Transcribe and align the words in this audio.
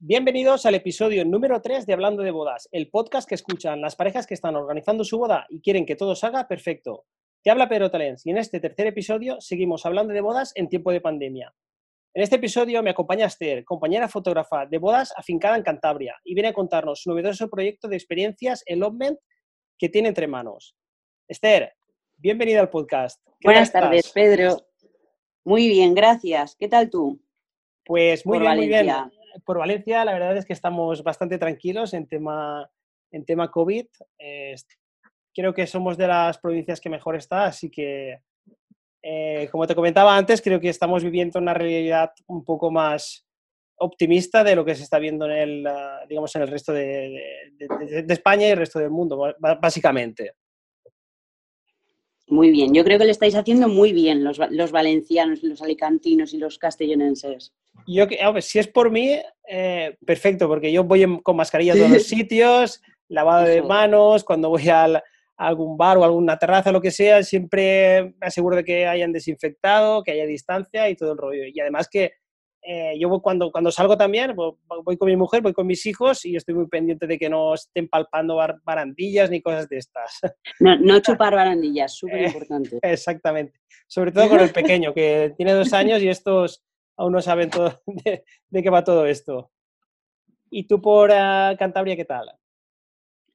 Bienvenidos 0.00 0.64
al 0.64 0.76
episodio 0.76 1.24
número 1.24 1.60
3 1.60 1.84
de 1.84 1.92
Hablando 1.92 2.22
de 2.22 2.30
Bodas, 2.30 2.68
el 2.70 2.88
podcast 2.88 3.28
que 3.28 3.34
escuchan 3.34 3.80
las 3.80 3.96
parejas 3.96 4.28
que 4.28 4.34
están 4.34 4.54
organizando 4.54 5.02
su 5.02 5.18
boda 5.18 5.44
y 5.50 5.60
quieren 5.60 5.84
que 5.84 5.96
todo 5.96 6.14
salga 6.14 6.46
perfecto. 6.46 7.06
Te 7.42 7.50
habla 7.50 7.68
Pedro 7.68 7.90
Talens 7.90 8.24
y 8.24 8.30
en 8.30 8.38
este 8.38 8.60
tercer 8.60 8.86
episodio 8.86 9.40
seguimos 9.40 9.84
hablando 9.84 10.14
de 10.14 10.20
bodas 10.20 10.52
en 10.54 10.68
tiempo 10.68 10.92
de 10.92 11.00
pandemia. 11.00 11.52
En 12.14 12.22
este 12.22 12.36
episodio 12.36 12.80
me 12.80 12.90
acompaña 12.90 13.26
Esther, 13.26 13.64
compañera 13.64 14.06
fotógrafa 14.06 14.66
de 14.66 14.78
bodas 14.78 15.12
afincada 15.16 15.56
en 15.56 15.64
Cantabria, 15.64 16.14
y 16.22 16.34
viene 16.34 16.50
a 16.50 16.54
contarnos 16.54 17.02
su 17.02 17.10
novedoso 17.10 17.50
proyecto 17.50 17.88
de 17.88 17.96
experiencias 17.96 18.62
Elopement 18.66 19.18
que 19.76 19.88
tiene 19.88 20.10
entre 20.10 20.28
manos. 20.28 20.76
Esther, 21.26 21.72
bienvenida 22.16 22.60
al 22.60 22.70
podcast. 22.70 23.20
Buenas 23.42 23.72
tardes, 23.72 24.12
Pedro. 24.12 24.58
Muy 25.42 25.66
bien, 25.66 25.92
gracias. 25.92 26.54
¿Qué 26.56 26.68
tal 26.68 26.88
tú? 26.88 27.20
Pues 27.84 28.24
muy 28.24 28.38
bien, 28.38 28.56
muy 28.56 28.68
bien. 28.68 29.17
Por 29.44 29.58
Valencia, 29.58 30.04
la 30.04 30.12
verdad 30.12 30.36
es 30.36 30.44
que 30.44 30.52
estamos 30.52 31.02
bastante 31.02 31.38
tranquilos 31.38 31.94
en 31.94 32.06
tema, 32.06 32.68
en 33.10 33.24
tema 33.24 33.50
COVID. 33.50 33.86
creo 35.34 35.54
que 35.54 35.66
somos 35.66 35.96
de 35.96 36.08
las 36.08 36.38
provincias 36.38 36.80
que 36.80 36.90
mejor 36.90 37.16
está, 37.16 37.44
así 37.44 37.70
que, 37.70 38.20
eh, 39.02 39.48
como 39.50 39.66
te 39.66 39.74
comentaba 39.74 40.16
antes, 40.16 40.42
creo 40.42 40.60
que 40.60 40.68
estamos 40.68 41.04
viviendo 41.04 41.38
una 41.38 41.54
realidad 41.54 42.10
un 42.26 42.44
poco 42.44 42.70
más 42.70 43.24
optimista 43.76 44.42
de 44.42 44.56
lo 44.56 44.64
que 44.64 44.74
se 44.74 44.82
está 44.82 44.98
viendo 44.98 45.26
en 45.26 45.32
el, 45.32 45.66
ah, 45.66 46.00
digamos, 46.08 46.34
en 46.34 46.42
el 46.42 46.48
resto 46.48 46.72
de, 46.72 47.52
de 47.58 48.12
España 48.12 48.48
y 48.48 48.50
el 48.50 48.58
resto 48.58 48.78
del 48.78 48.90
mundo, 48.90 49.34
básicamente. 49.38 50.32
Muy 52.30 52.50
bien, 52.50 52.74
yo 52.74 52.84
creo 52.84 52.98
que 52.98 53.06
lo 53.06 53.10
estáis 53.10 53.34
haciendo 53.34 53.68
muy 53.68 53.92
bien 53.92 54.22
los, 54.22 54.38
los 54.50 54.70
valencianos, 54.70 55.42
los 55.42 55.62
alicantinos 55.62 56.34
y 56.34 56.38
los 56.38 56.58
castellonenses. 56.58 57.54
Yo, 57.86 58.06
si 58.40 58.58
es 58.58 58.68
por 58.68 58.90
mí, 58.90 59.18
eh, 59.48 59.96
perfecto, 60.04 60.48
porque 60.48 60.70
yo 60.70 60.84
voy 60.84 61.20
con 61.22 61.36
mascarilla 61.36 61.72
a 61.72 61.76
todos 61.76 61.90
los 61.90 62.02
sitios, 62.04 62.82
lavado 63.08 63.44
de 63.46 63.62
manos, 63.62 64.24
cuando 64.24 64.50
voy 64.50 64.68
a 64.68 65.02
algún 65.36 65.76
bar 65.76 65.96
o 65.98 66.04
alguna 66.04 66.36
terraza, 66.36 66.72
lo 66.72 66.80
que 66.80 66.90
sea, 66.90 67.22
siempre 67.22 68.14
me 68.20 68.26
aseguro 68.26 68.56
de 68.56 68.64
que 68.64 68.86
hayan 68.86 69.12
desinfectado, 69.12 70.02
que 70.02 70.12
haya 70.12 70.26
distancia 70.26 70.90
y 70.90 70.96
todo 70.96 71.12
el 71.12 71.18
rollo. 71.18 71.44
Y 71.46 71.58
además 71.60 71.88
que 71.88 72.12
eh, 72.62 72.98
yo 72.98 73.08
cuando, 73.20 73.50
cuando 73.50 73.70
salgo 73.70 73.96
también, 73.96 74.34
voy 74.36 74.96
con 74.96 75.08
mi 75.08 75.16
mujer, 75.16 75.40
voy 75.40 75.52
con 75.52 75.66
mis 75.66 75.86
hijos 75.86 76.24
y 76.24 76.36
estoy 76.36 76.54
muy 76.54 76.66
pendiente 76.66 77.06
de 77.06 77.18
que 77.18 77.30
no 77.30 77.54
estén 77.54 77.88
palpando 77.88 78.38
barandillas 78.64 79.30
ni 79.30 79.40
cosas 79.40 79.68
de 79.68 79.78
estas. 79.78 80.20
No, 80.60 80.76
no 80.76 80.98
chupar 81.00 81.34
barandillas, 81.34 81.96
súper 81.96 82.24
importante. 82.24 82.78
exactamente. 82.82 83.58
Sobre 83.86 84.12
todo 84.12 84.28
con 84.28 84.40
el 84.40 84.50
pequeño, 84.52 84.92
que 84.92 85.32
tiene 85.36 85.52
dos 85.52 85.72
años 85.72 86.02
y 86.02 86.08
estos 86.08 86.64
aún 86.98 87.12
no 87.12 87.22
saben 87.22 87.48
todo 87.48 87.80
de, 87.86 88.24
qué 88.62 88.70
va 88.70 88.84
todo 88.84 89.06
esto. 89.06 89.50
¿Y 90.50 90.64
tú 90.64 90.82
por 90.82 91.10
uh, 91.10 91.56
Cantabria 91.58 91.96
qué 91.96 92.04
tal? 92.04 92.30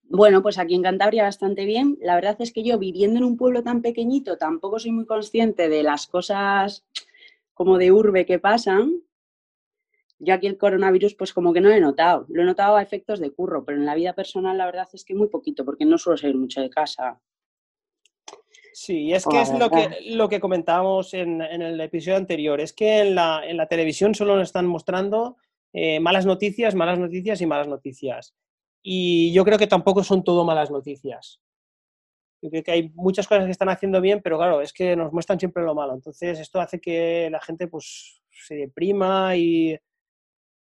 Bueno, 0.03 0.44
pues 0.44 0.59
aquí 0.59 0.75
en 0.75 0.83
Cantabria 0.83 1.23
bastante 1.23 1.66
bien. 1.66 1.97
La 2.02 2.16
verdad 2.16 2.36
es 2.39 2.52
que 2.52 2.64
yo 2.64 2.78
viviendo 2.78 3.17
en 3.17 3.23
un 3.23 3.38
pueblo 3.38 3.64
tan 3.64 3.81
pequeñito 3.81 4.38
tampoco 4.38 4.78
soy 4.80 4.92
muy 4.92 5.05
consciente 5.05 5.70
de 5.70 5.81
las 5.81 6.05
cosas 6.08 6.86
como 7.53 7.78
de 7.78 7.92
urbe 7.92 8.25
que 8.25 8.39
pasan, 8.39 9.03
yo 10.20 10.33
aquí 10.33 10.48
el 10.48 10.58
coronavirus 10.58 11.16
pues 11.16 11.33
como 11.33 11.53
que 11.53 11.61
no 11.61 11.70
lo 11.70 11.75
he 11.75 11.80
notado. 11.80 12.25
Lo 12.30 12.42
he 12.42 12.45
notado 12.45 12.75
a 12.75 12.81
efectos 12.81 13.20
de 13.20 13.31
curro, 13.31 13.64
pero 13.64 13.77
en 13.77 13.86
la 13.86 13.95
vida 13.95 14.14
personal 14.14 14.58
la 14.58 14.66
verdad 14.66 14.88
es 14.94 15.05
que 15.05 15.16
muy 15.16 15.27
poquito, 15.27 15.64
porque 15.64 15.86
no 15.86 15.98
suelo 15.98 16.17
salir 16.17 16.36
mucho 16.36 16.61
de 16.61 16.70
casa. 16.70 17.20
Sí, 18.74 19.14
es 19.14 19.26
que 19.26 19.40
es 19.40 19.54
lo 19.54 19.70
que, 19.70 20.00
lo 20.08 20.28
que 20.28 20.40
comentábamos 20.40 21.14
en, 21.14 21.42
el 21.42 21.80
episodio 21.80 22.18
anterior. 22.18 22.60
Es 22.60 22.74
que 22.74 23.02
en 23.02 23.16
la, 23.16 23.42
en 23.46 23.58
la 23.58 23.68
televisión 23.68 24.16
solo 24.16 24.36
nos 24.36 24.48
están 24.48 24.66
mostrando 24.66 25.38
eh, 25.72 26.00
malas 26.00 26.26
noticias, 26.26 26.74
malas 26.74 26.98
noticias 26.98 27.40
y 27.40 27.46
malas 27.46 27.68
noticias. 27.68 28.34
Y 28.82 29.32
yo 29.32 29.46
creo 29.46 29.58
que 29.58 29.68
tampoco 29.68 30.04
son 30.04 30.24
todo 30.24 30.44
malas 30.44 30.72
noticias. 30.72 31.40
Yo 32.42 32.50
creo 32.50 32.64
que 32.64 32.72
hay 32.72 32.90
muchas 32.96 33.28
cosas 33.28 33.46
que 33.46 33.52
están 33.52 33.70
haciendo 33.70 34.02
bien, 34.02 34.22
pero 34.22 34.38
claro, 34.38 34.60
es 34.60 34.73
que 34.73 34.95
nos 34.95 35.14
muestran 35.14 35.39
siempre 35.39 35.64
lo 35.64 35.76
malo. 35.76 35.94
Entonces 35.94 36.39
esto 36.39 36.60
hace 36.60 36.82
que 36.82 37.30
la 37.32 37.39
gente 37.39 37.67
pues 37.67 38.22
se 38.32 38.56
deprima 38.56 39.38
y 39.38 39.78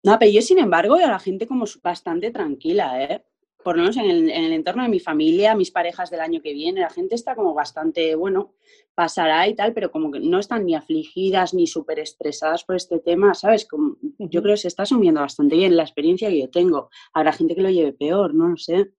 no, 0.02 0.18
pero 0.18 0.30
yo, 0.30 0.40
sin 0.40 0.58
embargo, 0.58 0.94
a 0.94 1.06
la 1.06 1.18
gente 1.18 1.46
como 1.46 1.66
bastante 1.82 2.30
tranquila, 2.30 3.02
¿eh? 3.04 3.24
Por 3.62 3.76
lo 3.76 3.82
menos 3.82 3.96
en 3.96 4.30
el, 4.30 4.52
entorno 4.52 4.82
de 4.82 4.88
mi 4.88 5.00
familia, 5.00 5.54
mis 5.54 5.70
parejas 5.70 6.10
del 6.10 6.20
año 6.20 6.40
que 6.40 6.52
viene, 6.52 6.80
la 6.80 6.90
gente 6.90 7.14
está 7.14 7.34
como 7.34 7.52
bastante, 7.52 8.14
bueno, 8.14 8.54
pasará 8.94 9.46
y 9.48 9.54
tal, 9.54 9.74
pero 9.74 9.90
como 9.90 10.10
que 10.10 10.20
no 10.20 10.38
están 10.38 10.64
ni 10.64 10.74
afligidas 10.74 11.52
ni 11.52 11.66
súper 11.66 11.98
estresadas 11.98 12.64
por 12.64 12.76
este 12.76 12.98
tema, 13.00 13.34
¿sabes? 13.34 13.66
Como, 13.66 13.96
yo 14.18 14.42
creo 14.42 14.54
que 14.54 14.62
se 14.62 14.68
está 14.68 14.84
asumiendo 14.84 15.20
bastante 15.20 15.56
bien 15.56 15.76
la 15.76 15.82
experiencia 15.82 16.30
que 16.30 16.40
yo 16.40 16.50
tengo. 16.50 16.90
Habrá 17.12 17.32
gente 17.32 17.54
que 17.54 17.62
lo 17.62 17.70
lleve 17.70 17.92
peor, 17.92 18.34
no 18.34 18.48
lo 18.48 18.56
sé. 18.56 18.92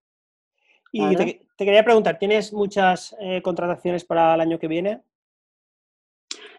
Y 0.91 1.15
te, 1.15 1.45
quería 1.57 1.83
preguntar, 1.83 2.19
¿tienes 2.19 2.53
muchas 2.53 3.15
eh, 3.19 3.41
contrataciones 3.41 4.03
para 4.03 4.35
el 4.35 4.41
año 4.41 4.59
que 4.59 4.67
viene? 4.67 5.01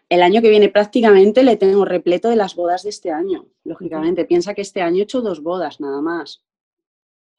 el 0.09 0.21
año 0.21 0.41
que 0.41 0.49
viene 0.49 0.69
prácticamente 0.69 1.43
le 1.43 1.57
tengo 1.57 1.85
repleto 1.85 2.29
de 2.29 2.35
las 2.35 2.55
bodas 2.55 2.83
de 2.83 2.89
este 2.89 3.11
año, 3.11 3.47
lógicamente. 3.63 4.25
Piensa 4.25 4.53
que 4.53 4.61
este 4.61 4.81
año 4.81 4.99
he 4.99 5.03
hecho 5.03 5.21
dos 5.21 5.41
bodas 5.41 5.79
nada 5.79 6.01
más. 6.01 6.43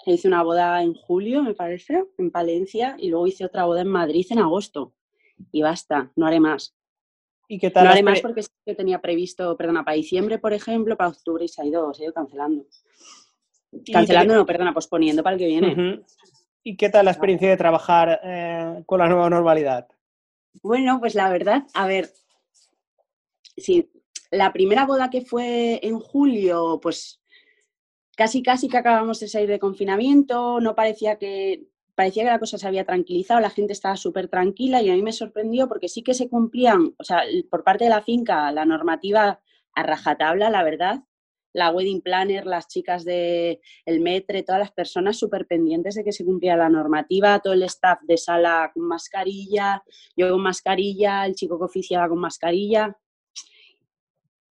Hice 0.06 0.28
una 0.28 0.42
boda 0.42 0.82
en 0.82 0.94
julio, 0.94 1.42
me 1.42 1.54
parece, 1.54 2.04
en 2.18 2.30
Palencia, 2.30 2.96
y 2.98 3.08
luego 3.08 3.26
hice 3.26 3.44
otra 3.44 3.64
boda 3.64 3.80
en 3.80 3.88
Madrid 3.88 4.26
en 4.30 4.38
agosto. 4.38 4.92
Y 5.50 5.62
basta, 5.62 6.12
no 6.16 6.26
haré 6.26 6.40
más. 6.40 6.76
¿Y 7.48 7.58
qué 7.58 7.70
tal? 7.70 7.84
No 7.84 7.90
haré 7.90 8.02
más 8.02 8.20
porque 8.20 8.42
yo 8.66 8.76
tenía 8.76 9.00
previsto, 9.00 9.56
perdona, 9.56 9.84
para 9.84 9.96
diciembre, 9.96 10.38
por 10.38 10.52
ejemplo, 10.52 10.96
para 10.96 11.10
octubre 11.10 11.44
y 11.44 11.48
se 11.48 11.62
ha 11.62 11.64
ido, 11.64 11.92
se 11.94 12.02
ha 12.02 12.04
ido 12.04 12.14
cancelando. 12.14 12.66
Cancelando, 13.92 14.34
no, 14.34 14.46
perdona, 14.46 14.72
posponiendo 14.72 15.22
para 15.22 15.34
el 15.34 15.40
que 15.40 15.46
viene. 15.46 16.04
¿Y 16.62 16.76
qué 16.76 16.88
tal 16.88 17.04
la 17.04 17.10
experiencia 17.10 17.50
de 17.50 17.56
trabajar 17.56 18.20
eh, 18.22 18.82
con 18.86 18.98
la 18.98 19.08
nueva 19.08 19.28
normalidad? 19.28 19.86
Bueno, 20.62 20.98
pues 21.00 21.14
la 21.14 21.28
verdad, 21.30 21.64
a 21.74 21.86
ver, 21.86 22.10
sí, 23.56 23.90
la 24.30 24.52
primera 24.52 24.86
boda 24.86 25.10
que 25.10 25.20
fue 25.22 25.80
en 25.82 25.98
julio, 25.98 26.78
pues 26.80 27.20
casi 28.16 28.42
casi 28.42 28.68
que 28.68 28.78
acabamos 28.78 29.20
de 29.20 29.28
salir 29.28 29.48
de 29.48 29.58
confinamiento, 29.58 30.60
no 30.60 30.74
parecía 30.74 31.16
que 31.18 31.68
parecía 31.94 32.24
que 32.24 32.30
la 32.30 32.38
cosa 32.38 32.58
se 32.58 32.66
había 32.66 32.84
tranquilizado, 32.84 33.40
la 33.40 33.50
gente 33.50 33.72
estaba 33.72 33.96
súper 33.96 34.28
tranquila 34.28 34.82
y 34.82 34.90
a 34.90 34.94
mí 34.94 35.02
me 35.02 35.12
sorprendió 35.12 35.68
porque 35.68 35.88
sí 35.88 36.02
que 36.02 36.14
se 36.14 36.28
cumplían, 36.28 36.94
o 36.98 37.04
sea, 37.04 37.22
por 37.50 37.64
parte 37.64 37.84
de 37.84 37.90
la 37.90 38.02
finca, 38.02 38.50
la 38.52 38.64
normativa 38.64 39.40
a 39.74 39.82
rajatabla, 39.82 40.50
la 40.50 40.62
verdad. 40.62 41.00
La 41.52 41.70
wedding 41.70 42.02
planner, 42.02 42.46
las 42.46 42.66
chicas 42.66 43.04
del 43.04 43.60
el 43.86 44.00
metre, 44.00 44.42
todas 44.42 44.58
las 44.58 44.72
personas 44.72 45.16
súper 45.16 45.46
pendientes 45.46 45.94
de 45.94 46.02
que 46.02 46.10
se 46.10 46.24
cumpliera 46.24 46.56
la 46.56 46.68
normativa, 46.68 47.38
todo 47.38 47.52
el 47.52 47.62
staff 47.62 48.00
de 48.02 48.16
sala 48.16 48.72
con 48.74 48.88
mascarilla, 48.88 49.84
yo 50.16 50.30
con 50.30 50.42
mascarilla, 50.42 51.24
el 51.24 51.36
chico 51.36 51.56
que 51.56 51.66
oficiaba 51.66 52.08
con 52.08 52.18
mascarilla. 52.18 52.98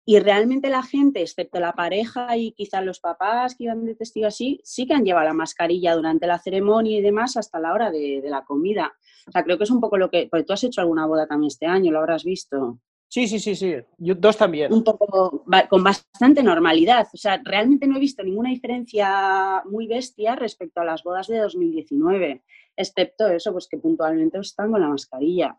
Y 0.09 0.17
realmente 0.17 0.71
la 0.71 0.81
gente, 0.81 1.21
excepto 1.21 1.59
la 1.59 1.73
pareja 1.73 2.35
y 2.35 2.53
quizás 2.53 2.83
los 2.83 2.99
papás 2.99 3.53
que 3.53 3.65
iban 3.65 3.85
de 3.85 3.93
testigo 3.93 4.25
así, 4.25 4.59
sí 4.63 4.87
que 4.87 4.95
han 4.95 5.05
llevado 5.05 5.27
la 5.27 5.35
mascarilla 5.35 5.93
durante 5.93 6.25
la 6.25 6.39
ceremonia 6.39 6.97
y 6.97 7.01
demás 7.03 7.37
hasta 7.37 7.59
la 7.59 7.73
hora 7.73 7.91
de, 7.91 8.19
la 8.23 8.43
comida. 8.43 8.91
O 9.27 9.31
sea, 9.31 9.43
creo 9.43 9.59
que 9.59 9.65
es 9.65 9.69
un 9.69 9.79
poco 9.79 9.99
lo 9.99 10.09
que... 10.09 10.27
Porque 10.27 10.45
tú 10.45 10.53
has 10.53 10.63
hecho 10.63 10.81
alguna 10.81 11.05
boda 11.05 11.27
también 11.27 11.49
este 11.49 11.67
año, 11.67 11.91
lo 11.91 11.99
habrás 11.99 12.23
visto. 12.23 12.79
Sí, 13.07 13.27
sí, 13.27 13.37
sí, 13.37 13.53
sí. 13.55 13.75
Yo, 13.99 14.15
dos 14.15 14.35
también. 14.35 14.73
Un 14.73 14.83
poco 14.83 15.45
con 15.69 15.83
bastante 15.83 16.41
normalidad. 16.41 17.07
O 17.13 17.17
sea, 17.17 17.39
realmente 17.45 17.85
no 17.85 17.97
he 17.97 17.99
visto 17.99 18.23
ninguna 18.23 18.49
diferencia 18.49 19.61
muy 19.65 19.85
bestia 19.85 20.35
respecto 20.35 20.81
a 20.81 20.85
las 20.85 21.03
bodas 21.03 21.27
de 21.27 21.37
2019, 21.37 22.41
excepto 22.75 23.27
eso, 23.27 23.51
pues 23.51 23.67
que 23.67 23.77
puntualmente 23.77 24.39
están 24.39 24.71
con 24.71 24.81
la 24.81 24.87
mascarilla. 24.87 25.55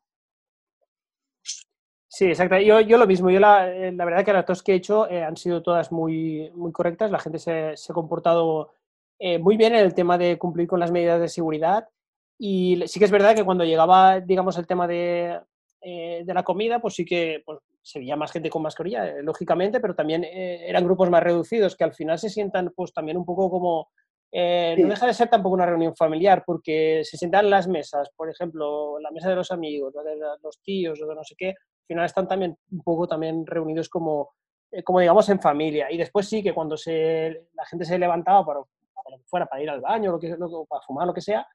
Sí, 2.12 2.24
exacto. 2.26 2.58
Yo, 2.58 2.80
yo 2.80 2.98
lo 2.98 3.06
mismo. 3.06 3.30
Yo 3.30 3.38
la, 3.38 3.70
eh, 3.72 3.92
la, 3.92 4.04
verdad 4.04 4.24
que 4.24 4.32
las 4.32 4.44
dos 4.44 4.64
que 4.64 4.72
he 4.72 4.74
hecho 4.74 5.08
eh, 5.08 5.22
han 5.22 5.36
sido 5.36 5.62
todas 5.62 5.92
muy, 5.92 6.50
muy 6.54 6.72
correctas. 6.72 7.10
La 7.10 7.20
gente 7.20 7.38
se, 7.38 7.76
se 7.76 7.92
ha 7.92 7.94
comportado 7.94 8.72
eh, 9.20 9.38
muy 9.38 9.56
bien 9.56 9.74
en 9.74 9.84
el 9.84 9.94
tema 9.94 10.18
de 10.18 10.36
cumplir 10.36 10.66
con 10.66 10.80
las 10.80 10.90
medidas 10.90 11.20
de 11.20 11.28
seguridad. 11.28 11.88
Y 12.36 12.82
sí 12.86 12.98
que 12.98 13.04
es 13.04 13.12
verdad 13.12 13.36
que 13.36 13.44
cuando 13.44 13.64
llegaba, 13.64 14.18
digamos, 14.18 14.58
el 14.58 14.66
tema 14.66 14.88
de, 14.88 15.40
de 15.82 16.34
la 16.34 16.42
comida, 16.42 16.80
pues 16.80 16.94
sí 16.94 17.04
que 17.04 17.42
pues, 17.46 17.60
se 17.80 18.00
veía 18.00 18.16
más 18.16 18.32
gente 18.32 18.50
con 18.50 18.62
mascarilla, 18.62 19.22
lógicamente, 19.22 19.78
pero 19.78 19.94
también 19.94 20.24
eran 20.24 20.84
grupos 20.84 21.10
más 21.10 21.22
reducidos 21.22 21.76
que 21.76 21.84
al 21.84 21.92
final 21.92 22.18
se 22.18 22.30
sientan 22.30 22.72
pues 22.74 22.92
también 22.92 23.18
un 23.18 23.26
poco 23.26 23.50
como... 23.50 23.90
No 24.32 24.88
deja 24.88 25.06
de 25.06 25.14
ser 25.14 25.28
tampoco 25.28 25.54
una 25.54 25.66
reunión 25.66 25.94
familiar, 25.94 26.42
porque 26.46 27.02
se 27.04 27.18
sientan 27.18 27.50
las 27.50 27.68
mesas, 27.68 28.08
por 28.16 28.30
ejemplo, 28.30 28.98
la 29.00 29.10
mesa 29.10 29.28
de 29.28 29.36
los 29.36 29.50
amigos, 29.50 29.92
de 29.92 30.16
los 30.42 30.60
tíos 30.62 31.00
o 31.02 31.06
de 31.06 31.14
no 31.14 31.24
sé 31.24 31.34
qué, 31.36 31.54
final 31.90 32.06
están 32.06 32.28
también 32.28 32.56
un 32.70 32.82
poco 32.82 33.08
también 33.08 33.44
reunidos 33.46 33.88
como, 33.88 34.30
eh, 34.70 34.82
como 34.82 35.00
digamos 35.00 35.28
en 35.28 35.40
familia. 35.40 35.90
Y 35.90 35.98
después 35.98 36.28
sí 36.28 36.42
que 36.42 36.54
cuando 36.54 36.76
se, 36.76 37.48
la 37.54 37.66
gente 37.66 37.84
se 37.84 37.98
levantaba 37.98 38.46
para, 38.46 38.60
para 38.94 39.18
fuera, 39.26 39.46
para 39.46 39.62
ir 39.62 39.70
al 39.70 39.80
baño, 39.80 40.12
lo 40.12 40.20
que, 40.20 40.28
lo, 40.36 40.66
para 40.66 40.82
fumar, 40.82 41.06
lo 41.06 41.14
que 41.14 41.20
sea, 41.20 41.46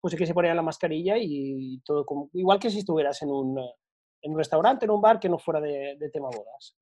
pues 0.00 0.12
sí 0.12 0.16
que 0.18 0.26
se 0.26 0.34
ponía 0.34 0.54
la 0.54 0.62
mascarilla 0.62 1.16
y 1.18 1.78
todo 1.84 2.06
como, 2.06 2.30
igual 2.32 2.58
que 2.58 2.70
si 2.70 2.78
estuvieras 2.78 3.20
en 3.22 3.30
un, 3.30 3.58
en 4.22 4.32
un 4.32 4.38
restaurante, 4.38 4.84
en 4.84 4.92
un 4.92 5.00
bar, 5.00 5.20
que 5.20 5.28
no 5.28 5.38
fuera 5.38 5.60
de, 5.60 6.10
tema 6.12 6.28
bodas. 6.28 6.76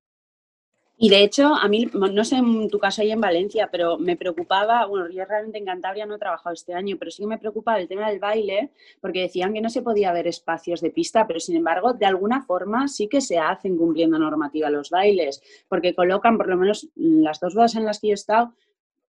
Y 1.03 1.09
de 1.09 1.25
hecho, 1.25 1.55
a 1.55 1.67
mí, 1.67 1.89
no 1.95 2.25
sé 2.25 2.37
en 2.37 2.69
tu 2.69 2.79
caso 2.79 3.01
ahí 3.01 3.11
en 3.11 3.23
Valencia, 3.23 3.71
pero 3.73 3.97
me 3.97 4.19
preocupaba, 4.19 4.85
bueno, 4.85 5.09
yo 5.09 5.25
realmente 5.25 5.57
en 5.57 5.65
Cantabria 5.65 6.05
no 6.05 6.17
he 6.17 6.19
trabajado 6.19 6.53
este 6.53 6.75
año, 6.75 6.97
pero 6.99 7.11
sí 7.11 7.23
que 7.23 7.27
me 7.27 7.39
preocupaba 7.39 7.81
el 7.81 7.89
tema 7.89 8.11
del 8.11 8.19
baile, 8.19 8.73
porque 9.01 9.23
decían 9.23 9.55
que 9.55 9.63
no 9.63 9.71
se 9.71 9.81
podía 9.81 10.13
ver 10.13 10.27
espacios 10.27 10.83
de 10.83 10.91
pista, 10.91 11.27
pero 11.27 11.41
sin 11.41 11.57
embargo, 11.57 11.95
de 11.95 12.05
alguna 12.05 12.43
forma 12.43 12.87
sí 12.87 13.09
que 13.09 13.23
se 13.23 13.39
hacen 13.39 13.79
cumpliendo 13.79 14.19
normativa 14.19 14.69
los 14.69 14.91
bailes, 14.91 15.43
porque 15.69 15.95
colocan, 15.95 16.37
por 16.37 16.49
lo 16.49 16.59
menos 16.59 16.91
las 16.97 17.41
dos 17.41 17.55
bodas 17.55 17.77
en 17.77 17.87
las 17.87 17.99
que 17.99 18.09
yo 18.09 18.13
he 18.13 18.15
estado, 18.15 18.53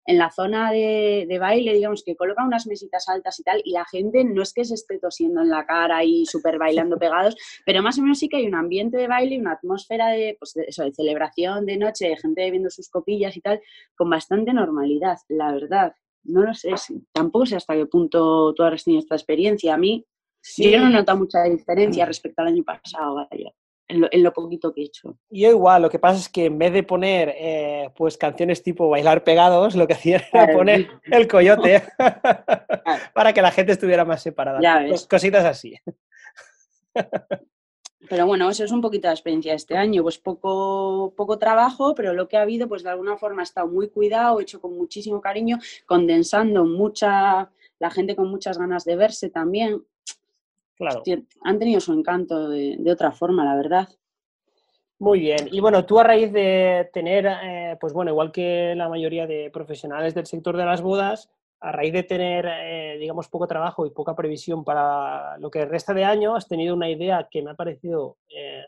en 0.07 0.17
la 0.17 0.31
zona 0.31 0.71
de, 0.71 1.37
baile, 1.39 1.73
digamos, 1.73 2.01
que 2.03 2.15
colocan 2.15 2.47
unas 2.47 2.65
mesitas 2.65 3.07
altas 3.09 3.39
y 3.39 3.43
tal, 3.43 3.61
y 3.63 3.71
la 3.71 3.85
gente 3.85 4.23
no 4.23 4.41
es 4.41 4.53
que 4.53 4.63
se 4.63 4.73
esté 4.73 4.99
tosiendo 4.99 5.41
en 5.41 5.49
la 5.49 5.65
cara 5.65 6.03
y 6.03 6.25
súper 6.25 6.57
bailando 6.57 6.97
pegados, 6.99 7.35
pero 7.65 7.83
más 7.83 7.99
o 7.99 8.01
menos 8.01 8.17
sí 8.17 8.29
que 8.29 8.37
hay 8.37 8.47
un 8.47 8.55
ambiente 8.55 8.97
de 8.97 9.07
baile 9.07 9.35
y 9.35 9.39
una 9.39 9.51
atmósfera 9.51 10.07
de, 10.07 10.37
pues, 10.39 10.55
eso, 10.55 10.83
de 10.83 10.93
celebración 10.93 11.65
de 11.65 11.77
noche, 11.77 12.07
de 12.07 12.17
gente 12.17 12.41
bebiendo 12.41 12.69
sus 12.69 12.89
copillas 12.89 13.35
y 13.35 13.41
tal, 13.41 13.61
con 13.95 14.09
bastante 14.09 14.53
normalidad, 14.53 15.17
la 15.27 15.51
verdad. 15.51 15.93
No 16.23 16.41
lo 16.41 16.53
sé, 16.53 16.73
tampoco 17.13 17.45
sé 17.45 17.57
hasta 17.57 17.75
qué 17.75 17.85
punto 17.85 18.53
tú 18.53 18.63
has 18.63 18.83
tenido 18.83 18.99
esta 18.99 19.15
experiencia. 19.15 19.73
A 19.73 19.77
mí, 19.77 20.05
yo 20.57 20.79
no 20.79 20.89
noto 20.89 21.15
mucha 21.17 21.43
diferencia 21.43 22.05
mm. 22.05 22.07
respecto 22.07 22.41
al 22.41 22.47
año 22.49 22.63
pasado, 22.63 23.15
vaya 23.15 23.51
en 23.87 24.23
lo, 24.23 24.33
poquito 24.33 24.73
que 24.73 24.81
he 24.81 24.85
hecho. 24.85 25.17
Yo 25.29 25.49
igual, 25.49 25.81
lo 25.81 25.89
que 25.89 25.99
pasa 25.99 26.19
es 26.19 26.29
que 26.29 26.45
en 26.45 26.57
vez 26.57 26.73
de 26.73 26.83
poner 26.83 27.33
eh, 27.37 27.89
pues 27.95 28.17
canciones 28.17 28.61
tipo 28.61 28.89
bailar 28.89 29.23
pegados, 29.23 29.75
lo 29.75 29.87
que 29.87 29.93
hacía 29.93 30.21
era 30.31 30.53
poner 30.53 30.89
el 31.05 31.27
coyote 31.27 31.83
para 33.13 33.33
que 33.33 33.41
la 33.41 33.51
gente 33.51 33.71
estuviera 33.71 34.05
más 34.05 34.21
separada. 34.21 34.59
Cositas 35.09 35.45
así. 35.45 35.75
Pero 38.09 38.25
bueno, 38.25 38.49
eso 38.49 38.63
es 38.63 38.71
un 38.71 38.81
poquito 38.81 39.07
la 39.07 39.13
experiencia 39.13 39.51
de 39.51 39.57
este 39.57 39.75
año. 39.75 40.03
Pues 40.03 40.17
poco, 40.17 41.13
poco 41.15 41.37
trabajo, 41.37 41.93
pero 41.95 42.13
lo 42.13 42.27
que 42.27 42.37
ha 42.37 42.41
habido, 42.41 42.67
pues 42.67 42.83
de 42.83 42.89
alguna 42.89 43.17
forma 43.17 43.41
ha 43.41 43.43
estado 43.43 43.67
muy 43.67 43.89
cuidado, 43.89 44.39
hecho 44.39 44.61
con 44.61 44.77
muchísimo 44.77 45.19
cariño, 45.19 45.59
condensando 45.85 46.65
mucha, 46.65 47.51
la 47.79 47.89
gente 47.89 48.15
con 48.15 48.29
muchas 48.29 48.57
ganas 48.57 48.85
de 48.85 48.95
verse 48.95 49.29
también. 49.29 49.83
Claro. 50.77 51.01
han 51.43 51.57
tenido 51.57 51.79
su 51.79 51.91
encanto 51.91 52.49
de, 52.49 52.91
otra 52.91 53.11
forma, 53.11 53.43
la 53.43 53.55
verdad. 53.55 53.89
Muy 54.99 55.19
bien. 55.19 55.49
Y 55.51 55.59
bueno, 55.59 55.85
tú 55.85 55.99
a 55.99 56.03
raíz 56.03 56.31
de 56.31 56.89
tener, 56.93 57.25
eh, 57.25 57.77
pues 57.79 57.93
bueno, 57.93 58.11
igual 58.11 58.31
que 58.31 58.73
la 58.75 58.87
mayoría 58.87 59.25
de 59.25 59.49
profesionales 59.51 60.13
del 60.13 60.27
sector 60.27 60.55
de 60.55 60.65
las 60.65 60.81
bodas, 60.81 61.29
a 61.59 61.71
raíz 61.71 61.93
de 61.93 62.03
tener, 62.03 62.45
eh, 62.47 62.97
digamos, 62.99 63.27
poco 63.27 63.47
trabajo 63.47 63.87
y 63.87 63.91
poca 63.91 64.15
previsión 64.15 64.63
para 64.63 65.37
lo 65.39 65.49
que 65.49 65.65
resta 65.65 65.93
de 65.93 66.03
año, 66.03 66.35
has 66.35 66.47
tenido 66.47 66.75
una 66.75 66.89
idea 66.89 67.27
que 67.29 67.41
me 67.41 67.51
ha 67.51 67.55
parecido 67.55 68.17
eh, 68.29 68.65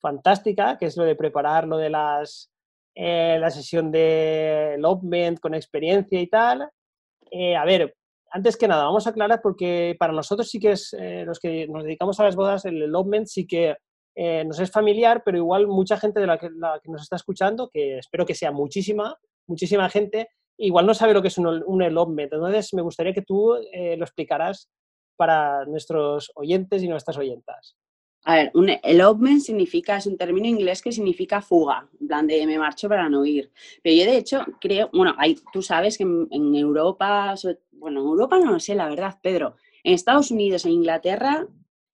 fantástica, 0.00 0.78
que 0.78 0.86
es 0.86 0.96
lo 0.96 1.04
de 1.04 1.16
preparar 1.16 1.66
lo 1.66 1.76
de 1.76 1.90
las, 1.90 2.50
la 2.94 3.50
sesión 3.50 3.90
de 3.90 4.76
Lovement 4.78 5.38
con 5.38 5.54
experiencia 5.54 6.18
y 6.20 6.26
tal. 6.28 6.62
a 6.62 7.64
ver, 7.64 7.94
antes 8.32 8.56
que 8.56 8.66
nada, 8.66 8.84
vamos 8.84 9.06
a 9.06 9.10
aclarar 9.10 9.40
porque 9.42 9.94
para 9.98 10.12
nosotros 10.12 10.48
sí 10.48 10.58
que 10.58 10.72
es, 10.72 10.94
eh, 10.98 11.24
los 11.26 11.38
que 11.38 11.66
nos 11.68 11.84
dedicamos 11.84 12.18
a 12.18 12.24
las 12.24 12.34
bodas, 12.34 12.64
el 12.64 12.82
elopement 12.82 13.26
sí 13.26 13.46
que 13.46 13.76
eh, 14.14 14.44
nos 14.44 14.58
es 14.58 14.70
familiar, 14.70 15.22
pero 15.24 15.38
igual 15.38 15.66
mucha 15.66 15.98
gente 15.98 16.20
de 16.20 16.26
la 16.26 16.38
que, 16.38 16.48
nos 16.50 17.02
está 17.02 17.16
escuchando, 17.16 17.70
que 17.72 17.98
espero 17.98 18.26
que 18.26 18.34
sea 18.34 18.50
muchísima, 18.50 19.16
muchísima 19.46 19.88
gente, 19.88 20.28
igual 20.58 20.86
no 20.86 20.94
sabe 20.94 21.14
lo 21.14 21.22
que 21.22 21.28
es 21.28 21.38
un, 21.38 21.62
un 21.64 21.82
elopement. 21.82 22.32
Entonces, 22.32 22.72
me 22.74 22.82
gustaría 22.82 23.12
que 23.12 23.22
tú 23.22 23.54
eh, 23.72 23.96
lo 23.96 24.04
explicaras 24.04 24.70
para 25.16 25.64
nuestros 25.66 26.32
oyentes 26.34 26.82
y 26.82 26.88
nuestras 26.88 27.18
oyentas. 27.18 27.76
A 28.24 28.36
ver, 28.36 28.50
un 28.54 28.70
elopement 28.84 29.40
significa, 29.40 29.96
es 29.96 30.06
un 30.06 30.16
término 30.16 30.46
inglés 30.46 30.80
que 30.80 30.92
significa 30.92 31.42
fuga, 31.42 31.88
en 32.00 32.06
plan 32.06 32.26
de 32.26 32.46
me 32.46 32.56
marcho 32.56 32.88
para 32.88 33.08
no 33.08 33.24
ir. 33.24 33.50
Pero 33.82 33.96
yo 33.96 34.04
de 34.04 34.16
hecho 34.16 34.44
creo, 34.60 34.90
bueno, 34.92 35.14
hay, 35.18 35.36
tú 35.52 35.60
sabes 35.60 35.98
que 35.98 36.04
en, 36.04 36.54
Europa, 36.54 37.34
bueno, 37.82 38.00
en 38.00 38.06
Europa 38.06 38.38
no 38.38 38.52
lo 38.52 38.60
sé, 38.60 38.76
la 38.76 38.88
verdad, 38.88 39.18
Pedro, 39.20 39.56
en 39.82 39.94
Estados 39.94 40.30
Unidos 40.30 40.64
e 40.64 40.70
Inglaterra 40.70 41.48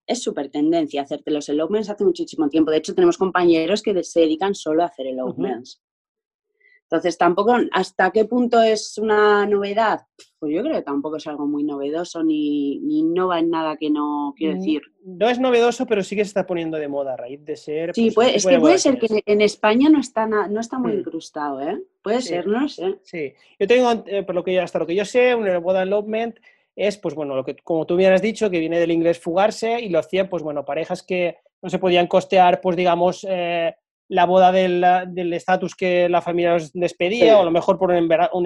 es 0.06 0.23
súper 0.23 0.50
tendencia 0.50 1.02
hacerte 1.02 1.31
los 1.31 1.49
elopements 1.49 1.88
hace 1.88 2.05
muchísimo 2.05 2.49
tiempo. 2.50 2.70
De 2.70 2.76
hecho, 2.76 2.94
tenemos 2.94 3.17
compañeros 3.17 3.82
que 3.82 4.02
se 4.05 4.20
dedican 4.20 4.55
solo 4.55 4.82
a 4.82 4.87
hacer 4.87 5.06
elopements. 5.06 5.82
Entonces, 6.90 7.19
tampoco, 7.19 7.55
¿hasta 7.73 8.11
qué 8.12 8.25
punto 8.25 8.62
es 8.62 8.96
una 8.96 9.44
novedad? 9.44 10.06
Pues 10.38 10.55
yo 10.55 10.62
creo 10.62 10.76
que 10.76 10.82
tampoco 10.82 11.17
es 11.17 11.26
algo 11.26 11.46
muy 11.46 11.62
novedoso 11.62 12.25
ni, 12.25 12.79
ni 12.79 13.02
no 13.02 13.29
va 13.29 13.40
en 13.40 13.50
nada 13.50 13.76
que 13.76 13.90
no, 13.90 14.32
quiero 14.35 14.55
mm, 14.55 14.58
decir. 14.58 14.82
No 15.05 15.29
es 15.29 15.38
novedoso, 15.38 15.85
pero 15.85 16.02
sí 16.02 16.17
que 16.17 16.25
se 16.25 16.29
está 16.29 16.46
poniendo 16.46 16.79
de 16.79 16.88
moda 16.88 17.12
a 17.12 17.17
raíz 17.19 17.44
de 17.44 17.56
ser. 17.56 17.94
Sí, 17.94 18.11
pues, 18.11 18.37
es 18.37 18.46
que 18.46 18.58
puede 18.58 18.79
ser 18.79 18.99
que 18.99 19.23
en 19.26 19.43
España 19.43 19.90
no 19.90 20.00
está, 20.00 20.26
no 20.26 20.61
está 20.61 20.79
muy 20.79 20.93
mm. 20.93 20.99
incrustado, 21.00 21.61
¿eh? 21.61 21.79
Puede 22.00 22.23
ser, 22.23 22.46
no 22.46 22.67
sé. 22.70 22.99
Sí, 23.02 23.35
yo 23.58 23.67
tengo, 23.67 24.05
eh, 24.06 24.23
por 24.23 24.35
lo 24.35 24.43
que 24.43 24.58
hasta 24.58 24.79
lo 24.79 24.87
que 24.87 24.94
yo 24.94 25.05
sé, 25.05 25.35
un 25.35 25.62
boda 25.62 25.82
elopement 25.82 26.38
es, 26.75 26.96
pues 26.96 27.14
bueno, 27.14 27.37
lo 27.37 27.44
que 27.44 27.55
como 27.56 27.85
tú 27.85 27.96
bien 27.96 28.14
has 28.14 28.23
dicho, 28.23 28.49
que 28.49 28.61
viene 28.61 28.81
del 28.81 28.93
inglés 28.93 29.19
fugarse 29.19 29.79
y 29.79 29.90
lo 29.90 29.99
hacían, 29.99 30.31
pues 30.31 30.43
bueno, 30.43 30.64
parejas 30.64 31.02
que 31.02 31.37
no 31.61 31.69
se 31.69 31.79
podían 31.79 32.06
costear, 32.06 32.62
pues 32.62 32.76
digamos. 32.76 33.26
Eh, 33.29 33.75
la 34.09 34.25
boda 34.25 34.53
del 34.53 35.33
estatus 35.33 35.75
que 35.75 36.09
la 36.09 36.23
familia 36.23 36.57
les 36.75 36.95
pedía, 36.95 37.37
o 37.37 37.43
a 37.43 37.45
lo 37.45 37.51
mejor 37.51 37.79
por 37.79 37.91
un 37.91 37.97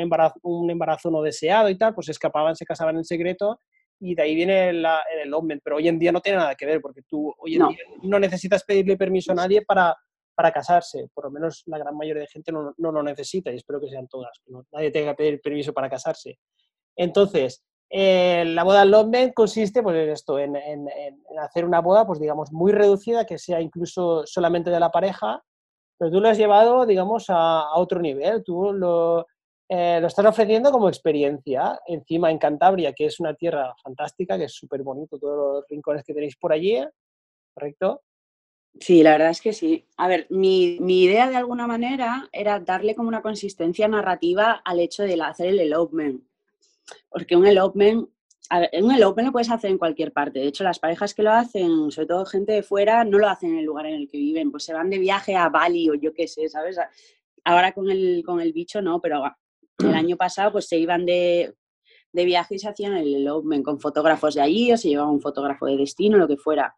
embarazo, 0.00 0.40
un 0.42 0.70
embarazo, 0.70 1.10
no 1.10 1.22
deseado 1.22 1.68
y 1.68 1.78
tal, 1.78 1.94
pues 1.94 2.08
escapaban, 2.08 2.56
se 2.56 2.66
casaban 2.66 2.96
en 2.96 3.04
secreto 3.04 3.60
y 4.00 4.16
de 4.16 4.22
ahí 4.22 4.34
viene 4.34 4.70
el 4.70 5.34
hombre. 5.34 5.60
Pero 5.62 5.76
hoy 5.76 5.86
en 5.86 5.98
día 5.98 6.10
no 6.10 6.20
tiene 6.20 6.38
nada 6.38 6.56
que 6.56 6.66
ver, 6.66 6.80
porque 6.80 7.02
tú 7.02 7.32
hoy 7.38 7.54
en 7.54 7.60
no. 7.60 7.68
día 7.68 7.78
no 8.02 8.18
necesitas 8.18 8.64
pedirle 8.64 8.96
permiso 8.96 9.30
a 9.30 9.36
nadie 9.36 9.62
para, 9.62 9.96
para 10.34 10.50
casarse, 10.50 11.08
por 11.14 11.24
lo 11.24 11.30
menos 11.30 11.62
la 11.66 11.78
gran 11.78 11.96
mayoría 11.96 12.22
de 12.22 12.28
gente 12.28 12.50
no, 12.50 12.74
no 12.76 12.92
lo 12.92 13.02
necesita 13.02 13.52
y 13.52 13.56
espero 13.56 13.80
que 13.80 13.88
sean 13.88 14.08
todas, 14.08 14.40
que 14.44 14.52
nadie 14.72 14.90
tenga 14.90 15.12
que 15.12 15.22
pedir 15.22 15.40
permiso 15.40 15.72
para 15.72 15.88
casarse. 15.88 16.38
Entonces, 16.96 17.64
eh, 17.94 18.44
la 18.46 18.64
boda 18.64 18.84
Lomben 18.84 19.32
consiste 19.32 19.82
pues, 19.82 19.94
en 19.96 20.10
esto, 20.10 20.38
en, 20.38 20.56
en, 20.56 20.88
hacer 21.38 21.64
una 21.64 21.80
boda, 21.80 22.06
pues 22.06 22.18
digamos, 22.18 22.50
muy 22.50 22.72
reducida, 22.72 23.26
que 23.26 23.38
sea 23.38 23.60
incluso 23.60 24.26
solamente 24.26 24.70
de 24.70 24.80
la 24.80 24.90
pareja, 24.90 25.42
pero 25.98 26.10
tú 26.10 26.20
lo 26.20 26.28
has 26.28 26.38
llevado, 26.38 26.86
digamos, 26.86 27.26
a, 27.28 27.74
otro 27.76 28.00
nivel. 28.00 28.42
Tú 28.42 28.72
lo, 28.72 29.26
eh, 29.68 29.98
lo 30.00 30.06
estás 30.06 30.26
ofreciendo 30.26 30.70
como 30.70 30.88
experiencia. 30.88 31.80
Encima 31.86 32.30
en 32.30 32.38
Cantabria, 32.38 32.92
que 32.92 33.06
es 33.06 33.20
una 33.20 33.34
tierra 33.34 33.74
fantástica, 33.82 34.36
que 34.36 34.44
es 34.44 34.52
súper 34.52 34.82
bonito, 34.82 35.18
todos 35.18 35.56
los 35.56 35.64
rincones 35.68 36.04
que 36.04 36.14
tenéis 36.14 36.36
por 36.36 36.52
allí, 36.52 36.78
¿correcto? 37.54 38.02
Sí, 38.80 39.02
la 39.02 39.12
verdad 39.12 39.30
es 39.30 39.40
que 39.40 39.52
sí. 39.52 39.86
A 39.98 40.08
ver, 40.08 40.26
mi, 40.30 40.78
mi, 40.80 41.02
idea 41.02 41.28
de 41.28 41.36
alguna 41.36 41.66
manera 41.66 42.28
era 42.32 42.58
darle 42.58 42.94
como 42.94 43.08
una 43.08 43.22
consistencia 43.22 43.86
narrativa 43.86 44.62
al 44.64 44.80
hecho 44.80 45.02
de 45.02 45.20
hacer 45.20 45.48
el 45.48 45.60
elopement. 45.60 46.22
Porque 47.10 47.36
un 47.36 47.46
elopement 47.46 48.08
en 48.50 48.90
el 48.90 49.02
Open 49.04 49.26
lo 49.26 49.32
puedes 49.32 49.50
hacer 49.50 49.70
en 49.70 49.78
cualquier 49.78 50.12
parte. 50.12 50.40
De 50.40 50.46
hecho, 50.46 50.64
las 50.64 50.78
parejas 50.78 51.14
que 51.14 51.22
lo 51.22 51.32
hacen, 51.32 51.90
sobre 51.90 52.06
todo 52.06 52.26
gente 52.26 52.52
de 52.52 52.62
fuera, 52.62 53.04
no 53.04 53.18
lo 53.18 53.28
hacen 53.28 53.52
en 53.52 53.58
el 53.58 53.64
lugar 53.64 53.86
en 53.86 53.94
el 53.94 54.08
que 54.08 54.18
viven. 54.18 54.50
Pues 54.50 54.64
se 54.64 54.74
van 54.74 54.90
de 54.90 54.98
viaje 54.98 55.36
a 55.36 55.48
Bali 55.48 55.88
o 55.88 55.94
yo 55.94 56.12
qué 56.12 56.28
sé, 56.28 56.48
¿sabes? 56.48 56.78
Ahora 57.44 57.72
con 57.72 57.90
el, 57.90 58.22
con 58.24 58.40
el 58.40 58.52
bicho 58.52 58.82
no, 58.82 59.00
pero 59.00 59.22
el 59.78 59.94
año 59.94 60.16
pasado 60.16 60.52
pues 60.52 60.68
se 60.68 60.78
iban 60.78 61.06
de, 61.06 61.54
de 62.12 62.24
viaje 62.24 62.56
y 62.56 62.58
se 62.58 62.68
hacían 62.68 62.96
el 62.96 63.26
Open 63.28 63.62
con 63.62 63.80
fotógrafos 63.80 64.34
de 64.34 64.42
allí 64.42 64.72
o 64.72 64.76
se 64.76 64.88
llevaba 64.88 65.10
un 65.10 65.20
fotógrafo 65.20 65.66
de 65.66 65.76
destino, 65.76 66.18
lo 66.18 66.28
que 66.28 66.36
fuera 66.36 66.76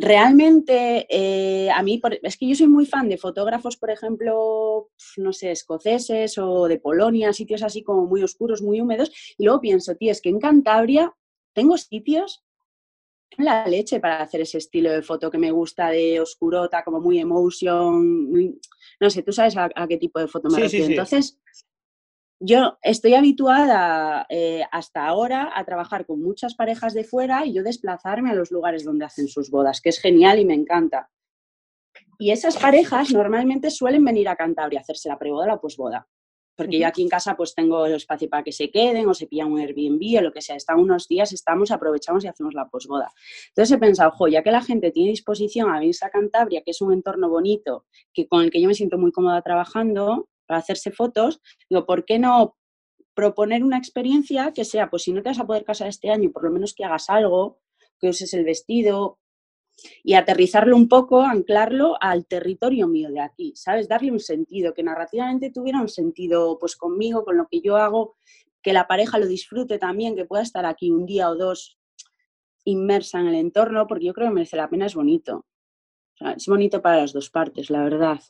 realmente 0.00 1.06
eh, 1.10 1.70
a 1.70 1.82
mí, 1.82 2.00
es 2.22 2.36
que 2.36 2.48
yo 2.48 2.54
soy 2.54 2.68
muy 2.68 2.86
fan 2.86 3.08
de 3.08 3.18
fotógrafos, 3.18 3.76
por 3.76 3.90
ejemplo, 3.90 4.90
no 5.16 5.32
sé, 5.32 5.50
escoceses 5.50 6.38
o 6.38 6.68
de 6.68 6.78
Polonia, 6.78 7.32
sitios 7.32 7.62
así 7.62 7.82
como 7.82 8.06
muy 8.06 8.22
oscuros, 8.22 8.62
muy 8.62 8.80
húmedos, 8.80 9.10
y 9.36 9.44
luego 9.44 9.60
pienso, 9.60 9.94
tío, 9.96 10.12
es 10.12 10.20
que 10.20 10.28
en 10.28 10.38
Cantabria 10.38 11.14
tengo 11.52 11.76
sitios 11.76 12.44
la 13.36 13.66
leche 13.66 14.00
para 14.00 14.22
hacer 14.22 14.40
ese 14.40 14.58
estilo 14.58 14.90
de 14.90 15.02
foto 15.02 15.30
que 15.30 15.38
me 15.38 15.50
gusta 15.50 15.90
de 15.90 16.20
oscurota, 16.20 16.82
como 16.82 17.00
muy 17.00 17.18
emotion, 17.18 18.58
no 19.00 19.10
sé, 19.10 19.22
tú 19.22 19.32
sabes 19.32 19.56
a, 19.56 19.70
qué 19.88 19.96
tipo 19.96 20.18
de 20.18 20.28
foto 20.28 20.48
me 20.48 20.60
refiero. 20.60 20.86
Entonces, 20.86 21.38
yo 22.40 22.78
estoy 22.82 23.14
habituada 23.14 24.26
eh, 24.28 24.62
hasta 24.70 25.06
ahora 25.06 25.50
a 25.54 25.64
trabajar 25.64 26.06
con 26.06 26.20
muchas 26.22 26.54
parejas 26.54 26.94
de 26.94 27.04
fuera 27.04 27.44
y 27.44 27.52
yo 27.52 27.62
desplazarme 27.62 28.30
a 28.30 28.34
los 28.34 28.50
lugares 28.50 28.84
donde 28.84 29.04
hacen 29.04 29.28
sus 29.28 29.50
bodas, 29.50 29.80
que 29.80 29.88
es 29.88 30.00
genial 30.00 30.38
y 30.38 30.44
me 30.44 30.54
encanta. 30.54 31.10
Y 32.18 32.30
esas 32.30 32.56
parejas 32.56 33.12
normalmente 33.12 33.70
suelen 33.70 34.04
venir 34.04 34.28
a 34.28 34.36
Cantabria 34.36 34.80
a 34.80 34.82
hacerse 34.82 35.08
la 35.08 35.18
preboda 35.18 35.44
o 35.44 35.48
la 35.48 35.60
posboda. 35.60 36.08
Porque 36.56 36.80
yo 36.80 36.88
aquí 36.88 37.02
en 37.02 37.08
casa 37.08 37.36
pues 37.36 37.54
tengo 37.54 37.86
espacio 37.86 38.28
para 38.28 38.42
que 38.42 38.50
se 38.50 38.68
queden 38.72 39.08
o 39.08 39.14
se 39.14 39.28
pillan 39.28 39.52
un 39.52 39.60
Airbnb 39.60 40.18
o 40.18 40.22
lo 40.22 40.32
que 40.32 40.42
sea. 40.42 40.56
Están 40.56 40.80
unos 40.80 41.06
días, 41.06 41.32
estamos, 41.32 41.70
aprovechamos 41.70 42.24
y 42.24 42.28
hacemos 42.28 42.54
la 42.54 42.68
posboda. 42.68 43.12
Entonces 43.50 43.76
he 43.76 43.78
pensado, 43.78 44.10
ojo, 44.10 44.26
ya 44.26 44.42
que 44.42 44.50
la 44.50 44.60
gente 44.60 44.90
tiene 44.90 45.10
disposición 45.10 45.70
a 45.70 45.78
venirse 45.78 46.04
a 46.04 46.10
Cantabria, 46.10 46.62
que 46.62 46.72
es 46.72 46.80
un 46.80 46.92
entorno 46.92 47.28
bonito, 47.28 47.86
que 48.12 48.26
con 48.26 48.42
el 48.42 48.50
que 48.50 48.60
yo 48.60 48.66
me 48.66 48.74
siento 48.74 48.98
muy 48.98 49.12
cómoda 49.12 49.40
trabajando, 49.42 50.28
para 50.48 50.58
hacerse 50.58 50.90
fotos, 50.90 51.40
digo, 51.70 51.86
¿por 51.86 52.04
qué 52.04 52.18
no 52.18 52.56
proponer 53.14 53.62
una 53.64 53.78
experiencia 53.78 54.52
que 54.52 54.64
sea, 54.64 54.90
pues 54.90 55.02
si 55.02 55.12
no 55.12 55.22
te 55.22 55.28
vas 55.28 55.40
a 55.40 55.46
poder 55.46 55.64
casar 55.64 55.88
este 55.88 56.10
año, 56.10 56.32
por 56.32 56.44
lo 56.44 56.50
menos 56.50 56.74
que 56.74 56.84
hagas 56.84 57.10
algo, 57.10 57.60
que 58.00 58.08
uses 58.08 58.32
el 58.34 58.44
vestido, 58.44 59.18
y 60.02 60.14
aterrizarlo 60.14 60.76
un 60.76 60.88
poco, 60.88 61.22
anclarlo 61.22 61.96
al 62.00 62.26
territorio 62.26 62.88
mío 62.88 63.10
de 63.10 63.20
aquí, 63.20 63.52
¿sabes? 63.54 63.88
Darle 63.88 64.12
un 64.12 64.20
sentido, 64.20 64.74
que 64.74 64.82
narrativamente 64.82 65.50
tuviera 65.50 65.80
un 65.80 65.88
sentido, 65.88 66.58
pues 66.58 66.76
conmigo, 66.76 67.24
con 67.24 67.36
lo 67.36 67.46
que 67.50 67.60
yo 67.60 67.76
hago, 67.76 68.16
que 68.62 68.72
la 68.72 68.86
pareja 68.86 69.18
lo 69.18 69.26
disfrute 69.26 69.78
también, 69.78 70.16
que 70.16 70.24
pueda 70.24 70.42
estar 70.42 70.66
aquí 70.66 70.90
un 70.90 71.06
día 71.06 71.30
o 71.30 71.36
dos 71.36 71.78
inmersa 72.64 73.20
en 73.20 73.28
el 73.28 73.34
entorno, 73.36 73.86
porque 73.86 74.06
yo 74.06 74.14
creo 74.14 74.28
que 74.28 74.34
merece 74.34 74.56
la 74.56 74.68
pena, 74.68 74.86
es 74.86 74.94
bonito. 74.94 75.46
es 76.36 76.46
bonito 76.46 76.82
para 76.82 76.98
las 76.98 77.12
dos 77.12 77.30
partes, 77.30 77.70
la 77.70 77.82
verdad. 77.82 78.20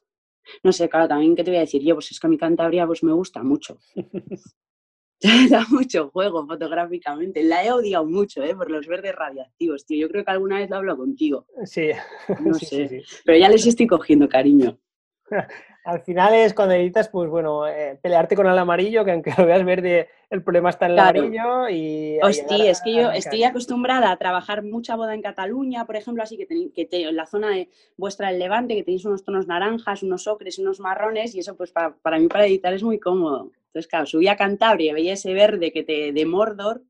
No 0.63 0.73
sé, 0.73 0.89
claro, 0.89 1.09
también, 1.09 1.37
¿qué 1.37 1.45
te 1.45 1.51
voy 1.51 1.59
a 1.59 1.61
decir 1.61 1.83
yo? 1.83 1.95
Pues 1.95 2.11
es 2.11 2.21
que 2.21 2.27
a 2.27 2.31
mi 2.31 2.39
Cantabria 2.39 2.87
pues 2.87 3.03
me 3.03 3.13
gusta 3.13 3.43
mucho. 3.43 3.79
da 5.51 5.67
mucho 5.71 6.11
juego 6.11 6.47
fotográficamente. 6.47 7.43
La 7.43 7.65
he 7.65 7.73
odiado 7.73 8.05
mucho, 8.07 8.43
¿eh? 8.43 8.55
Por 8.55 8.71
los 8.71 8.87
verdes 8.87 9.15
radiactivos, 9.15 9.85
tío. 9.85 10.07
Yo 10.07 10.09
creo 10.09 10.25
que 10.25 10.31
alguna 10.31 10.59
vez 10.59 10.71
lo 10.71 10.77
hablo 10.77 10.97
contigo. 10.97 11.47
Sí. 11.65 11.91
No 12.41 12.55
sé. 12.55 13.03
Pero 13.25 13.39
ya 13.39 13.49
les 13.49 13.67
estoy 13.67 13.87
cogiendo 13.87 14.29
cariño. 14.29 14.79
Al 15.85 16.03
final 16.03 16.35
es 16.35 16.53
cuando 16.53 16.75
editas, 16.75 17.09
pues 17.09 17.31
bueno, 17.31 17.67
eh, 17.67 17.99
pelearte 18.03 18.37
con 18.37 18.47
el 18.47 18.59
amarillo, 18.59 19.05
que 19.05 19.13
aunque 19.13 19.33
lo 19.39 19.47
veas 19.47 19.65
verde, 19.65 20.09
el 20.29 20.43
problema 20.43 20.71
está 20.71 20.87
en 20.87 20.93
el 20.93 20.99
amarillo 20.99 21.69
y... 21.69 22.19
Hostia, 22.23 22.71
es 22.71 22.83
que 22.83 22.95
yo 22.95 23.11
estoy 23.11 23.45
acostumbrada 23.45 24.11
a 24.11 24.17
trabajar 24.19 24.63
mucha 24.63 24.97
boda 24.97 25.15
en 25.15 25.23
Cataluña, 25.23 25.87
por 25.87 25.97
ejemplo, 25.97 26.23
así 26.23 26.37
que, 26.37 26.47
que 26.47 26.89
en 26.91 27.17
la 27.17 27.27
zona 27.27 27.51
de 27.51 27.71
vuestra 27.97 28.29
del 28.29 28.39
Levante, 28.39 28.75
que 28.75 28.83
tenéis 28.83 29.05
unos 29.05 29.25
tonos 29.25 29.47
naranjas, 29.47 30.03
unos 30.03 30.27
ocres, 30.27 30.59
unos 30.59 30.81
marrones, 30.81 31.35
y 31.35 31.41
eso 31.41 31.57
pues 31.57 31.73
para, 31.73 31.95
para 31.97 32.19
mí 32.19 32.29
para 32.29 32.47
editar 32.47 32.75
es 32.75 32.83
muy 32.83 32.99
cómodo. 32.99 33.51
Entonces, 33.69 33.89
claro, 33.89 34.07
subí 34.07 34.29
a 34.29 34.37
Cantabria, 34.37 34.93
veía 34.93 35.15
ese 35.15 35.33
verde 35.33 35.73
que 35.73 35.85
te 35.85 36.13
de 36.13 36.27
Mordor, 36.27 36.83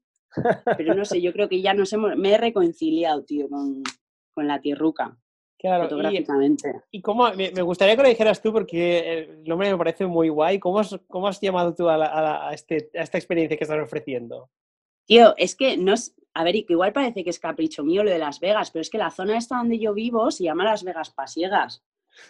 pero 0.77 0.95
no 0.95 1.05
sé, 1.05 1.21
yo 1.21 1.33
creo 1.33 1.49
que 1.49 1.61
ya 1.61 1.75
nos 1.75 1.93
hemos, 1.93 2.17
me 2.17 2.33
he 2.33 2.39
reconciliado, 2.39 3.25
tío, 3.25 3.49
con, 3.49 3.83
con 4.33 4.47
la 4.47 4.61
tierruca. 4.61 5.17
Claro, 5.59 5.85
fotográficamente. 5.85 6.83
Y, 6.93 7.03
cómo, 7.03 7.33
me, 7.33 7.51
gustaría 7.63 7.97
que 7.97 8.03
lo 8.03 8.09
dijeras 8.09 8.41
tú 8.41 8.53
porque 8.53 9.19
el 9.19 9.45
nombre 9.45 9.71
me 9.71 9.77
parece 9.77 10.07
muy 10.07 10.29
guay. 10.29 10.61
¿Cómo 10.61 10.79
has, 10.79 10.97
cómo 11.09 11.27
has 11.27 11.41
llamado 11.41 11.75
tú 11.75 11.89
a, 11.89 12.51
este, 12.53 12.91
a, 12.95 13.03
esta 13.03 13.19
experiencia 13.19 13.57
que 13.57 13.65
estás 13.65 13.83
ofreciendo? 13.83 14.51
Tío, 15.05 15.35
es 15.37 15.57
que 15.57 15.77
no 15.77 15.95
es, 15.95 16.15
a 16.33 16.45
ver, 16.45 16.55
igual 16.55 16.93
parece 16.93 17.25
que 17.25 17.31
es 17.31 17.41
capricho 17.41 17.83
mío 17.83 18.05
lo 18.05 18.11
de 18.11 18.19
Las 18.19 18.39
Vegas, 18.39 18.71
pero 18.71 18.83
es 18.83 18.91
que 18.91 18.99
la 18.99 19.11
zona 19.11 19.37
esta 19.37 19.57
donde 19.57 19.81
yo 19.81 19.95
vivo 19.95 20.31
se 20.31 20.45
llama 20.45 20.65
Las 20.65 20.85
Vegas 20.85 21.11
Pasiegas. 21.11 21.83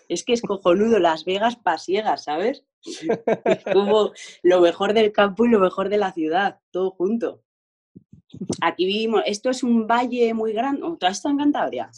Es 0.08 0.25
que 0.25 0.32
es 0.32 0.40
cojonudo 0.40 0.99
Las 0.99 1.26
Vegas 1.26 1.56
Pasiegas, 1.56 2.25
¿sabes? 2.25 2.64
Es 3.44 3.64
como 3.64 4.12
lo 4.42 4.61
mejor 4.61 4.94
del 4.94 5.12
campo 5.12 5.44
y 5.44 5.50
lo 5.50 5.58
mejor 5.58 5.90
de 5.90 5.99
la 5.99 6.12
ciudad, 6.12 6.61
todo 6.70 6.92
junto. 6.92 7.42
Aquí 8.62 8.87
vivimos, 8.87 9.23
esto 9.26 9.50
es 9.50 9.62
un 9.62 9.87
valle 9.87 10.32
muy 10.32 10.52
grande, 10.52 10.80
¿tú 10.80 11.06
has 11.06 11.16
estado 11.16 11.32
en 11.32 11.38
Cantabria? 11.38 11.90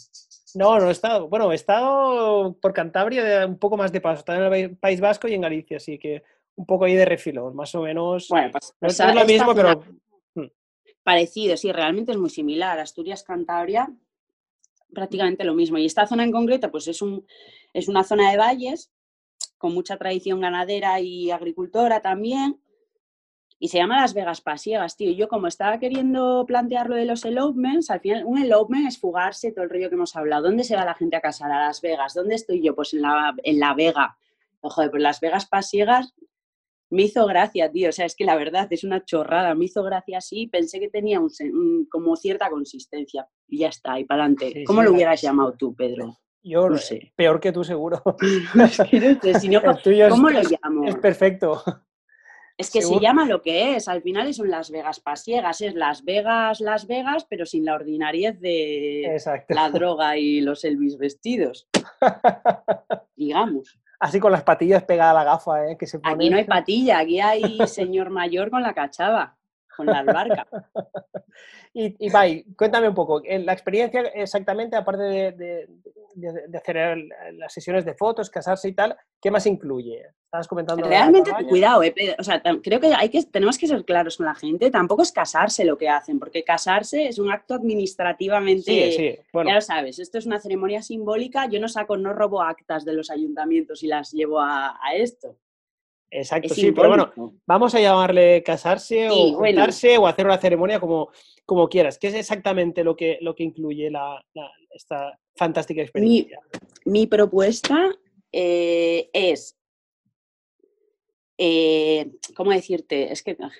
No, 0.55 0.79
no 0.79 0.89
he 0.89 0.91
estado. 0.91 1.27
Bueno, 1.27 1.51
he 1.51 1.55
estado 1.55 2.53
por 2.61 2.73
Cantabria 2.73 3.45
un 3.45 3.57
poco 3.57 3.77
más 3.77 3.91
de 3.91 4.01
paso. 4.01 4.19
Estado 4.19 4.45
en 4.47 4.53
el 4.53 4.77
País 4.77 4.99
Vasco 4.99 5.27
y 5.27 5.33
en 5.33 5.41
Galicia, 5.41 5.77
así 5.77 5.97
que 5.97 6.23
un 6.55 6.65
poco 6.65 6.85
ahí 6.85 6.95
de 6.95 7.05
refilón, 7.05 7.55
más 7.55 7.73
o 7.75 7.81
menos. 7.81 8.27
Bueno, 8.29 8.51
pues, 8.51 8.73
no 8.79 8.87
es 8.87 9.15
lo 9.15 9.25
mismo, 9.25 9.55
pero. 9.55 9.83
Parecido, 11.03 11.57
sí, 11.57 11.71
realmente 11.71 12.11
es 12.11 12.17
muy 12.17 12.29
similar. 12.29 12.79
Asturias-Cantabria, 12.79 13.91
prácticamente 14.93 15.43
lo 15.43 15.55
mismo. 15.55 15.77
Y 15.77 15.85
esta 15.85 16.05
zona 16.05 16.23
en 16.23 16.31
concreto, 16.31 16.69
pues 16.69 16.87
es, 16.87 17.01
un, 17.01 17.25
es 17.73 17.87
una 17.87 18.03
zona 18.03 18.29
de 18.29 18.37
valles 18.37 18.91
con 19.57 19.73
mucha 19.73 19.97
tradición 19.97 20.41
ganadera 20.41 20.99
y 20.99 21.31
agricultora 21.31 22.01
también 22.01 22.59
y 23.63 23.67
se 23.67 23.77
llama 23.77 24.01
Las 24.01 24.15
Vegas 24.15 24.41
Pasiegas, 24.41 24.97
tío. 24.97 25.11
yo 25.11 25.27
como 25.27 25.45
estaba 25.45 25.77
queriendo 25.77 26.45
plantear 26.47 26.89
lo 26.89 26.95
de 26.95 27.05
los 27.05 27.23
elopements, 27.25 27.91
al 27.91 27.99
final 27.99 28.25
un 28.25 28.41
elopement 28.41 28.87
es 28.87 28.97
fugarse 28.97 29.51
todo 29.51 29.63
el 29.63 29.69
rollo 29.69 29.87
que 29.87 29.93
hemos 29.93 30.15
hablado. 30.15 30.45
¿Dónde 30.45 30.63
se 30.63 30.75
va 30.75 30.83
la 30.83 30.95
gente 30.95 31.15
a 31.15 31.21
casar? 31.21 31.51
A 31.51 31.67
Las 31.67 31.79
Vegas. 31.79 32.15
¿Dónde 32.15 32.33
estoy 32.33 32.63
yo? 32.63 32.73
Pues 32.73 32.95
en 32.95 33.03
la, 33.03 33.35
en 33.43 33.59
la 33.59 33.75
Vega. 33.75 34.17
Ojo, 34.61 34.81
pues 34.89 35.03
Las 35.03 35.19
Vegas 35.19 35.45
Pasiegas 35.45 36.11
me 36.89 37.03
hizo 37.03 37.23
gracia, 37.27 37.71
tío. 37.71 37.89
O 37.89 37.91
sea, 37.91 38.07
es 38.07 38.15
que 38.15 38.25
la 38.25 38.35
verdad 38.35 38.67
es 38.71 38.83
una 38.83 39.05
chorrada. 39.05 39.53
Me 39.53 39.65
hizo 39.65 39.83
gracia 39.83 40.17
así. 40.17 40.47
Pensé 40.47 40.79
que 40.79 40.89
tenía 40.89 41.19
un, 41.19 41.85
como 41.87 42.15
cierta 42.15 42.49
consistencia. 42.49 43.27
Y 43.47 43.59
ya 43.59 43.67
está, 43.67 43.99
y 43.99 44.05
para 44.05 44.23
adelante. 44.23 44.63
¿Cómo 44.65 44.81
lo 44.81 44.91
hubieras 44.91 45.21
llamado 45.21 45.53
tú, 45.53 45.75
Pedro? 45.75 46.17
Yo 46.41 46.67
no 46.67 46.79
sé. 46.79 47.13
Peor 47.15 47.39
que 47.39 47.51
tú, 47.51 47.63
seguro. 47.63 48.01
¿Cómo 50.09 50.31
lo 50.31 50.41
llamo? 50.41 50.87
Es 50.87 50.95
perfecto. 50.95 51.63
Es 52.61 52.71
que 52.71 52.81
se 52.81 52.99
llama 52.99 53.25
lo 53.25 53.41
que 53.41 53.75
es, 53.75 53.87
al 53.87 54.01
final 54.01 54.33
son 54.33 54.49
Las 54.49 54.71
Vegas 54.71 54.99
pasiegas, 54.99 55.61
es 55.61 55.73
Las 55.73 56.03
Vegas, 56.03 56.61
Las 56.61 56.87
Vegas, 56.87 57.25
pero 57.29 57.45
sin 57.45 57.65
la 57.65 57.75
ordinariez 57.75 58.39
de 58.39 59.17
la 59.49 59.69
droga 59.69 60.17
y 60.17 60.41
los 60.41 60.63
Elvis 60.63 60.97
vestidos. 60.97 61.67
Digamos. 63.15 63.77
Así 63.99 64.19
con 64.19 64.31
las 64.31 64.43
patillas 64.43 64.83
pegadas 64.83 65.11
a 65.11 65.19
la 65.19 65.23
gafa, 65.23 65.67
¿eh? 65.67 65.77
Que 65.77 65.85
se 65.85 65.99
Aquí 66.01 66.29
no 66.29 66.37
hay 66.37 66.45
patilla, 66.45 66.99
aquí 66.99 67.19
hay 67.19 67.59
señor 67.67 68.09
mayor 68.09 68.49
con 68.49 68.63
la 68.63 68.73
cachava, 68.73 69.37
con 69.75 69.85
la 69.85 69.99
albarca. 69.99 70.47
y, 71.73 71.95
y 71.99 72.43
cuéntame 72.55 72.89
un 72.89 72.95
poco, 72.95 73.21
la 73.21 73.53
experiencia 73.53 74.01
exactamente, 74.13 74.75
aparte 74.75 75.03
de, 75.03 75.67
de, 76.15 76.57
hacer 76.57 76.97
las 77.33 77.53
sesiones 77.53 77.85
de 77.85 77.93
fotos, 77.93 78.29
casarse 78.29 78.67
y 78.67 78.73
tal, 78.73 78.95
¿qué 79.21 79.31
más 79.31 79.45
incluye? 79.45 80.07
Estabas 80.25 80.47
comentando. 80.47 80.87
Realmente, 80.87 81.31
cuidado, 81.49 81.83
eh, 81.83 82.15
o 82.17 82.23
sea, 82.23 82.41
creo 82.63 82.79
que, 82.79 82.93
hay 82.93 83.09
que 83.09 83.23
tenemos 83.23 83.57
que 83.57 83.67
ser 83.67 83.83
claros 83.83 84.17
con 84.17 84.25
la 84.25 84.35
gente. 84.35 84.71
Tampoco 84.71 85.01
es 85.01 85.11
casarse 85.11 85.65
lo 85.65 85.77
que 85.77 85.89
hacen, 85.89 86.19
porque 86.19 86.43
casarse 86.43 87.07
es 87.07 87.19
un 87.19 87.31
acto 87.31 87.53
administrativamente. 87.53 88.91
Sí, 88.91 88.91
sí. 88.91 89.19
Ya 89.45 89.55
lo 89.55 89.61
sabes, 89.61 89.99
esto 89.99 90.17
es 90.17 90.25
una 90.25 90.39
ceremonia 90.39 90.81
simbólica. 90.81 91.47
Yo 91.49 91.59
no 91.59 91.67
saco, 91.67 91.97
no 91.97 92.13
robo 92.13 92.41
actas 92.41 92.85
de 92.85 92.93
los 92.93 93.09
ayuntamientos 93.09 93.83
y 93.83 93.87
las 93.87 94.11
llevo 94.11 94.39
a, 94.39 94.77
esto. 94.95 95.35
Exacto, 96.13 96.53
sí, 96.53 96.73
pero 96.73 96.89
bueno, 96.89 97.13
vamos 97.47 97.73
a 97.73 97.79
llamarle 97.79 98.43
casarse 98.43 99.09
o 99.09 99.33
juntarse 99.33 99.97
o 99.97 100.05
hacer 100.05 100.25
una 100.25 100.37
ceremonia 100.37 100.77
como, 100.77 101.09
como 101.45 101.69
quieras. 101.69 101.97
¿Qué 101.97 102.07
es 102.07 102.15
exactamente 102.15 102.83
lo 102.83 102.97
que, 102.97 103.17
lo 103.21 103.33
que 103.33 103.43
incluye 103.43 103.89
la, 103.89 104.21
esta 104.71 105.17
fantástica 105.37 105.81
experiencia? 105.81 106.37
Mi, 106.83 107.07
propuesta 107.07 107.93
eh, 108.29 109.09
es, 109.13 109.57
eh, 111.37 112.11
¿cómo 112.35 112.51
decirte? 112.51 113.13
Es 113.13 113.23
que 113.23 113.37
ah, 113.39 113.51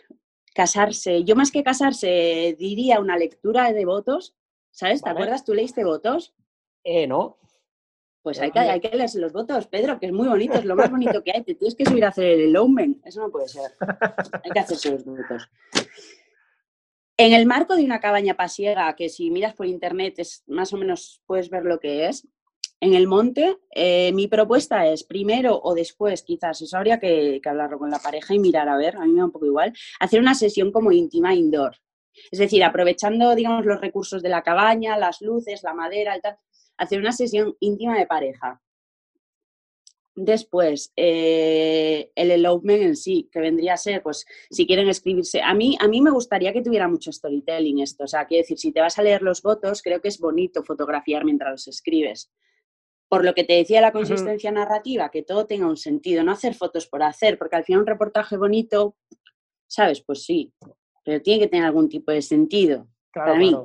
casarse, 0.54 1.24
yo 1.24 1.38
más 1.38 1.52
que 1.52 1.64
casarse 1.64 2.58
diría 2.60 3.00
una 3.00 3.18
lectura 3.18 3.72
de 3.72 3.86
votos, 3.86 4.36
¿sabes? 4.72 5.02
¿Te 5.02 5.10
acuerdas? 5.10 5.46
¿Tú 5.46 5.54
leíste 5.54 5.86
votos? 5.86 6.34
Eh, 6.84 7.08
no. 7.08 7.38
Pues 8.22 8.40
hay 8.40 8.52
que, 8.52 8.60
hay 8.60 8.80
que 8.80 8.96
leerse 8.96 9.20
los 9.20 9.34
votos, 9.34 9.68
Pedro, 9.68 10.00
que 10.00 10.06
es 10.06 10.12
muy 10.12 10.28
bonito, 10.28 10.54
es 10.54 10.66
lo 10.66 10.76
más 10.76 10.92
bonito 10.92 11.24
que 11.24 11.32
hay. 11.32 11.44
Te 11.44 11.56
tienes 11.56 11.76
que 11.76 11.86
subir 11.86 12.06
a 12.06 12.10
hacer 12.10 12.40
el 12.40 12.56
Omen, 12.56 13.02
eso 13.04 13.22
no 13.22 13.32
puede 13.32 13.48
ser. 13.48 13.72
Hay 14.44 14.52
que 14.52 14.60
hacerse 14.60 14.92
los 14.92 15.06
votos. 15.06 15.50
En 17.18 17.34
el 17.34 17.46
marco 17.46 17.76
de 17.76 17.84
una 17.84 18.00
cabaña 18.00 18.36
pasiega, 18.36 18.96
que 18.96 19.10
si 19.10 19.32
miras 19.32 19.54
por 19.56 19.66
internet 19.66 20.16
es 20.18 20.44
más 20.48 20.72
o 20.74 20.78
menos 20.78 21.22
puedes 21.26 21.50
ver 21.50 21.66
lo 21.66 21.80
que 21.80 22.08
es, 22.08 22.28
en 22.80 22.96
el 22.96 23.08
monte, 23.08 23.58
eh, 23.76 24.12
mi 24.12 24.28
propuesta 24.28 24.88
es 24.88 25.04
primero 25.04 25.60
o 25.62 25.76
después, 25.76 26.24
quizás, 26.24 26.62
eso 26.62 26.78
habría 26.78 27.00
que, 27.00 27.40
hablarlo 27.46 27.78
con 27.78 27.92
la 27.92 28.00
pareja 28.00 28.34
y 28.34 28.40
mirar, 28.40 28.68
a 28.70 28.76
ver, 28.76 28.98
a 28.98 29.02
mí 29.02 29.12
me 29.12 29.20
da 29.20 29.26
un 29.26 29.32
poco 29.32 29.46
igual, 29.46 29.72
hacer 30.00 30.20
una 30.20 30.34
sesión 30.34 30.72
como 30.72 30.92
íntima 30.92 31.36
indoor. 31.36 31.76
Es 32.32 32.40
decir, 32.40 32.64
aprovechando, 32.64 33.36
digamos, 33.36 33.66
los 33.66 33.80
recursos 33.80 34.24
de 34.24 34.30
la 34.30 34.42
cabaña, 34.42 34.98
las 34.98 35.22
luces, 35.22 35.62
la 35.62 35.76
madera, 35.76 36.20
tal, 36.20 36.38
hacer 36.82 37.00
una 37.00 37.12
sesión 37.12 37.56
íntima 37.60 37.98
de 37.98 38.08
pareja. 38.08 38.60
Después, 40.16 40.92
eh, 40.96 42.12
el 42.16 42.32
elopement 42.32 42.82
en 42.82 42.96
sí, 42.96 43.30
que 43.32 43.40
vendría 43.40 43.76
a 43.76 43.78
ser, 43.78 44.02
pues, 44.02 44.26
si 44.50 44.66
quieren 44.66 44.90
escribirse. 44.90 45.42
A 45.42 45.54
mí, 45.54 45.78
a 45.80 45.88
mí 45.88 46.02
me 46.02 46.12
gustaría 46.12 46.52
que 46.52 46.62
tuviera 46.62 46.88
mucho 46.88 47.12
storytelling 47.12 47.80
esto. 47.80 48.04
O 48.04 48.08
sea, 48.08 48.26
quiero 48.26 48.42
decir, 48.42 48.58
si 48.58 48.72
te 48.72 48.82
vas 48.82 48.98
a 48.98 49.04
leer 49.04 49.22
los 49.22 49.42
votos, 49.42 49.82
creo 49.82 50.02
que 50.02 50.10
es 50.10 50.20
bonito 50.20 50.64
fotografiar 50.64 51.24
mientras 51.24 51.52
los 51.52 51.68
escribes. 51.68 52.32
Por 53.08 53.24
lo 53.24 53.34
que 53.34 53.44
te 53.44 53.54
decía 53.54 53.80
la 53.80 53.92
consistencia 53.92 54.52
narrativa, 54.52 55.12
que 55.12 55.22
todo 55.22 55.46
tenga 55.46 55.68
un 55.68 55.78
sentido, 55.78 56.24
no 56.24 56.32
hacer 56.32 56.56
fotos 56.56 56.88
por 56.88 57.04
hacer, 57.04 57.38
porque 57.38 57.58
al 57.58 57.64
final 57.64 57.82
un 57.82 57.88
reportaje 57.88 58.38
bonito, 58.38 58.98
¿sabes? 59.68 60.02
Pues 60.02 60.24
sí, 60.24 60.52
pero 61.06 61.22
tiene 61.22 61.42
que 61.42 61.48
tener 61.48 61.66
algún 61.66 61.90
tipo 61.90 62.12
de 62.12 62.22
sentido 62.22 62.88
para 63.14 63.36
mí. 63.36 63.56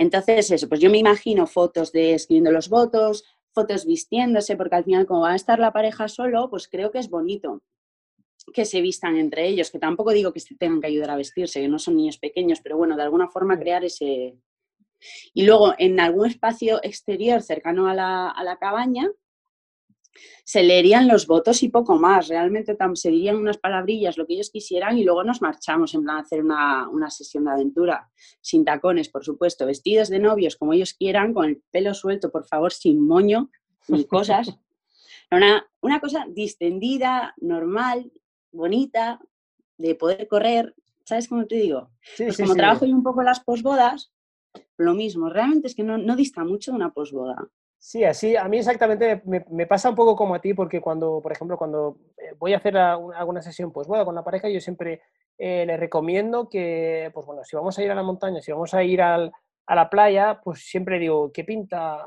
Entonces, 0.00 0.50
eso, 0.50 0.66
pues 0.66 0.80
yo 0.80 0.88
me 0.88 0.96
imagino 0.96 1.46
fotos 1.46 1.92
de 1.92 2.14
escribiendo 2.14 2.50
los 2.50 2.70
votos, 2.70 3.22
fotos 3.52 3.84
vistiéndose, 3.84 4.56
porque 4.56 4.76
al 4.76 4.84
final 4.84 5.04
como 5.04 5.20
va 5.20 5.32
a 5.32 5.36
estar 5.36 5.58
la 5.58 5.74
pareja 5.74 6.08
solo, 6.08 6.48
pues 6.48 6.68
creo 6.68 6.90
que 6.90 7.00
es 7.00 7.10
bonito 7.10 7.60
que 8.54 8.64
se 8.64 8.80
vistan 8.80 9.18
entre 9.18 9.46
ellos, 9.46 9.70
que 9.70 9.78
tampoco 9.78 10.12
digo 10.12 10.32
que 10.32 10.40
se 10.40 10.56
tengan 10.56 10.80
que 10.80 10.86
ayudar 10.86 11.10
a 11.10 11.16
vestirse, 11.16 11.60
que 11.60 11.68
no 11.68 11.78
son 11.78 11.96
niños 11.96 12.16
pequeños, 12.16 12.60
pero 12.62 12.78
bueno, 12.78 12.96
de 12.96 13.02
alguna 13.02 13.28
forma 13.28 13.58
crear 13.58 13.84
ese... 13.84 14.38
Y 15.34 15.44
luego 15.44 15.74
en 15.76 16.00
algún 16.00 16.28
espacio 16.28 16.80
exterior 16.82 17.42
cercano 17.42 17.86
a 17.86 17.94
la, 17.94 18.56
cabaña, 18.58 19.06
se 20.44 20.62
leerían 20.62 21.08
los 21.08 21.26
votos 21.26 21.62
y 21.62 21.68
poco 21.68 21.98
más. 21.98 22.28
Realmente 22.28 22.76
se 22.94 23.10
dirían 23.10 23.36
unas 23.36 23.58
palabrillas, 23.58 24.16
lo 24.16 24.26
que 24.26 24.34
ellos 24.34 24.50
quisieran, 24.50 24.98
y 24.98 25.04
luego 25.04 25.24
nos 25.24 25.42
marchamos 25.42 25.94
en 25.94 26.02
plan 26.02 26.16
a 26.16 26.20
hacer 26.20 26.42
una, 26.42 27.10
sesión 27.10 27.44
de 27.44 27.52
aventura. 27.52 28.10
Sin 28.40 28.64
tacones, 28.64 29.08
por 29.08 29.24
supuesto, 29.24 29.66
vestidos 29.66 30.08
de 30.08 30.18
novios 30.18 30.56
como 30.56 30.72
ellos 30.72 30.94
quieran, 30.94 31.32
con 31.34 31.46
el 31.46 31.62
pelo 31.70 31.94
suelto, 31.94 32.30
por 32.30 32.46
favor, 32.46 32.72
sin 32.72 33.06
moño 33.06 33.50
ni 33.88 34.04
cosas. 34.04 34.58
Una, 35.30 35.66
una 35.80 36.00
cosa 36.00 36.26
distendida, 36.28 37.34
normal, 37.38 38.12
bonita, 38.52 39.20
de 39.78 39.94
poder 39.94 40.28
correr. 40.28 40.74
¿Sabes 41.04 41.28
cómo 41.28 41.46
te 41.46 41.56
digo? 41.56 41.90
pues 42.16 42.36
como 42.36 42.54
trabajo 42.54 42.86
yo 42.86 42.94
un 42.94 43.02
poco 43.02 43.22
las 43.22 43.40
posbodas, 43.40 44.12
lo 44.76 44.94
mismo. 44.94 45.28
Realmente 45.28 45.68
es 45.68 45.74
que 45.74 45.82
no, 45.82 45.98
no 45.98 46.16
dista 46.16 46.44
mucho 46.44 46.72
de 46.72 46.76
una 46.76 46.92
posboda. 46.92 47.48
Sí, 47.82 48.04
así, 48.04 48.36
a 48.36 48.44
mí 48.44 48.58
exactamente 48.58 49.22
me, 49.24 49.66
pasa 49.66 49.88
un 49.88 49.94
poco 49.94 50.14
como 50.14 50.34
a 50.34 50.40
ti, 50.40 50.52
porque 50.52 50.82
cuando, 50.82 51.22
por 51.22 51.32
ejemplo, 51.32 51.56
cuando 51.56 51.96
eh, 52.18 52.34
voy 52.38 52.52
a 52.52 52.58
hacer 52.58 52.76
alguna 52.76 53.40
sesión, 53.40 53.72
pues 53.72 53.88
bueno, 53.88 54.04
con 54.04 54.14
la 54.14 54.22
pareja, 54.22 54.50
yo 54.50 54.60
siempre 54.60 55.00
eh, 55.38 55.64
le 55.64 55.78
recomiendo 55.78 56.46
que, 56.50 57.10
pues 57.14 57.24
bueno, 57.24 57.42
si 57.42 57.56
vamos 57.56 57.78
a 57.78 57.82
ir 57.82 57.90
a 57.90 57.94
la 57.94 58.02
montaña, 58.02 58.42
si 58.42 58.52
vamos 58.52 58.74
a 58.74 58.84
ir 58.84 59.00
al, 59.00 59.32
a 59.66 59.74
la 59.74 59.88
playa, 59.88 60.42
pues 60.44 60.60
siempre 60.60 60.98
digo, 60.98 61.32
¿qué 61.32 61.42
pinta 61.42 62.06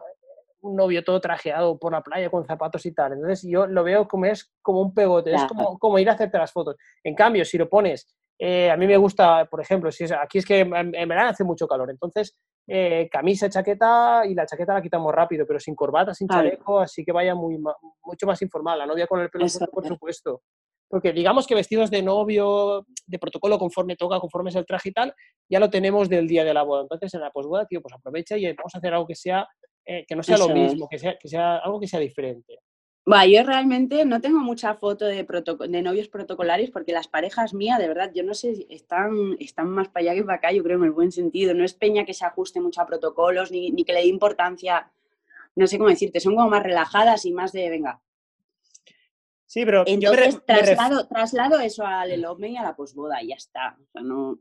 un 0.61 0.75
novio 0.75 1.03
todo 1.03 1.19
trajeado 1.19 1.79
por 1.79 1.91
la 1.91 2.03
playa 2.03 2.29
con 2.29 2.45
zapatos 2.45 2.85
y 2.85 2.93
tal? 2.93 3.13
Entonces 3.13 3.41
yo 3.49 3.65
lo 3.65 3.83
veo 3.83 4.07
como 4.07 4.25
es 4.25 4.53
como 4.61 4.79
un 4.79 4.93
pegote, 4.93 5.33
es 5.33 5.43
como, 5.45 5.79
como 5.79 5.97
ir 5.97 6.07
a 6.07 6.13
hacerte 6.13 6.37
las 6.37 6.51
fotos. 6.51 6.75
En 7.03 7.15
cambio, 7.15 7.43
si 7.45 7.57
lo 7.57 7.67
pones 7.67 8.15
eh, 8.45 8.69
a 8.69 8.77
mí 8.77 8.87
me 8.87 8.97
gusta, 8.97 9.45
por 9.45 9.61
ejemplo, 9.61 9.91
si 9.91 10.05
aquí 10.13 10.39
es 10.39 10.45
que 10.45 10.59
en, 10.59 10.91
verano 10.91 11.29
hace 11.29 11.43
mucho 11.43 11.67
calor, 11.67 11.89
entonces 11.89 12.35
eh, 12.67 13.09
camisa, 13.11 13.49
chaqueta 13.49 14.23
y 14.25 14.33
la 14.33 14.45
chaqueta 14.45 14.73
la 14.73 14.81
quitamos 14.81 15.13
rápido, 15.13 15.45
pero 15.45 15.59
sin 15.59 15.75
corbata, 15.75 16.13
sin 16.13 16.27
chaleco, 16.27 16.79
así 16.79 17.03
que 17.03 17.11
vaya 17.11 17.35
muy, 17.35 17.57
mucho 17.57 18.25
más 18.25 18.41
informal. 18.41 18.79
La 18.79 18.85
novia 18.85 19.07
con 19.07 19.19
el 19.19 19.29
pelo 19.29 19.45
por 19.71 19.85
supuesto. 19.87 20.41
Porque 20.87 21.11
digamos 21.11 21.47
que 21.47 21.55
vestidos 21.55 21.89
de 21.89 22.03
novio, 22.03 22.85
de 23.07 23.19
protocolo, 23.19 23.57
conforme 23.57 23.95
toca, 23.95 24.19
conforme 24.19 24.51
es 24.51 24.55
el 24.55 24.65
traje 24.65 24.89
y 24.89 24.93
tal, 24.93 25.13
ya 25.49 25.59
lo 25.59 25.69
tenemos 25.69 26.07
del 26.07 26.27
día 26.27 26.43
de 26.43 26.53
la 26.53 26.61
boda. 26.61 26.83
Entonces 26.83 27.13
en 27.15 27.21
la 27.21 27.31
posboda, 27.31 27.65
tío, 27.65 27.81
pues 27.81 27.95
aprovecha 27.95 28.37
y 28.37 28.45
vamos 28.53 28.75
a 28.75 28.77
hacer 28.77 28.93
algo 28.93 29.07
que 29.07 29.15
sea, 29.15 29.47
eh, 29.85 30.05
que 30.07 30.15
no 30.15 30.21
sea 30.21 30.37
lo 30.37 30.49
mismo, 30.49 30.87
que 30.87 30.99
sea, 30.99 31.17
que 31.17 31.27
sea 31.27 31.57
algo 31.57 31.79
que 31.79 31.87
sea 31.87 31.99
diferente. 31.99 32.59
Bueno, 33.05 33.25
yo 33.25 33.43
realmente 33.43 34.05
no 34.05 34.21
tengo 34.21 34.39
mucha 34.39 34.75
foto 34.75 35.05
de, 35.05 35.25
de 35.25 35.81
novios 35.81 36.07
protocolarios 36.07 36.71
porque 36.71 36.93
las 36.93 37.09
parejas 37.09 37.53
mías, 37.53 37.77
de 37.77 37.89
verdad, 37.89 38.11
yo 38.15 38.23
no 38.23 38.33
sé, 38.33 38.65
están, 38.69 39.35
están 39.39 39.69
más 39.69 39.89
para 39.89 40.03
allá 40.03 40.15
que 40.15 40.23
para 40.23 40.37
acá, 40.37 40.51
yo 40.53 40.63
creo 40.63 40.77
en 40.77 40.85
el 40.85 40.91
buen 40.91 41.11
sentido. 41.11 41.53
No 41.53 41.65
es 41.65 41.73
peña 41.73 42.05
que 42.05 42.13
se 42.13 42.25
ajuste 42.25 42.61
mucho 42.61 42.81
a 42.81 42.85
protocolos 42.85 43.51
ni, 43.51 43.71
ni 43.71 43.83
que 43.83 43.91
le 43.91 43.99
dé 43.99 44.05
importancia, 44.05 44.89
no 45.55 45.67
sé 45.67 45.77
cómo 45.77 45.89
decirte, 45.89 46.21
son 46.21 46.35
como 46.35 46.49
más 46.49 46.63
relajadas 46.63 47.25
y 47.25 47.33
más 47.33 47.51
de, 47.51 47.69
venga. 47.69 48.01
Sí, 49.45 49.65
pero 49.65 49.83
Entonces, 49.85 50.43
traslado, 50.45 51.05
traslado 51.07 51.59
eso 51.59 51.85
al 51.85 52.09
elopement 52.09 52.53
y 52.53 52.57
a 52.57 52.63
la 52.63 52.75
posboda 52.75 53.21
y 53.21 53.27
ya 53.27 53.35
está. 53.35 53.77
O 53.79 53.91
sea, 53.91 54.01
no, 54.01 54.39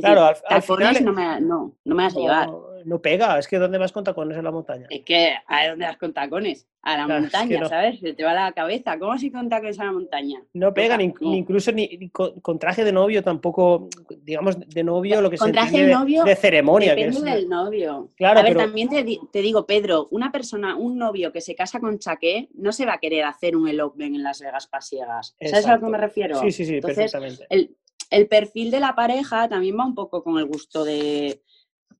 claro, 0.00 0.34
al, 0.48 0.62
final 0.62 1.04
no 1.04 1.12
me, 1.12 1.40
no, 1.40 1.72
no 1.84 1.94
me 1.94 2.04
vas 2.04 2.16
a 2.16 2.20
llevar. 2.20 2.50
No 2.84 3.00
pega, 3.00 3.38
es 3.38 3.46
que 3.46 3.58
¿dónde 3.58 3.78
vas 3.78 3.92
con 3.92 4.04
tacones 4.04 4.36
en 4.36 4.44
la 4.44 4.50
montaña? 4.50 4.86
Es 4.90 5.02
que 5.02 5.34
¿a 5.46 5.68
dónde 5.68 5.86
vas 5.86 5.96
con 5.96 6.12
tacones? 6.12 6.66
A 6.84 6.96
la 6.96 7.06
montaña, 7.06 7.64
¿sabes? 7.68 8.00
Se 8.00 8.12
te 8.12 8.24
va 8.24 8.34
la 8.34 8.50
cabeza. 8.50 8.98
¿Cómo 8.98 9.12
así 9.12 9.30
con 9.30 9.48
tacones 9.48 9.78
a 9.78 9.84
la 9.84 9.92
montaña? 9.92 10.42
No 10.52 10.74
pega, 10.74 10.96
ni, 10.96 11.14
incluso 11.20 11.70
ni, 11.70 12.08
con, 12.08 12.58
traje 12.58 12.82
de 12.82 12.90
novio 12.90 13.22
tampoco, 13.22 13.88
digamos, 14.22 14.58
de 14.58 14.82
novio, 14.82 15.20
lo 15.20 15.30
que 15.30 15.36
con 15.36 15.46
se 15.46 15.52
traje 15.52 15.86
de, 15.86 15.92
novio, 15.92 16.24
de 16.24 16.34
ceremonia. 16.34 16.96
Depende 16.96 17.30
del 17.30 17.48
novio. 17.48 18.10
Claro, 18.16 18.40
a 18.40 18.42
ver, 18.42 18.56
también 18.56 18.88
te, 18.88 19.42
digo, 19.42 19.64
Pedro, 19.64 20.08
una 20.10 20.32
persona, 20.32 20.74
un 20.74 20.98
novio 20.98 21.30
que 21.30 21.40
se 21.40 21.54
casa 21.54 21.78
con 21.78 22.00
chaqué, 22.00 22.48
no 22.54 22.72
se 22.72 22.84
va 22.84 22.94
a 22.94 22.98
querer 22.98 23.26
hacer 23.26 23.56
un 23.56 23.68
elopement 23.68 24.16
en 24.16 24.24
Las 24.24 24.40
Vegas 24.40 24.66
pasiegas. 24.66 25.36
¿Sabes 25.40 25.66
a 25.66 25.76
lo 25.76 25.82
que 25.82 25.86
me 25.86 25.98
refiero? 25.98 26.40
Sí, 26.40 26.50
sí, 26.50 26.64
sí, 26.64 26.80
perfectamente. 26.80 27.46
El, 27.48 27.76
el 28.12 28.28
perfil 28.28 28.70
de 28.70 28.78
la 28.78 28.94
pareja 28.94 29.48
también 29.48 29.76
va 29.78 29.86
un 29.86 29.94
poco 29.94 30.22
con 30.22 30.38
el 30.38 30.44
gusto 30.44 30.84
de 30.84 31.42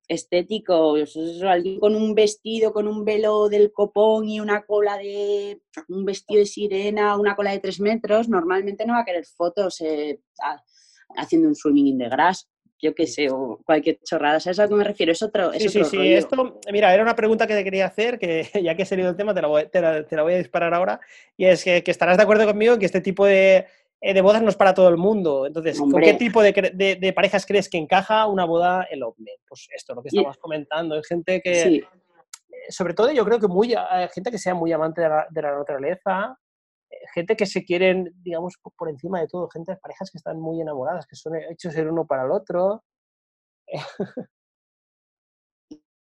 estético, 0.07 0.95
alguien 1.49 1.81
con 1.81 1.97
un 1.97 2.15
vestido, 2.15 2.73
con 2.75 2.87
un 2.87 3.03
velo 3.03 3.49
del 3.49 3.73
copón 3.73 4.29
y 4.29 4.39
una 4.39 4.63
cola 4.67 4.99
de 4.99 5.63
un 5.89 6.05
vestido 6.05 6.41
de 6.41 6.47
sirena, 6.47 7.17
una 7.17 7.35
cola 7.35 7.53
de 7.53 7.61
tres 7.61 7.81
metros, 7.81 8.29
normalmente 8.29 8.85
no 8.85 8.93
va 8.93 9.01
a 9.01 9.05
querer 9.07 9.25
fotos 9.25 9.81
eh, 9.81 10.21
haciendo 11.17 11.49
un 11.49 11.55
swimming 11.55 11.87
in 11.87 11.99
the 11.99 12.11
grass, 12.11 12.47
yo 12.79 12.95
qué 12.95 13.07
sé, 13.07 13.31
o 13.31 13.63
cualquier 13.65 13.99
chorrada, 14.05 14.39
¿sabes 14.39 14.59
a 14.59 14.69
que 14.69 14.75
me 14.75 14.85
refiero? 14.85 15.13
Es 15.13 15.23
otro, 15.23 15.53
sí, 15.55 15.69
sí, 15.71 15.83
sí, 15.85 16.13
esto, 16.13 16.61
mira, 16.71 16.93
era 16.93 17.03
una 17.03 17.17
pregunta 17.17 17.47
que 17.47 17.55
te 17.55 17.65
quería 17.65 17.87
hacer, 17.87 18.19
que 18.19 18.51
ya 18.63 18.75
que 18.75 18.83
he 18.83 18.87
salido 18.87 19.09
el 19.09 19.17
tema, 19.17 19.33
te 19.33 19.41
la, 19.41 19.49
voy, 19.49 19.67
te 19.71 19.81
la, 19.81 20.23
voy 20.23 20.35
a 20.35 20.39
disparar 20.39 20.75
ahora, 20.75 21.01
y 21.39 21.47
es 21.47 21.65
que, 21.65 21.83
que 21.83 21.91
estarás 21.91 22.19
de 22.19 22.25
acuerdo 22.25 22.45
conmigo 22.45 22.75
en 22.75 22.81
que 22.81 22.87
este 22.87 23.01
tipo 23.01 23.25
de, 23.25 23.67
de 24.03 24.21
bodas 24.21 24.43
no 24.43 24.49
es 24.49 24.57
para 24.57 24.75
todo 24.75 24.89
el 24.89 24.97
mundo. 24.97 25.47
Entonces, 25.47 25.79
¿con 25.79 25.93
qué 26.01 26.15
tipo 26.15 26.43
de, 26.43 27.13
parejas 27.15 27.47
crees 27.47 27.69
que 27.69 27.79
encaja 27.79 28.27
una 28.27 28.45
boda 28.45 28.83
el 28.91 29.03
OVNI? 29.03 29.31
Pues 29.49 29.69
esto, 29.75 29.95
lo 29.95 30.03
que 30.03 30.09
estamos 30.09 30.37
comentando. 30.39 30.97
Hay 30.97 31.03
gente 31.09 31.41
que, 31.41 31.77
eh, 31.77 31.87
sobre 32.69 32.95
todo 32.95 33.13
yo 33.13 33.25
creo 33.25 33.39
que 33.39 33.47
muy, 33.47 33.75
hay 33.75 34.09
gente 34.09 34.31
que 34.31 34.39
sea 34.39 34.55
muy 34.55 34.73
amante 34.73 35.03
de 35.03 35.09
la, 35.09 35.57
naturaleza, 35.57 36.37
eh, 36.91 36.97
gente 37.15 37.37
que 37.37 37.47
se 37.47 37.65
quieren, 37.65 38.13
digamos, 38.23 38.55
por 38.77 38.89
encima 38.89 39.21
de 39.21 39.29
todo, 39.29 39.49
gente, 39.49 39.77
parejas 39.77 40.11
que 40.11 40.19
están 40.19 40.41
muy 40.41 40.61
enamoradas, 40.61 41.07
que 41.07 41.15
son 41.15 41.37
hechos 41.37 41.75
el 41.77 41.89
uno 41.89 42.05
para 42.05 42.25
el 42.25 42.33
otro. 42.33 42.83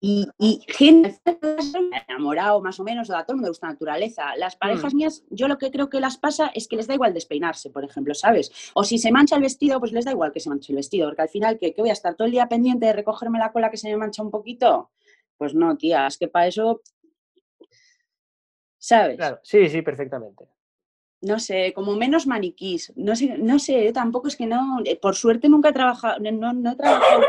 Y, 0.02 0.26
y 0.38 0.64
gente 0.68 1.20
enamorado 2.08 2.62
más 2.62 2.80
o 2.80 2.84
menos, 2.84 3.10
o 3.10 3.16
a 3.16 3.24
todo 3.24 3.34
el 3.34 3.38
mundo 3.38 3.48
le 3.48 3.52
gusta 3.52 3.68
la 3.68 3.74
naturaleza. 3.74 4.36
Las 4.38 4.56
parejas 4.56 4.94
mm. 4.94 4.98
mías, 4.98 5.24
yo 5.30 5.48
lo 5.48 5.58
que 5.58 5.72
creo 5.72 5.90
que 5.90 6.00
las 6.00 6.18
pasa 6.18 6.52
es 6.54 6.68
que 6.68 6.78
les 6.78 6.88
da 6.88 6.94
igual 6.94 7.14
despeinarse, 7.14 7.70
por 7.70 7.84
ejemplo, 7.84 8.14
¿sabes? 8.14 8.52
O 8.74 8.84
si 8.84 8.98
se 8.98 9.12
mancha 9.12 9.36
el 9.36 9.42
vestido, 9.42 9.80
pues 9.80 9.92
les 9.92 10.06
da 10.06 10.12
igual 10.12 10.32
que 10.32 10.40
se 10.40 10.50
manche 10.50 10.72
el 10.72 10.78
vestido, 10.78 11.08
porque 11.08 11.24
al 11.24 11.30
final, 11.30 11.58
¿qué, 11.60 11.74
voy 11.78 11.90
a 11.90 11.94
estar 11.94 12.16
todo 12.16 12.26
el 12.26 12.32
día 12.32 12.48
pendiente 12.48 12.86
de 12.86 12.94
recogerme 12.94 13.40
la 13.40 13.52
cola 13.52 13.70
que 13.70 13.78
se 13.78 13.90
me 13.90 13.98
mancha 13.98 14.24
un 14.24 14.32
poquito? 14.32 14.92
Pues 15.38 15.54
no, 15.54 15.76
tía, 15.78 16.08
es 16.08 16.18
que 16.18 16.30
para 16.30 16.48
eso, 16.48 16.82
¿sabes? 18.78 19.18
Claro, 19.18 19.40
sí, 19.44 19.68
sí, 19.68 19.82
perfectamente. 19.82 20.48
No 21.22 21.38
sé, 21.40 21.74
como 21.74 21.96
menos 21.96 22.28
maniquís. 22.28 22.94
No 22.96 23.14
sé, 23.18 23.38
no 23.38 23.60
sé, 23.60 23.92
tampoco 23.92 24.30
es 24.30 24.38
que 24.38 24.46
no, 24.46 24.80
eh, 24.86 24.98
por 24.98 25.16
suerte 25.16 25.50
nunca 25.50 25.70
he 25.70 25.74
trabajado, 25.74 26.20
no, 26.20 26.54
no 26.54 26.72
he 26.72 26.76
trabajado. 26.78 27.24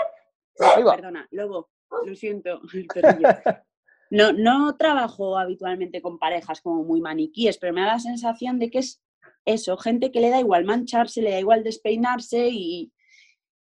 Perdona, 0.96 1.26
luego 1.32 1.70
lo 2.06 2.14
siento, 2.14 2.60
No, 4.10 4.32
no 4.32 4.76
trabajo 4.76 5.38
habitualmente 5.38 6.02
con 6.02 6.18
parejas 6.18 6.60
como 6.60 6.82
muy 6.82 7.00
maniquíes, 7.00 7.58
pero 7.58 7.72
me 7.72 7.82
da 7.82 7.92
la 7.92 7.98
sensación 8.00 8.58
de 8.58 8.68
que 8.68 8.78
es 8.78 9.00
eso, 9.44 9.76
gente 9.76 10.10
que 10.10 10.20
le 10.20 10.30
da 10.30 10.40
igual 10.40 10.64
mancharse, 10.64 11.22
le 11.22 11.30
da 11.30 11.38
igual 11.38 11.62
despeinarse 11.62 12.48
y, 12.50 12.92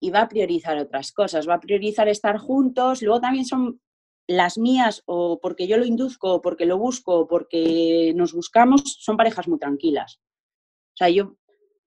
y 0.01 0.11
va 0.11 0.21
a 0.23 0.29
priorizar 0.29 0.77
otras 0.77 1.13
cosas, 1.13 1.49
va 1.49 1.55
a 1.55 1.61
priorizar 1.61 2.09
estar 2.09 2.37
juntos. 2.37 3.01
Luego 3.01 3.23
también 3.23 3.47
son 3.47 3.81
las 4.27 4.59
mías, 4.59 5.03
o 5.07 5.41
porque 5.41 5.67
yo 5.67 5.79
lo 5.79 5.87
induzco, 5.87 6.35
o 6.35 6.43
porque 6.43 6.67
lo 6.67 6.79
busco, 6.79 7.21
o 7.21 7.27
porque 7.27 8.13
nos 8.15 8.35
buscamos, 8.35 8.83
son 9.01 9.17
parejas 9.17 9.49
muy 9.49 9.59
tranquilas. 9.59 10.21
O 10.95 10.97
sea, 10.97 11.09
yo 11.09 11.37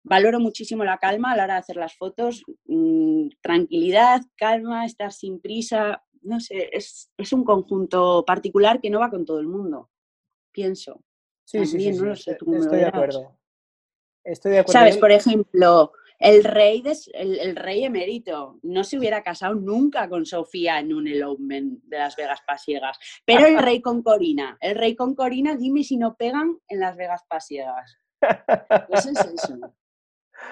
valoro 0.03 0.39
muchísimo 0.39 0.83
la 0.83 0.97
calma 0.97 1.31
a 1.31 1.37
la 1.37 1.43
hora 1.43 1.53
de 1.55 1.59
hacer 1.59 1.75
las 1.75 1.95
fotos, 1.95 2.43
mm, 2.65 3.29
tranquilidad, 3.41 4.21
calma, 4.35 4.85
estar 4.85 5.11
sin 5.11 5.39
prisa, 5.39 6.03
no 6.27 6.39
sé, 6.39 6.69
es, 6.71 7.09
un 7.31 7.43
conjunto 7.43 8.23
particular 8.25 8.79
que 8.79 8.89
no 8.89 8.99
va 8.99 9.09
con 9.09 9.25
todo 9.25 9.39
el 9.39 9.47
mundo, 9.47 9.89
pienso. 10.51 11.03
Sí, 11.45 11.65
sí, 11.65 11.79
sí, 11.79 11.99
no 11.99 12.13
estoy 12.13 12.79
de 12.79 12.85
acuerdo. 12.85 13.37
Estoy 14.23 14.51
de 14.51 14.59
acuerdo. 14.59 14.79
Sabes, 14.79 14.97
por 14.97 15.11
ejemplo, 15.11 15.93
el 16.19 16.43
rey, 16.43 16.83
el, 17.13 17.55
rey 17.55 17.85
emérito 17.85 18.59
no 18.63 18.83
se 18.83 18.97
hubiera 18.97 19.23
casado 19.23 19.55
nunca 19.55 20.09
con 20.09 20.25
Sofía 20.25 20.79
en 20.79 20.93
un 20.93 21.07
elopement 21.07 21.81
de 21.83 21.97
Las 21.97 22.15
Vegas 22.15 22.41
Pasiegas, 22.45 22.99
pero 23.23 23.45
el 23.45 23.57
rey 23.59 23.81
con 23.81 24.03
Corina, 24.03 24.57
el 24.59 24.75
rey 24.75 24.95
con 24.95 25.15
Corina, 25.15 25.55
dime 25.55 25.83
si 25.83 25.95
no 25.95 26.17
pegan 26.17 26.59
en 26.67 26.79
Las 26.79 26.97
Vegas 26.97 27.23
Pasiegas. 27.29 27.97
Pues 28.89 29.05
es 29.05 29.19
eso. 29.19 29.59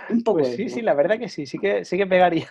Un 0.10 0.24
poco. 0.24 0.40
Pues 0.40 0.56
sí, 0.56 0.70
sí, 0.70 0.82
la 0.82 0.94
verdad 0.94 1.20
que 1.20 1.30
sí, 1.30 1.46
sí 1.46 1.58
que, 1.58 1.84
sí 1.84 1.98
que 1.98 2.08
pegaría. 2.08 2.48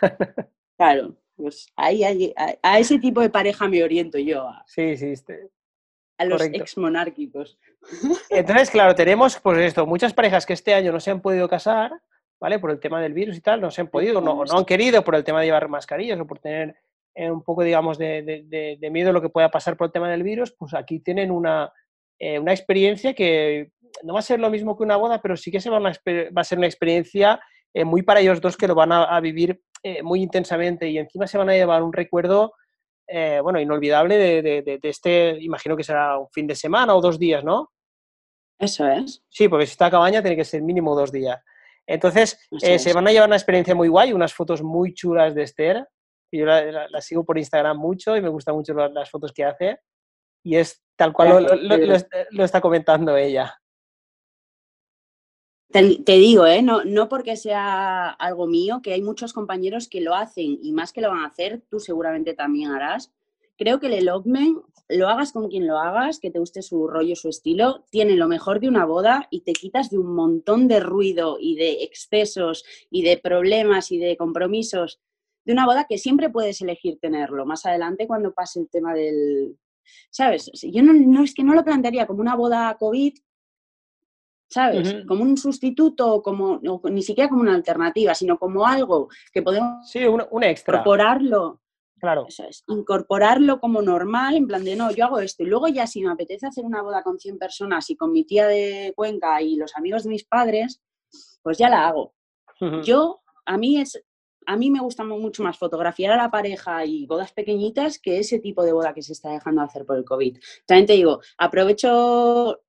Claro. 0.77 1.17
Pues 1.37 1.67
ahí, 1.77 2.33
a, 2.63 2.79
ese 2.79 2.99
tipo 2.99 3.21
de 3.21 3.31
pareja 3.31 3.69
me 3.69 3.83
oriento 3.83 4.19
yo. 4.19 4.49
A, 4.49 4.65
sí, 4.67 4.97
sí. 4.97 5.07
Este, 5.07 5.51
a 6.19 6.25
los 6.25 6.43
ex 6.43 6.79
monárquicos. 6.79 7.59
Entonces, 8.31 8.71
claro, 8.71 8.95
tenemos 8.95 9.39
pues 9.41 9.59
esto, 9.59 9.87
muchas 9.87 10.13
parejas 10.13 10.47
que 10.47 10.53
este 10.53 10.75
año 10.75 10.93
no 10.93 11.01
se 11.01 11.11
han 11.11 11.21
podido 11.21 11.49
casar, 11.49 11.93
¿vale? 12.41 12.59
Por 12.59 12.71
el 12.71 12.81
tema 12.81 13.01
del 13.01 13.13
virus 13.15 13.37
y 13.37 13.41
tal, 13.41 13.61
no 13.61 13.71
se 13.71 13.81
han 13.81 13.89
podido, 13.89 14.21
no, 14.21 14.45
no 14.45 14.59
han 14.59 14.65
querido 14.65 15.03
por 15.03 15.17
el 15.17 15.25
tema 15.25 15.41
de 15.41 15.47
llevar 15.47 15.69
mascarillas 15.69 16.21
o 16.21 16.27
por 16.27 16.39
tener 16.39 16.77
eh, 17.15 17.31
un 17.31 17.43
poco, 17.43 17.63
digamos, 17.63 17.99
de, 17.99 18.79
miedo 18.91 19.11
a 19.11 19.13
lo 19.13 19.23
que 19.23 19.29
pueda 19.29 19.51
pasar 19.51 19.77
por 19.77 19.87
el 19.87 19.93
tema 19.93 20.11
del 20.11 20.23
virus, 20.23 20.53
pues 20.53 20.75
aquí 20.75 21.01
tienen 21.01 21.31
una, 21.31 21.73
eh, 22.19 22.39
una 22.39 22.53
experiencia 22.53 23.13
que 23.15 23.73
no 24.03 24.15
va 24.15 24.21
a 24.21 24.23
ser 24.23 24.41
lo 24.41 24.51
mismo 24.51 24.77
que 24.77 24.85
una 24.85 24.97
boda, 24.97 25.21
pero 25.21 25.37
sí 25.37 25.51
que 25.51 25.61
se 25.61 25.71
va, 25.71 25.79
va 25.79 25.91
a 26.41 26.45
ser 26.45 26.59
una 26.59 26.67
experiencia 26.67 27.41
eh, 27.73 27.85
muy 27.85 28.03
para 28.03 28.21
ellos 28.21 28.41
dos 28.41 28.57
que 28.57 28.69
lo 28.69 28.75
van 28.75 28.93
a 28.93 29.21
vivir 29.21 29.61
eh, 29.85 30.03
muy 30.03 30.21
intensamente 30.23 30.89
y 30.89 30.99
encima 30.99 31.27
se 31.29 31.39
van 31.39 31.51
a 31.51 31.55
llevar 31.55 31.83
un 31.85 31.93
recuerdo, 31.93 32.55
eh, 33.07 33.39
bueno, 33.43 33.61
inolvidable 33.61 34.17
de, 34.17 34.63
de, 34.63 34.81
este, 34.83 35.37
imagino 35.41 35.77
que 35.77 35.85
será 35.85 36.19
un 36.19 36.29
fin 36.33 36.47
de 36.49 36.55
semana 36.57 36.95
o 36.97 37.01
dos 37.01 37.19
días, 37.19 37.45
¿no? 37.45 37.71
Eso 38.59 38.89
es. 38.89 39.23
Sí, 39.29 39.49
porque 39.49 39.67
si 39.67 39.73
está 39.73 39.87
a 39.87 39.91
cabaña 39.91 40.23
tiene 40.23 40.37
que 40.37 40.45
ser 40.45 40.63
mínimo 40.63 40.95
dos 40.97 41.13
días. 41.13 41.39
Entonces, 41.87 42.41
eh, 42.63 42.79
se 42.79 42.93
van 42.95 43.07
a 43.07 43.13
llevar 43.13 43.29
una 43.29 43.37
experiencia 43.37 43.75
muy 43.75 43.89
guay, 43.89 44.13
unas 44.15 44.33
fotos 44.33 44.63
muy 44.63 44.95
chulas 44.95 45.35
de 45.35 45.43
Esther. 45.43 45.87
y 46.33 46.39
Yo 46.39 46.47
la, 46.47 46.65
la- 46.65 46.89
la 46.89 47.01
sigo 47.03 47.25
por 47.25 47.37
Instagram 47.37 47.77
mucho 47.77 48.17
y 48.17 48.23
me 48.23 48.29
gustan 48.31 48.55
mucho 48.55 48.73
la- 48.73 48.89
las 48.89 49.11
fotos 49.11 49.33
que 49.33 49.45
hace. 49.45 49.79
Y 50.43 50.57
es 50.57 50.83
tal 50.97 51.13
cual 51.13 51.29
lo 52.31 52.45
está 52.45 52.61
comentando 52.63 53.17
ella. 53.17 53.55
Te, 55.75 56.13
digo, 56.19 56.47
¿eh? 56.47 56.63
no, 56.63 56.85
no 56.85 57.09
porque 57.09 57.35
sea 57.35 58.11
algo 58.11 58.47
mío, 58.47 58.81
que 58.81 58.93
hay 58.93 59.03
muchos 59.03 59.33
compañeros 59.33 59.89
que 59.89 60.01
lo 60.01 60.15
hacen 60.15 60.57
y 60.63 60.71
más 60.73 60.93
que 60.93 61.01
lo 61.01 61.09
van 61.11 61.25
a 61.25 61.27
hacer, 61.27 61.63
tú 61.69 61.81
seguramente 61.81 62.33
también 62.33 62.71
harás. 62.71 63.13
Creo 63.59 63.81
que 63.81 63.89
el 63.89 63.95
elopement, 63.95 64.63
lo 64.89 65.09
hagas 65.09 65.33
con 65.33 65.49
quien 65.49 65.67
lo 65.67 65.79
hagas, 65.79 66.21
que 66.21 66.31
te 66.31 66.39
guste 66.39 66.63
su 66.63 66.87
rollo, 66.87 67.17
su 67.17 67.29
estilo, 67.29 67.85
tiene 67.91 68.15
lo 68.15 68.29
mejor 68.29 68.61
de 68.61 68.69
una 68.69 68.85
boda 68.85 69.27
y 69.33 69.41
te 69.41 69.53
quitas 69.53 69.91
de 69.91 69.99
un 69.99 70.15
montón 70.15 70.69
de 70.69 70.79
ruido 70.79 71.39
y 71.41 71.57
de 71.57 71.83
excesos 71.83 72.65
y 72.89 73.03
de 73.03 73.17
problemas 73.17 73.91
y 73.91 73.99
de 73.99 74.17
compromisos 74.17 75.01
de 75.45 75.55
una 75.55 75.67
boda 75.67 75.87
que 75.89 75.99
siempre 75.99 76.31
puedes 76.31 76.61
elegir 76.61 77.01
tenerlo 77.01 77.47
más 77.47 77.67
adelante 77.67 78.07
cuando 78.07 78.33
pase 78.33 78.61
el 78.61 78.69
tema 78.69 78.95
del... 78.95 79.59
¿Sabes? 80.11 80.53
Yo 80.53 80.85
no, 80.85 80.93
no 80.93 81.25
es 81.25 81.35
que 81.35 81.43
no 81.43 81.53
lo 81.53 81.65
plantearía 81.65 82.07
como 82.07 82.21
una 82.21 82.37
boda 82.37 82.77
COVID, 82.79 83.15
¿sabes? 84.55 85.05
Como 85.09 85.23
un 85.25 85.37
sustituto, 85.37 86.23
como, 86.23 86.61
no, 86.63 86.81
ni 86.85 87.03
siquiera 87.03 87.29
como 87.29 87.43
una 87.43 87.55
alternativa, 87.55 88.15
sino 88.15 88.39
como 88.39 88.65
algo 88.67 89.09
que 89.33 89.43
podemos 89.43 89.91
Sí, 89.91 90.05
un, 90.07 90.23
un 90.31 90.45
extra. 90.45 90.77
incorporarlo, 90.79 91.61
Claro. 91.99 92.27
eso 92.29 92.45
es, 92.45 92.63
incorporarlo 92.69 93.59
como 93.61 93.83
normal, 93.83 94.37
en 94.37 94.47
plan 94.47 94.63
de 94.65 94.77
no, 94.77 94.91
yo 94.93 95.07
hago 95.07 95.19
esto. 95.19 95.43
Y 95.43 95.47
luego 95.47 95.69
ya 95.69 95.87
si 95.87 96.03
me 96.03 96.11
apetece 96.13 96.47
hacer 96.47 96.65
una 96.65 96.83
boda 96.83 97.03
con 97.03 97.19
100 97.19 97.39
personas 97.39 97.89
y 97.91 97.97
con 97.97 98.13
mi 98.13 98.25
tía 98.25 98.47
de 98.47 98.93
Cuenca 98.95 99.43
y 99.43 99.57
los 99.57 99.75
amigos 99.77 100.05
de 100.05 100.11
mis 100.11 100.25
padres, 100.25 100.81
pues 101.43 101.59
ya 101.59 101.69
la 101.69 101.87
hago. 101.89 102.15
Yo, 102.85 103.23
a 103.47 103.57
mí 103.57 103.79
es, 103.81 104.03
a 104.47 104.57
mí 104.57 104.71
me 104.71 104.81
gusta 104.81 105.03
mu- 105.05 105.19
mucho 105.19 105.43
más 105.43 105.57
fotografiar 105.59 106.13
a 106.13 106.17
la 106.23 106.31
pareja 106.31 106.85
y 106.85 107.07
bodas 107.07 107.33
pequeñitas 107.33 107.99
que 107.99 108.19
ese 108.19 108.39
tipo 108.39 108.63
de 108.63 108.73
boda 108.73 108.93
que 108.95 109.03
se 109.03 109.13
está 109.13 109.31
dejando 109.31 109.63
hacer 109.63 109.85
por 109.87 109.97
el 109.97 110.05
COVID. 110.05 110.39
También 110.67 110.87
te 110.87 110.93
digo, 110.95 111.21
aprovecho 111.39 112.61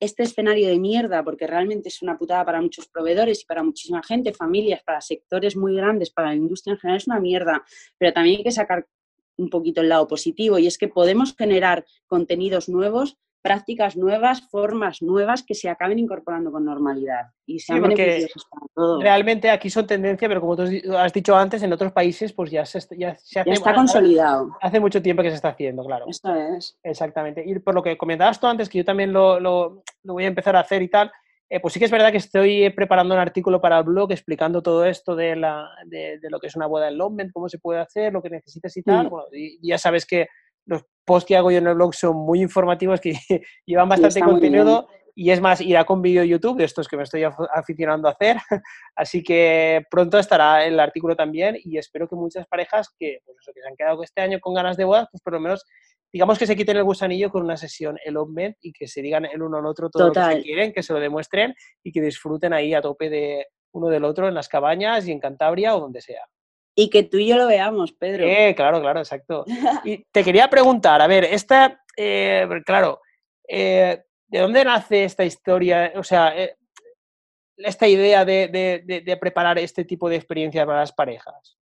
este 0.00 0.22
escenario 0.24 0.68
de 0.68 0.78
mierda 0.78 1.24
porque 1.24 1.46
realmente 1.46 1.88
es 1.88 2.02
una 2.02 2.18
putada 2.18 2.44
para 2.44 2.60
muchos 2.60 2.88
proveedores 2.88 3.42
y 3.42 3.46
para 3.46 3.62
muchísima 3.62 4.02
gente, 4.02 4.32
familias, 4.32 4.82
para 4.84 5.00
sectores 5.00 5.56
muy 5.56 5.74
grandes, 5.74 6.10
para 6.10 6.28
la 6.28 6.34
industria 6.34 6.72
en 6.72 6.78
general 6.78 6.98
es 6.98 7.06
una 7.06 7.20
mierda, 7.20 7.64
pero 7.98 8.12
también 8.12 8.38
hay 8.38 8.44
que 8.44 8.52
sacar 8.52 8.86
un 9.36 9.50
poquito 9.50 9.80
el 9.80 9.88
lado 9.88 10.06
positivo 10.08 10.58
y 10.58 10.66
es 10.66 10.78
que 10.78 10.88
podemos 10.88 11.34
generar 11.36 11.84
contenidos 12.06 12.68
nuevos, 12.68 13.18
prácticas 13.46 13.96
nuevas, 13.96 14.42
formas 14.50 15.02
nuevas 15.02 15.42
que 15.42 15.54
se 15.54 15.68
acaben 15.68 15.98
incorporando 15.98 16.52
con 16.52 16.64
normalidad 16.64 17.26
y 17.46 17.58
sean 17.60 17.80
para 17.82 18.66
todos. 18.74 19.02
Realmente 19.02 19.50
aquí 19.50 19.70
son 19.70 19.86
tendencia, 19.86 20.28
pero 20.28 20.40
como 20.40 20.56
tú 20.56 20.62
has 20.62 20.70
di- 20.70 20.82
has 20.96 21.12
dicho 21.12 21.34
antes, 21.36 21.62
en 21.62 21.72
otros 21.72 21.92
países 21.92 22.32
pues 22.32 22.50
ya 22.50 22.64
se, 22.64 22.80
ya 22.98 23.16
se 23.16 23.40
hace, 23.40 23.50
Ya 23.50 23.54
está 23.54 23.74
consolidado. 23.74 24.50
hace 24.60 24.80
mucho 24.80 25.00
tiempo 25.00 25.22
que 25.22 25.30
se 25.30 25.36
está 25.36 25.48
haciendo, 25.48 25.84
claro. 25.84 26.06
Esto 26.08 26.34
es. 26.34 26.78
Exactamente. 26.82 27.42
Y 27.46 27.58
por 27.58 27.74
lo 27.74 27.82
que 27.82 27.96
comentabas 27.96 28.38
tú 28.40 28.46
antes, 28.46 28.68
que 28.68 28.78
yo 28.78 28.84
también 28.84 29.12
lo, 29.12 29.40
lo- 29.40 29.82
lo 30.02 30.12
voy 30.12 30.24
a 30.24 30.28
empezar 30.28 30.56
a 30.56 30.60
hacer 30.60 30.82
y 30.82 30.88
tal, 30.88 31.10
eh, 31.48 31.60
pues 31.60 31.74
sí 31.74 31.78
que 31.78 31.84
es 31.86 31.92
verdad 31.92 32.10
que 32.10 32.16
estoy 32.16 32.64
eh, 32.64 32.70
preparando 32.72 33.14
un 33.14 33.20
artículo 33.20 33.60
para 33.60 33.78
el 33.78 33.84
blog 33.84 34.10
explicando 34.10 34.62
todo 34.62 34.84
esto 34.84 35.14
de, 35.14 35.36
la, 35.36 35.68
de, 35.86 36.18
de 36.18 36.28
lo 36.30 36.40
que 36.40 36.48
es 36.48 36.56
una 36.56 36.66
boda 36.66 36.88
en 36.88 36.98
London, 36.98 37.30
cómo 37.32 37.48
se 37.48 37.58
puede 37.60 37.78
hacer, 37.80 38.12
lo 38.12 38.20
que 38.20 38.30
necesitas 38.30 38.76
y 38.76 38.82
tal. 38.82 39.06
Mm. 39.06 39.10
Bueno, 39.10 39.26
y 39.32 39.58
ya 39.68 39.78
sabes 39.78 40.04
que 40.06 40.26
los 40.66 40.82
posts 41.04 41.26
que 41.28 41.36
hago 41.36 41.50
yo 41.50 41.58
en 41.58 41.66
el 41.66 41.74
blog 41.74 41.94
son 41.94 42.16
muy 42.16 42.40
informativos, 42.42 43.00
que 43.00 43.12
llevan 43.66 43.88
bastante 43.88 44.20
contenido. 44.32 44.88
Y 45.18 45.30
es 45.30 45.40
más, 45.40 45.62
irá 45.62 45.84
con 45.86 46.02
vídeo 46.02 46.22
YouTube, 46.24 46.58
de 46.58 46.64
estos 46.64 46.86
que 46.88 46.96
me 46.98 47.04
estoy 47.04 47.22
af- 47.22 47.48
aficionando 47.54 48.06
a 48.06 48.10
hacer. 48.10 48.36
Así 48.94 49.22
que 49.22 49.82
pronto 49.90 50.18
estará 50.18 50.66
el 50.66 50.78
artículo 50.78 51.16
también 51.16 51.56
y 51.64 51.78
espero 51.78 52.06
que 52.06 52.16
muchas 52.16 52.46
parejas 52.46 52.90
que, 52.98 53.20
pues 53.24 53.38
eso, 53.40 53.50
que 53.54 53.62
se 53.62 53.66
han 53.68 53.76
quedado 53.76 54.02
este 54.02 54.20
año 54.20 54.38
con 54.40 54.52
ganas 54.52 54.76
de 54.76 54.84
bodas, 54.84 55.08
pues 55.10 55.22
por 55.22 55.32
lo 55.32 55.40
menos 55.40 55.64
digamos 56.12 56.38
que 56.38 56.46
se 56.46 56.54
quiten 56.54 56.76
el 56.76 56.84
gusanillo 56.84 57.30
con 57.30 57.42
una 57.44 57.56
sesión 57.56 57.96
elopement 58.04 58.56
y 58.60 58.72
que 58.74 58.86
se 58.88 59.00
digan 59.02 59.24
el 59.24 59.42
uno 59.42 59.56
al 59.58 59.66
otro 59.66 59.88
todo 59.90 60.08
lo 60.08 60.12
que 60.12 60.20
se 60.36 60.42
quieren, 60.42 60.72
que 60.74 60.82
se 60.82 60.92
lo 60.92 61.00
demuestren 61.00 61.54
y 61.82 61.92
que 61.92 62.00
disfruten 62.02 62.52
ahí 62.52 62.74
a 62.74 62.82
tope 62.82 63.08
de 63.08 63.46
uno 63.72 63.88
del 63.88 64.04
otro 64.04 64.28
en 64.28 64.34
las 64.34 64.48
cabañas 64.48 65.06
y 65.08 65.12
en 65.12 65.18
Cantabria 65.20 65.74
o 65.76 65.80
donde 65.80 66.00
sea. 66.02 66.22
Y 66.78 66.90
que 66.90 67.02
tú 67.04 67.16
y 67.16 67.26
yo 67.28 67.36
lo 67.38 67.46
veamos, 67.46 67.92
Pedro. 67.92 68.24
Eh, 68.26 68.54
claro, 68.54 68.80
claro, 68.82 69.00
exacto. 69.00 69.44
Y 69.84 70.04
te 70.12 70.22
quería 70.22 70.48
preguntar, 70.50 71.00
a 71.00 71.06
ver, 71.06 71.24
esta, 71.24 71.82
eh, 71.96 72.46
claro, 72.66 73.00
eh, 73.48 74.04
¿de 74.28 74.38
dónde 74.38 74.62
nace 74.62 75.04
esta 75.04 75.24
historia? 75.24 75.92
O 75.96 76.02
sea, 76.04 76.36
eh, 76.38 76.56
esta 77.56 77.88
idea 77.88 78.24
de, 78.26 78.48
de- 78.48 78.82
de- 78.84 79.00
de 79.00 79.16
preparar 79.16 79.58
este 79.58 79.84
tipo 79.86 80.08
de 80.10 80.16
experiencia 80.16 80.66
para 80.66 80.80
las 80.80 80.92
parejas. 80.92 81.56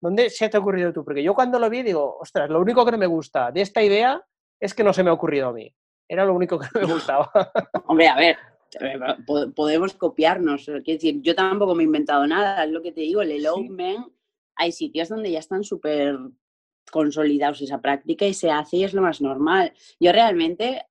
¿Dónde 0.00 0.28
se 0.30 0.48
te 0.48 0.56
ha 0.56 0.60
ocurrido 0.60 0.92
tú? 0.92 1.04
Porque 1.04 1.22
yo 1.22 1.32
cuando 1.34 1.58
lo 1.60 1.70
vi 1.70 1.82
digo, 1.84 2.18
ostras, 2.18 2.50
lo 2.50 2.60
único 2.60 2.84
que 2.84 2.90
no 2.90 2.98
me 2.98 3.06
gusta 3.06 3.52
de 3.52 3.60
esta 3.62 3.82
idea 3.82 4.20
es 4.60 4.74
que 4.74 4.82
no 4.84 4.92
se 4.92 5.04
me 5.04 5.10
ha 5.10 5.14
ocurrido 5.14 5.48
a 5.48 5.52
mí. 5.52 5.72
Era 6.08 6.24
lo 6.24 6.34
único 6.34 6.58
que 6.58 6.66
no 6.74 6.86
me 6.88 6.92
gustaba. 6.94 7.30
Hombre, 7.86 8.08
a 8.08 8.16
ver, 8.16 8.36
po- 9.26 9.50
podemos 9.54 9.94
copiarnos. 9.94 10.64
Quiero 10.64 10.82
decir, 10.84 11.22
yo 11.22 11.34
tampoco 11.36 11.74
me 11.76 11.84
he 11.84 11.86
inventado 11.86 12.26
nada, 12.26 12.64
es 12.64 12.70
lo 12.70 12.82
que 12.82 12.90
te 12.92 13.00
digo, 13.02 13.22
el 13.22 13.30
elopement, 13.30 14.08
hay 14.56 14.72
sitios 14.72 15.08
donde 15.08 15.30
ya 15.30 15.38
están 15.38 15.64
súper 15.64 16.16
consolidados 16.90 17.60
esa 17.62 17.80
práctica 17.80 18.26
y 18.26 18.34
se 18.34 18.50
hace 18.50 18.78
y 18.78 18.84
es 18.84 18.94
lo 18.94 19.02
más 19.02 19.20
normal. 19.20 19.72
Yo 19.98 20.12
realmente 20.12 20.82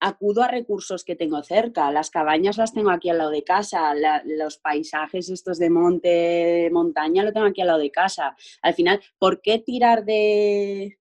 acudo 0.00 0.42
a 0.42 0.48
recursos 0.48 1.04
que 1.04 1.14
tengo 1.14 1.42
cerca, 1.42 1.90
las 1.92 2.10
cabañas 2.10 2.56
las 2.56 2.72
tengo 2.72 2.90
aquí 2.90 3.10
al 3.10 3.18
lado 3.18 3.30
de 3.30 3.44
casa, 3.44 3.92
los 4.24 4.56
paisajes 4.58 5.28
estos 5.28 5.58
de 5.58 5.70
monte, 5.70 6.70
montaña 6.72 7.22
lo 7.22 7.32
tengo 7.32 7.46
aquí 7.46 7.60
al 7.60 7.68
lado 7.68 7.80
de 7.80 7.90
casa. 7.90 8.34
Al 8.62 8.74
final, 8.74 9.00
¿por 9.18 9.42
qué 9.42 9.58
tirar 9.58 10.04
de, 10.04 10.98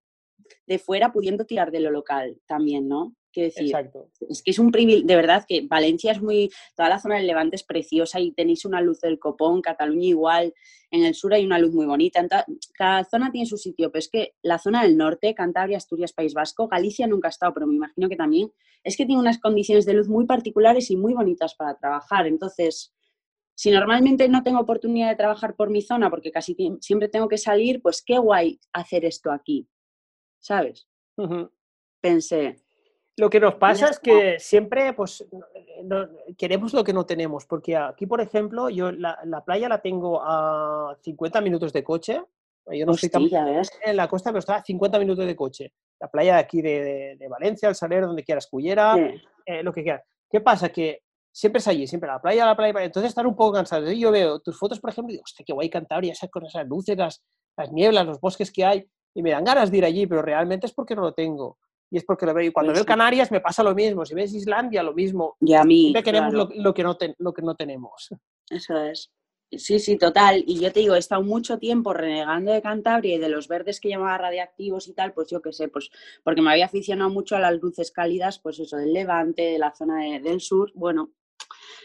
de 0.68 0.80
fuera 0.80 1.12
pudiendo 1.12 1.46
tirar 1.46 1.72
de 1.72 1.80
lo 1.80 1.92
local 1.92 2.40
también, 2.46 2.88
no? 2.88 3.16
Quiero 3.32 3.48
decir, 3.50 3.66
Exacto. 3.66 4.10
es 4.28 4.42
que 4.42 4.52
es 4.52 4.58
un 4.58 4.72
privilegio, 4.72 5.06
de 5.06 5.16
verdad 5.16 5.46
que 5.48 5.62
Valencia 5.68 6.12
es 6.12 6.22
muy, 6.22 6.50
toda 6.76 6.90
la 6.90 7.00
zona 7.00 7.18
del 7.18 7.28
Levante 7.28 7.58
es 7.58 7.64
preciosa 7.64 8.20
y 8.20 8.32
tenéis 8.32 8.66
una 8.66 8.82
luz 8.82 9.02
del 9.02 9.20
copón, 9.20 9.62
Cataluña 9.62 10.08
igual, 10.08 10.54
en 10.90 11.06
el 11.06 11.14
sur 11.14 11.34
hay 11.34 11.46
una 11.46 11.60
luz 11.60 11.74
muy 11.74 11.86
bonita, 11.86 12.28
ta- 12.28 12.46
cada 12.74 13.04
zona 13.04 13.32
tiene 13.32 13.46
su 13.46 13.58
sitio, 13.58 13.92
pero 13.92 14.00
es 14.00 14.10
que 14.10 14.34
la 14.42 14.58
zona 14.58 14.82
del 14.82 14.98
norte, 14.98 15.36
Cantabria, 15.36 15.78
Asturias, 15.78 16.12
País 16.14 16.34
Vasco, 16.34 16.68
Galicia 16.68 17.06
nunca 17.06 17.28
ha 17.28 17.30
estado, 17.30 17.54
pero 17.54 17.68
me 17.68 17.76
imagino 17.76 18.10
que 18.10 18.16
también, 18.16 18.52
es 18.84 18.98
que 18.98 19.06
tiene 19.06 19.22
unas 19.22 19.40
condiciones 19.40 19.86
de 19.86 19.94
luz 19.94 20.08
muy 20.08 20.26
particulares 20.26 20.90
y 20.90 20.98
muy 20.98 21.14
bonitas 21.14 21.56
para 21.56 21.78
trabajar, 21.78 22.26
entonces... 22.28 22.94
Si 23.62 23.72
normalmente 23.72 24.30
no 24.30 24.42
tengo 24.42 24.62
oportunidad 24.62 25.10
de 25.10 25.18
trabajar 25.18 25.54
por 25.54 25.70
mi 25.70 25.82
zona, 25.82 26.10
porque 26.10 26.32
casi 26.32 26.56
siempre 26.80 27.10
tengo 27.10 27.28
que 27.28 27.38
salir, 27.38 27.82
pues 27.82 28.02
qué 28.02 28.18
guay 28.18 28.58
hacer 28.72 29.04
esto 29.04 29.34
aquí, 29.34 29.68
¿sabes? 30.40 30.88
Pensé, 32.00 32.56
Lo 33.20 33.30
que 33.30 33.40
nos 33.40 33.56
pasa 33.56 33.90
es 33.90 34.00
que 34.00 34.40
siempre 34.40 34.94
pues, 34.94 35.28
no- 35.84 36.08
queremos 36.38 36.74
lo 36.74 36.84
que 36.84 36.94
no 36.94 37.06
tenemos, 37.06 37.46
porque 37.46 37.76
aquí, 37.78 38.06
por 38.06 38.22
ejemplo, 38.22 38.70
yo 38.70 38.92
la, 38.92 39.20
la 39.26 39.44
playa 39.44 39.68
la 39.70 39.82
tengo 39.82 40.22
a 40.24 40.96
50 41.02 41.42
minutos 41.42 41.74
de 41.74 41.84
coche. 41.84 42.22
Yo 42.72 42.86
no 42.86 42.92
estoy 42.94 43.10
tan 43.10 43.24
hostia, 43.24 43.44
¿ves? 43.46 43.72
en 43.84 43.96
la 43.98 44.08
costa, 44.08 44.30
pero 44.30 44.40
está 44.40 44.56
a 44.58 44.64
50 44.64 45.00
minutos 45.00 45.26
de 45.26 45.36
coche. 45.36 45.74
La 46.00 46.08
playa 46.08 46.36
de 46.36 46.40
aquí 46.40 46.62
de, 46.62 46.84
de- 46.84 47.16
de 47.18 47.28
Valencia, 47.28 47.68
el 47.68 47.76
Saler, 47.76 48.06
donde 48.06 48.24
quieras, 48.24 48.48
Cullera, 48.48 48.96
Sí. 48.96 49.22
eh, 49.46 49.64
lo 49.64 49.74
que 49.74 49.82
quieras. 49.84 50.04
¿Qué 50.30 50.40
pasa? 50.40 50.70
Que 50.70 51.02
siempre 51.32 51.60
es 51.60 51.68
allí, 51.68 51.88
siempre 51.88 52.08
la 52.10 52.22
playa, 52.22 52.46
la 52.46 52.56
playa, 52.56 52.72
playa. 52.74 52.86
entonces 52.86 53.10
estar 53.10 53.26
un 53.26 53.36
poco 53.36 53.54
cansado. 53.54 53.92
Yo 53.92 54.12
veo 54.12 54.40
tus 54.40 54.58
fotos, 54.58 54.80
por 54.80 54.92
ejemplo, 54.92 55.10
y 55.12 55.14
digo, 55.16 55.24
hostia, 55.26 55.44
qué 55.46 55.54
guay 55.54 55.70
Cantabria, 55.70 56.14
esas, 56.14 56.30
con 56.30 56.46
esas 56.46 56.68
luces, 56.68 56.96
las, 56.96 57.24
las 57.58 57.72
nieblas, 57.72 58.06
los 58.06 58.20
bosques 58.22 58.52
que 58.52 58.64
hay, 58.64 58.86
y 59.16 59.24
me 59.24 59.32
dan 59.32 59.44
ganas 59.44 59.72
de 59.72 59.78
ir 59.78 59.86
allí, 59.86 60.06
pero 60.06 60.22
realmente 60.22 60.68
es 60.68 60.74
porque 60.74 60.96
no 60.96 61.02
lo 61.02 61.14
tengo. 61.14 61.58
Y 61.92 61.98
es 61.98 62.06
porque 62.06 62.26
lo 62.26 62.34
veo. 62.34 62.46
Y 62.48 62.52
cuando 62.52 62.72
Pues 62.72 62.80
veo 62.80 62.84
sí. 62.84 62.88
Canarias 62.88 63.32
me 63.32 63.42
pasa 63.42 63.64
lo 63.64 63.74
mismo. 63.74 64.06
Si 64.06 64.14
ves 64.14 64.34
Islandia, 64.34 64.84
lo 64.84 64.94
mismo. 64.94 65.36
Y 65.42 65.54
a 65.54 65.64
mí, 65.64 65.82
Siempre 65.84 66.04
queremos 66.04 66.34
claro, 66.34 66.50
lo, 66.56 66.62
lo 66.64 66.74
que 66.74 66.84
no 66.84 66.98
lo 67.18 67.34
que 67.34 67.42
no 67.42 67.56
tenemos. 67.56 68.10
eso 68.50 68.78
es. 68.84 69.12
Sí, 69.52 69.80
sí, 69.80 69.98
total. 69.98 70.44
Y 70.46 70.60
yo 70.60 70.72
te 70.72 70.82
digo, 70.82 70.94
he 70.94 71.00
estado 71.00 71.24
mucho 71.24 71.58
tiempo 71.58 71.92
renegando 71.92 72.52
de 72.52 72.62
Cantabria 72.62 73.16
y 73.16 73.18
de 73.18 73.30
los 73.30 73.48
verdes 73.48 73.80
que 73.80 73.90
llamaba 73.90 74.16
radiactivos 74.20 74.88
y 74.88 74.94
tal, 74.94 75.12
pues 75.14 75.28
yo 75.32 75.42
qué 75.42 75.52
sé, 75.52 75.68
pues 75.70 75.90
porque 76.24 76.44
me 76.44 76.52
había 76.52 76.66
aficionado 76.66 77.10
mucho 77.10 77.36
a 77.36 77.40
las 77.40 77.60
luces 77.60 77.90
cálidas, 77.90 78.38
pues 78.38 78.60
eso, 78.60 78.78
del 78.78 78.94
Levante, 78.94 79.42
de 79.42 79.58
la 79.58 79.74
zona 79.74 80.04
de- 80.04 80.20
del 80.20 80.40
sur, 80.40 80.72
bueno, 80.76 81.14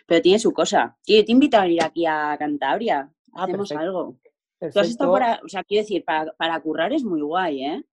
pero 0.07 0.21
tiene 0.21 0.39
su 0.39 0.53
cosa. 0.53 0.99
Tío, 1.03 1.25
te 1.25 1.33
invito 1.33 1.57
a 1.57 1.63
venir 1.63 1.83
aquí 1.83 2.05
a 2.05 2.37
Cantabria, 2.39 3.11
Ah, 3.33 3.45
hacemos 3.45 3.71
perfecto. 3.71 3.83
algo. 3.83 4.17
Tú 4.61 4.81
has 4.81 4.89
estado 4.89 5.13
Perfecto. 5.13 5.13
para, 5.13 5.41
o 5.43 5.49
sea, 5.49 5.65
quiero 5.65 5.83
decir, 5.85 6.05
para, 6.05 6.33
para 6.35 6.61
currar 6.61 6.93
es 6.93 7.03
muy 7.03 7.23
guay, 7.23 7.65
¿eh? 7.65 7.85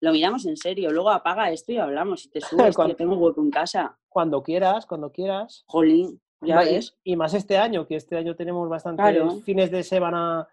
Lo 0.00 0.12
miramos 0.12 0.46
en 0.46 0.56
serio, 0.56 0.90
luego 0.90 1.10
apaga 1.10 1.50
esto 1.50 1.72
y 1.72 1.78
hablamos, 1.78 2.22
si 2.22 2.30
te 2.30 2.40
subes, 2.70 2.74
Cuando- 2.74 2.92
yo 2.92 2.96
tengo 2.96 3.16
hueco 3.16 3.40
en 3.42 3.50
casa. 3.50 3.96
Cuando 4.08 4.42
quieras, 4.42 4.86
cuando 4.86 5.12
quieras. 5.12 5.64
Jolín, 5.66 6.20
ya 6.40 6.56
Va- 6.56 6.64
y- 6.64 6.74
ves. 6.74 6.96
Y 7.04 7.16
más 7.16 7.34
este 7.34 7.56
año, 7.58 7.86
que 7.86 7.96
este 7.96 8.16
año 8.16 8.34
tenemos 8.34 8.68
bastantes 8.68 9.04
Claro. 9.04 9.36
fines 9.42 9.70
de 9.70 9.82
semana 9.82 10.48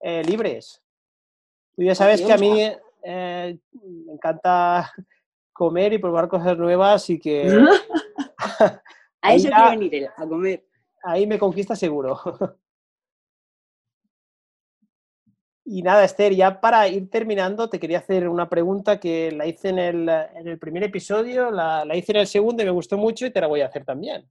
eh, 0.00 0.22
libres. 0.24 0.80
Tú 1.76 1.82
ya 1.82 1.94
sabes 1.94 2.22
que 2.22 2.32
a 2.32 2.38
mí 2.38 2.60
eh, 3.02 3.58
me 3.72 4.12
encanta 4.12 4.92
comer 5.52 5.92
y 5.92 5.98
probar 5.98 6.28
cosas 6.28 6.56
nuevas 6.56 7.08
y 7.10 7.18
que 7.18 7.48
A 9.22 9.34
eso 9.34 9.48
quiero 9.48 9.70
venir 9.70 10.08
a 10.16 10.26
comer. 10.26 10.66
Ahí 11.02 11.26
me 11.26 11.38
conquista 11.38 11.74
seguro. 11.74 12.18
Y 15.66 15.82
nada, 15.82 16.04
Esther, 16.04 16.34
ya 16.34 16.60
para 16.60 16.86
ir 16.88 17.08
terminando, 17.08 17.70
te 17.70 17.80
quería 17.80 17.98
hacer 17.98 18.28
una 18.28 18.50
pregunta 18.50 19.00
que 19.00 19.32
la 19.32 19.46
hice 19.46 19.70
en 19.70 19.78
el, 19.78 20.58
primer 20.58 20.82
episodio, 20.82 21.50
la, 21.50 21.86
hice 21.94 22.12
en 22.12 22.18
el 22.18 22.26
segundo 22.26 22.62
y 22.62 22.66
me 22.66 22.70
gustó 22.70 22.98
mucho 22.98 23.24
y 23.24 23.30
te 23.30 23.40
la 23.40 23.46
voy 23.46 23.62
a 23.62 23.66
hacer 23.66 23.84
también. 23.84 24.28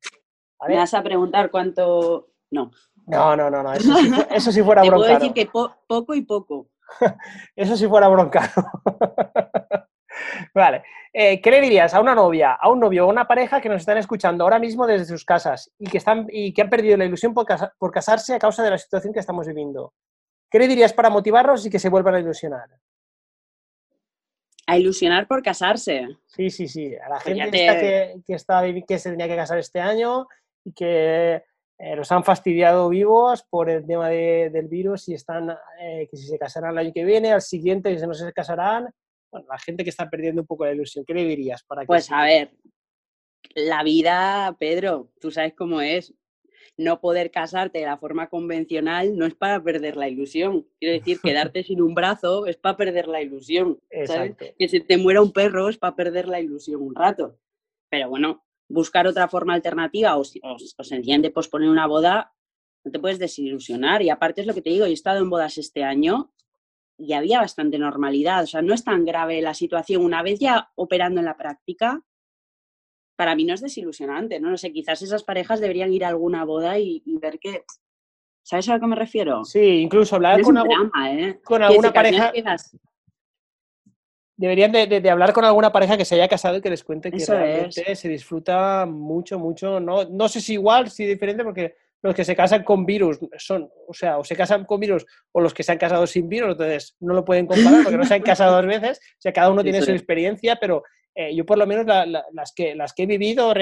Me 0.68 0.76
vas 0.76 0.94
a 0.94 1.02
preguntar 1.02 1.50
cuánto... 1.50 2.30
No. 2.52 2.70
No, 3.08 3.36
no, 3.36 3.50
no, 3.50 3.64
no. 3.64 3.74
Eso, 3.74 4.52
sí, 4.52 4.62
fuera 4.62 4.82
te 4.84 4.90
broncano. 4.90 4.90
Puedo 4.90 5.20
decir 5.20 5.34
que 5.34 5.50
poco 5.88 6.14
y 6.14 6.22
poco. 6.22 6.68
eso 7.56 7.76
sí 7.76 7.88
fuera 7.88 8.08
broncano. 8.10 8.52
vale. 10.54 10.84
Eh, 11.12 11.42
¿Qué 11.42 11.50
le 11.50 11.62
dirías 11.62 11.96
a 11.96 12.00
una 12.00 12.14
novia, 12.14 12.54
a 12.54 12.70
un 12.70 12.80
novio 12.80 13.06
o 13.06 13.10
a 13.10 13.12
una 13.12 13.28
pareja 13.28 13.60
que 13.60 13.70
nos 13.70 13.82
están 13.82 13.98
escuchando 13.98 14.44
ahora 14.44 14.60
mismo 14.60 14.86
desde 14.86 15.06
sus 15.06 15.26
casas 15.26 15.72
y 15.80 15.88
que, 15.88 15.98
están, 15.98 16.28
y 16.30 16.54
que 16.54 16.62
han 16.62 16.70
perdido 16.70 16.96
la 16.96 17.06
ilusión 17.06 17.34
por, 17.34 17.48
por 17.78 17.92
casarse 17.92 18.36
a 18.36 18.40
causa 18.40 18.64
de 18.64 18.70
la 18.70 18.78
situación 18.78 19.14
que 19.14 19.20
estamos 19.20 19.48
viviendo? 19.48 19.94
¿Qué 20.54 20.60
le 20.60 20.68
dirías 20.68 20.94
para 20.94 21.10
motivarlos 21.10 21.66
y 21.66 21.70
que 21.72 21.80
se 21.80 21.90
vuelvan 21.90 22.14
a 22.14 22.20
ilusionar? 22.20 22.70
A 24.68 24.78
ilusionar 24.78 25.28
por 25.28 25.42
casarse. 25.42 26.08
Sí, 26.28 26.52
sí, 26.52 26.68
sí. 26.68 26.96
A 26.96 27.10
la 27.10 27.16
pues 27.16 27.36
gente 27.36 27.58
que, 27.58 28.22
que, 28.24 28.34
está, 28.36 28.62
que 28.88 29.00
se 29.00 29.10
tenía 29.10 29.28
que 29.28 29.36
casar 29.36 29.58
este 29.58 29.80
año 29.80 30.28
y 30.64 30.72
que 30.72 31.44
eh, 31.80 31.96
los 31.96 32.12
han 32.12 32.24
fastidiado 32.24 32.88
vivos 32.90 33.44
por 33.50 33.68
el 33.68 33.84
tema 33.88 34.10
del 34.10 34.68
virus 34.68 35.10
y 35.10 35.16
están, 35.16 35.58
eh, 35.82 36.08
que 36.08 36.18
si 36.18 36.28
se 36.28 36.38
casarán 36.38 36.74
el 36.74 36.78
año 36.78 36.92
que 36.94 37.04
viene, 37.04 37.32
al 37.32 37.42
siguiente 37.42 37.96
que 37.96 38.06
no 38.06 38.14
se 38.14 38.32
casarán. 38.32 38.94
Bueno, 39.32 39.48
la 39.50 39.58
gente 39.58 39.84
que 39.84 39.90
está 39.90 40.08
perdiendo 40.08 40.42
un 40.42 40.48
poco 40.48 40.66
la 40.66 40.74
ilusión, 40.74 41.04
¿qué 41.04 41.16
le 41.16 41.26
dirías? 41.26 41.64
Para 41.64 41.84
pues 41.84 42.12
a 42.12 42.22
ver, 42.22 42.52
la 43.56 43.82
vida, 43.82 44.56
Pedro, 44.60 45.10
tú 45.20 45.32
sabes 45.32 45.56
cómo 45.56 45.82
es 45.82 46.14
no 46.78 47.00
poder 47.00 47.32
casarte 47.32 47.80
de 47.80 47.86
la 47.86 47.98
forma 47.98 48.30
convencional 48.30 49.16
no 49.18 49.26
es 49.26 49.36
para 49.36 49.62
perder 49.62 49.96
la 49.96 50.10
ilusión. 50.10 50.68
Quiero 50.80 50.98
decir, 50.98 51.20
quedarte 51.22 51.64
sin 51.64 51.82
un 51.82 51.94
brazo 51.94 52.48
es 52.48 52.58
para 52.58 52.78
perder 52.78 53.08
la 53.08 53.22
ilusión. 53.22 53.80
Que 54.58 54.68
se 54.68 54.80
te 54.80 54.98
muera 54.98 55.22
un 55.22 55.32
perro 55.32 55.70
es 55.70 55.78
para 55.78 55.96
perder 55.96 56.28
la 56.28 56.40
ilusión 56.40 56.82
un 56.82 56.96
rato. 56.96 57.38
Pero 57.90 58.10
bueno, 58.10 58.44
buscar 58.68 59.08
otra 59.08 59.28
forma 59.28 59.54
alternativa 59.54 60.18
o, 60.18 60.22
o, 60.22 60.84
sencillamente 60.84 61.30
posponer 61.30 61.70
una 61.70 61.86
boda, 61.86 62.34
no 62.84 62.92
te 62.92 63.00
puedes 63.00 63.20
desilusionar. 63.20 64.02
Y 64.02 64.10
aparte 64.10 64.42
es 64.42 64.48
lo 64.48 64.54
que 64.54 64.62
te 64.62 64.72
digo, 64.72 64.86
he 64.86 64.94
estado 64.94 65.20
en 65.20 65.30
bodas 65.30 65.58
este 65.60 65.84
año 65.84 66.34
y 66.98 67.14
había 67.14 67.40
bastante 67.40 67.78
normalidad. 67.78 68.44
O 68.44 68.48
sea, 68.48 68.64
no 68.64 68.74
es 68.74 68.84
tan 68.84 69.06
grave 69.06 69.42
la 69.42 69.54
situación. 69.54 70.04
Una 70.04 70.24
vez 70.24 70.40
ya 70.40 70.72
operando 70.76 71.20
en 71.20 71.26
la 71.26 71.38
práctica, 71.38 72.04
para 73.24 73.38
mí 73.38 73.46
no 73.46 73.54
es 73.54 73.62
desilusionante, 73.62 74.38
¿no? 74.42 74.52
No 74.52 74.58
sé, 74.58 74.74
quizás 74.74 75.02
esas 75.02 75.24
parejas 75.24 75.62
deberían 75.62 75.94
ir 75.94 76.04
a 76.04 76.10
alguna 76.10 76.44
boda 76.44 76.78
y, 76.78 77.02
ver 77.22 77.40
qué... 77.40 77.64
¿Sabes 78.42 78.68
a 78.68 78.74
lo 78.74 78.82
que 78.82 78.88
me 78.88 78.98
refiero? 78.98 79.46
Sí, 79.46 79.80
incluso 79.80 80.18
hablar 80.18 80.42
con, 80.42 80.58
¿eh? 80.58 81.40
con 81.42 81.64
alguna 81.64 81.94
pareja... 81.94 82.34
Deberían 84.36 84.74
de, 84.74 85.10
hablar 85.10 85.32
con 85.32 85.46
alguna 85.46 85.72
pareja 85.72 85.96
que 85.96 86.04
se 86.04 86.16
haya 86.16 86.28
casado 86.28 86.58
y 86.58 86.62
que 86.62 86.70
les 86.70 86.84
cuente 86.84 87.12
que 87.14 87.26
realmente 87.26 87.96
se 87.96 88.10
disfruta 88.10 88.86
mucho, 88.86 89.40
mucho. 89.40 89.80
No, 89.80 90.04
no 90.04 90.28
sé 90.28 90.42
si 90.42 90.54
igual, 90.54 90.90
si 90.90 91.06
diferente, 91.06 91.46
porque 91.46 91.78
los 92.02 92.14
que 92.14 92.26
se 92.26 92.36
casan 92.36 92.66
con 92.66 92.86
virus 92.86 93.20
son, 93.38 93.72
o 93.88 93.94
sea, 93.94 94.18
o 94.18 94.26
se 94.26 94.36
casan 94.36 94.66
con 94.66 94.82
virus 94.82 95.06
o 95.32 95.40
los 95.40 95.54
que 95.54 95.64
se 95.64 95.72
han 95.72 95.78
casado 95.78 96.06
sin 96.08 96.28
virus, 96.28 96.52
entonces 96.52 96.98
no 97.00 97.14
lo 97.14 97.24
pueden 97.24 97.48
comparar 97.48 97.84
porque 97.84 97.98
no 97.98 98.04
se 98.04 98.16
han 98.16 98.22
casado 98.24 98.58
dos 98.58 98.66
veces, 98.66 99.00
o 99.00 99.22
sea, 99.22 99.32
cada 99.32 99.50
uno 99.50 99.64
tiene 99.64 99.82
su 99.82 99.92
experiencia, 99.92 100.58
pero 100.60 100.84
eh, 101.16 101.36
yo 101.36 101.46
por 101.46 101.58
lo 101.58 101.68
menos 101.68 101.86
las, 101.86 102.54
que, 102.54 102.76
las 102.76 102.94
que 102.94 103.04
he 103.04 103.06
vivido 103.06 103.54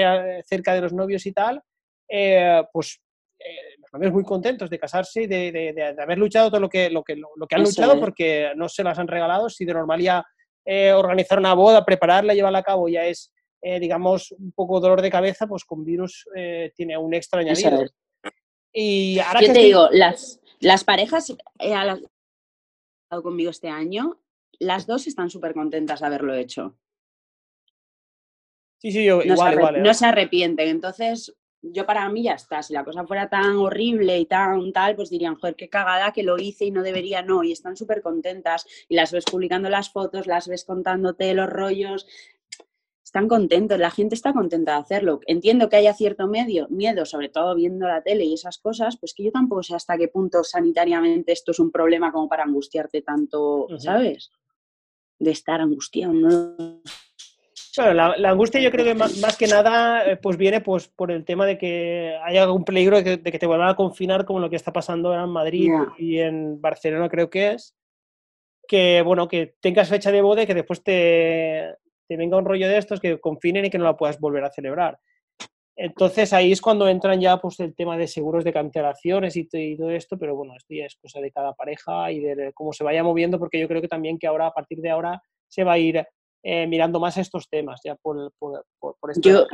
cerca 0.44 0.74
de 0.74 0.80
los 0.80 0.92
novios 0.92 1.26
y 1.26 1.32
tal, 1.32 1.62
eh, 2.08 2.62
pues 2.72 3.00
eh, 3.38 3.76
los 3.78 3.92
novios 3.92 4.12
muy 4.12 4.24
contentos 4.24 4.70
de 4.70 4.78
casarse 4.78 5.22
y 5.22 5.26
de, 5.26 5.94
haber 5.98 6.18
luchado 6.18 6.50
todo 6.50 6.60
lo 6.60 6.68
que, 6.68 6.90
lo 6.90 7.02
que, 7.02 7.16
lo, 7.16 7.46
que 7.46 7.54
han 7.54 7.62
luchado 7.62 7.98
porque 7.98 8.52
no 8.56 8.68
se 8.68 8.84
las 8.84 8.98
han 8.98 9.08
regalado. 9.08 9.48
Si 9.48 9.64
de 9.64 9.74
normalidad 9.74 10.22
organizar 10.94 11.38
una 11.38 11.54
boda, 11.54 11.84
prepararla, 11.84 12.34
llevarla 12.34 12.60
a 12.60 12.62
cabo 12.62 12.88
ya 12.88 13.04
es, 13.04 13.32
digamos, 13.60 14.32
un 14.32 14.52
poco 14.52 14.78
dolor 14.80 15.02
de 15.02 15.10
cabeza, 15.10 15.46
pues 15.46 15.64
con 15.64 15.84
virus 15.84 16.24
tiene 16.74 16.96
un 16.96 17.14
extra 17.14 17.40
añadido. 17.40 17.84
Y 18.72 19.18
ahora 19.18 19.40
Yo 19.40 19.52
te 19.52 19.58
digo, 19.58 19.88
las, 19.90 20.40
las 20.60 20.84
parejas 20.84 21.34
eh, 21.58 21.74
conmigo 23.22 23.50
este 23.50 23.68
año, 23.68 24.20
las 24.58 24.86
dos 24.86 25.06
están 25.06 25.28
súper 25.28 25.54
contentas 25.54 26.00
de 26.00 26.06
haberlo 26.06 26.34
hecho. 26.34 26.78
Sí, 28.82 28.90
sí, 28.90 29.04
yo, 29.04 29.22
igual, 29.22 29.54
igual. 29.54 29.80
No 29.80 29.94
se 29.94 30.06
arrepienten. 30.06 30.66
Entonces, 30.66 31.32
yo 31.62 31.86
para 31.86 32.08
mí 32.08 32.24
ya 32.24 32.32
está. 32.32 32.64
Si 32.64 32.72
la 32.72 32.84
cosa 32.84 33.06
fuera 33.06 33.28
tan 33.28 33.54
horrible 33.54 34.18
y 34.18 34.26
tan 34.26 34.72
tal, 34.72 34.96
pues 34.96 35.08
dirían, 35.08 35.36
joder, 35.36 35.54
qué 35.54 35.68
cagada 35.68 36.12
que 36.12 36.24
lo 36.24 36.36
hice 36.36 36.64
y 36.64 36.72
no 36.72 36.82
debería, 36.82 37.22
no. 37.22 37.44
Y 37.44 37.52
están 37.52 37.76
súper 37.76 38.02
contentas. 38.02 38.66
Y 38.88 38.96
las 38.96 39.12
ves 39.12 39.24
publicando 39.24 39.70
las 39.70 39.90
fotos, 39.90 40.26
las 40.26 40.48
ves 40.48 40.64
contándote 40.64 41.32
los 41.32 41.48
rollos. 41.48 42.08
Están 43.04 43.28
contentos, 43.28 43.78
la 43.78 43.92
gente 43.92 44.16
está 44.16 44.32
contenta 44.32 44.72
de 44.72 44.78
hacerlo. 44.78 45.20
Entiendo 45.26 45.68
que 45.68 45.76
haya 45.76 45.94
cierto 45.94 46.26
medio, 46.26 46.66
miedo, 46.68 47.06
sobre 47.06 47.28
todo 47.28 47.54
viendo 47.54 47.86
la 47.86 48.02
tele 48.02 48.24
y 48.24 48.34
esas 48.34 48.58
cosas, 48.58 48.96
pues 48.98 49.14
que 49.14 49.22
yo 49.22 49.30
tampoco 49.30 49.62
sé 49.62 49.76
hasta 49.76 49.96
qué 49.96 50.08
punto 50.08 50.42
sanitariamente 50.42 51.30
esto 51.30 51.52
es 51.52 51.60
un 51.60 51.70
problema 51.70 52.10
como 52.10 52.28
para 52.28 52.42
angustiarte 52.42 53.02
tanto, 53.02 53.68
¿sabes? 53.78 54.32
De 55.20 55.30
estar 55.30 55.60
angustiado, 55.60 56.12
¿no? 56.12 56.80
La, 57.76 58.30
angustia 58.30 58.60
yo 58.60 58.70
creo 58.70 58.84
que 58.84 58.94
más, 58.94 59.36
que 59.38 59.46
nada 59.46 60.04
eh, 60.04 60.16
pues 60.16 60.36
viene 60.36 60.60
pues 60.60 60.88
por 60.88 61.10
el 61.10 61.24
tema 61.24 61.46
de 61.46 61.56
que 61.56 62.18
hay 62.22 62.36
algún 62.36 62.64
peligro 62.64 63.00
de 63.00 63.22
que, 63.22 63.38
te 63.38 63.46
vuelvan 63.46 63.68
a 63.68 63.76
confinar 63.76 64.24
como 64.24 64.40
lo 64.40 64.50
que 64.50 64.56
está 64.56 64.72
pasando 64.72 65.08
ahora 65.08 65.24
en 65.24 65.30
Madrid 65.30 65.70
y 65.96 66.18
en 66.18 66.60
Barcelona 66.60 67.08
creo 67.08 67.30
que 67.30 67.52
es 67.52 67.74
que 68.68 69.02
bueno 69.02 69.26
que 69.26 69.54
tengas 69.60 69.88
fecha 69.88 70.12
de 70.12 70.20
boda 70.20 70.42
y 70.42 70.46
que 70.46 70.54
después 70.54 70.82
te, 70.82 71.74
te, 72.06 72.16
venga 72.16 72.36
un 72.36 72.44
rollo 72.44 72.68
de 72.68 72.76
estos 72.76 73.00
que 73.00 73.18
confinen 73.18 73.64
y 73.64 73.70
que 73.70 73.78
no 73.78 73.84
la 73.84 73.96
puedas 73.96 74.20
volver 74.20 74.44
a 74.44 74.52
celebrar. 74.52 74.98
Entonces 75.74 76.34
ahí 76.34 76.52
es 76.52 76.60
cuando 76.60 76.86
entran 76.86 77.18
ya 77.20 77.38
pues 77.38 77.58
el 77.60 77.74
tema 77.74 77.96
de 77.96 78.06
seguros 78.06 78.44
de 78.44 78.52
cancelaciones 78.52 79.34
y, 79.36 79.48
y 79.50 79.76
todo 79.78 79.90
esto 79.90 80.18
pero 80.18 80.36
bueno 80.36 80.54
esto 80.54 80.74
ya 80.74 80.84
es 80.84 80.96
cosa 80.96 81.20
de 81.20 81.32
cada 81.32 81.54
pareja 81.54 82.12
y 82.12 82.20
de 82.20 82.52
cómo 82.52 82.74
se 82.74 82.84
vaya 82.84 83.02
moviendo 83.02 83.38
porque 83.38 83.58
yo 83.58 83.66
creo 83.66 83.80
que 83.80 83.88
también 83.88 84.18
que 84.18 84.26
ahora 84.26 84.48
a 84.48 84.52
partir 84.52 84.78
de 84.82 84.90
ahora 84.90 85.22
se 85.48 85.64
va 85.64 85.72
a 85.72 85.78
ir 85.78 86.06
eh, 86.42 86.66
mirando 86.66 87.00
más 87.00 87.16
estos 87.16 87.48
temas, 87.48 87.80
ya 87.84 87.94
por, 87.94 88.32
por, 88.38 88.64
por, 88.78 89.10
estas 89.10 89.24
Yo 89.24 89.46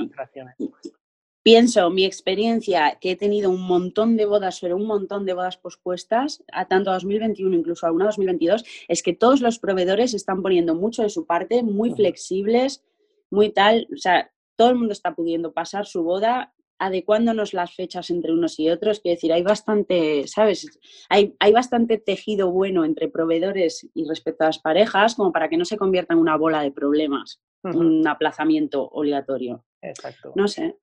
Pienso, 1.42 1.88
mi 1.88 2.05
experiencia, 2.05 2.98
que 3.01 3.12
he 3.12 3.16
tenido 3.16 3.48
un 3.48 3.62
montón 3.62 4.16
de 4.16 4.27
bodas, 4.27 4.59
pero 4.61 4.77
un 4.77 4.87
montón 4.87 5.24
de 5.24 5.33
bodas 5.33 5.57
pospuestas, 5.57 6.44
a 6.53 6.66
tanto 6.66 6.90
a 6.90 6.94
2021, 6.94 7.57
incluso 7.57 7.87
a 7.87 7.92
una 7.92 8.07
2022, 8.07 8.64
es 8.87 9.03
que 9.03 9.14
todos 9.14 9.40
los 9.40 9.59
proveedores 9.59 10.12
están 10.14 10.42
poniendo 10.42 10.74
mucho 10.74 11.03
de 11.03 11.09
su 11.09 11.24
parte, 11.27 11.62
muy 11.62 11.92
flexibles, 11.92 12.85
muy 13.31 13.51
tal, 13.51 13.88
o 13.94 13.96
sea, 13.96 14.31
todo 14.57 14.70
el 14.70 14.77
mundo 14.77 14.92
está 14.92 15.14
pudiendo 15.14 15.53
pasar 15.53 15.87
su 15.87 16.03
boda 16.03 16.53
adecuándonos 16.78 17.54
las 17.54 17.74
fechas 17.74 18.10
entre 18.10 18.32
unos 18.32 18.58
y 18.58 18.70
otros, 18.70 19.00
quiero 19.00 19.16
decir, 19.16 19.32
hay 19.32 19.42
bastante, 19.42 20.26
¿sabes? 20.26 20.78
Hay, 21.08 21.34
hay, 21.38 21.52
bastante 21.52 21.98
tejido 21.98 22.50
bueno 22.50 22.84
entre 22.84 23.08
proveedores 23.08 23.88
y 23.94 24.06
respecto 24.06 24.44
a 24.44 24.48
las 24.48 24.58
parejas 24.58 25.14
como 25.14 25.32
para 25.32 25.48
que 25.48 25.56
no 25.56 25.64
se 25.64 25.76
convierta 25.76 26.14
en 26.14 26.20
una 26.20 26.36
bola 26.36 26.62
de 26.62 26.70
problemas, 26.70 27.40
un 27.62 28.06
aplazamiento 28.06 28.88
obligatorio. 28.88 29.64
Exacto. 29.82 30.32
No 30.34 30.48
sé. 30.48 30.76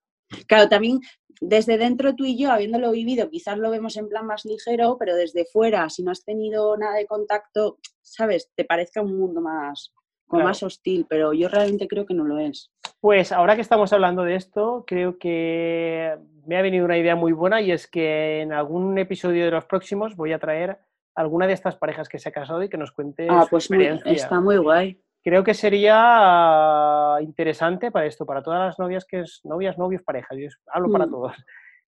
Claro, 0.48 0.68
también 0.70 1.00
desde 1.42 1.78
dentro 1.78 2.16
tú 2.16 2.26
y 2.26 2.38
yo, 2.38 2.52
habiéndolo 2.52 2.92
vivido, 2.92 3.30
quizás 3.30 3.58
lo 3.58 3.70
vemos 3.70 3.98
en 3.98 4.08
plan 4.08 4.26
más 4.26 4.46
ligero, 4.46 4.98
pero 4.98 5.16
desde 5.16 5.46
fuera, 5.46 5.90
si 5.90 6.04
no 6.04 6.12
has 6.12 6.24
tenido 6.24 6.76
nada 6.78 6.96
de 6.96 7.06
contacto, 7.06 7.80
¿sabes? 8.02 8.50
Te 8.56 8.66
parezca 8.66 9.02
un 9.02 9.18
mundo 9.18 9.42
más, 9.42 9.94
como 10.28 10.44
más 10.44 10.64
hostil, 10.64 11.06
pero 11.10 11.34
yo 11.34 11.48
realmente 11.48 11.88
creo 11.88 12.06
que 12.06 12.14
no 12.14 12.24
lo 12.24 12.40
es. 12.40 12.72
Pues 13.00 13.32
ahora 13.32 13.56
que 13.56 13.62
estamos 13.62 13.94
hablando 13.94 14.24
de 14.24 14.36
esto, 14.36 14.84
creo 14.88 15.18
que 15.18 16.18
me 16.46 16.58
ha 16.58 16.62
venido 16.62 16.86
una 16.86 16.98
idea 16.98 17.16
muy 17.16 17.34
buena 17.34 17.62
y 17.62 17.72
es 17.72 17.88
que 17.88 18.42
en 18.42 18.54
algún 18.54 18.98
episodio 18.98 19.46
de 19.46 19.52
los 19.52 19.66
próximos 19.66 20.16
voy 20.16 20.34
a 20.34 20.40
traer 20.40 20.80
alguna 21.16 21.48
de 21.48 21.54
estas 21.54 21.76
parejas 21.76 22.10
que 22.10 22.20
se 22.20 22.30
ha 22.30 22.32
casado 22.32 22.62
y 22.64 22.70
que 22.70 22.78
nos 22.78 22.92
cuente 22.92 23.28
ah, 23.30 23.46
pues 23.50 23.70
está 24.06 24.40
muy 24.42 24.58
guay. 24.58 25.00
Creo 25.24 25.44
que 25.44 25.56
sería 25.56 27.18
interesante 27.22 27.90
para 27.90 28.06
esto, 28.06 28.26
para 28.26 28.44
todas 28.44 28.60
las 28.60 28.80
novias 28.80 29.06
que 29.06 29.22
es 29.22 29.42
novias, 29.44 29.78
novios, 29.78 30.04
parejas. 30.04 30.38
Yo 30.38 30.50
hablo 30.68 30.92
para 30.92 31.08
mm. 31.08 31.12
todos. 31.12 31.34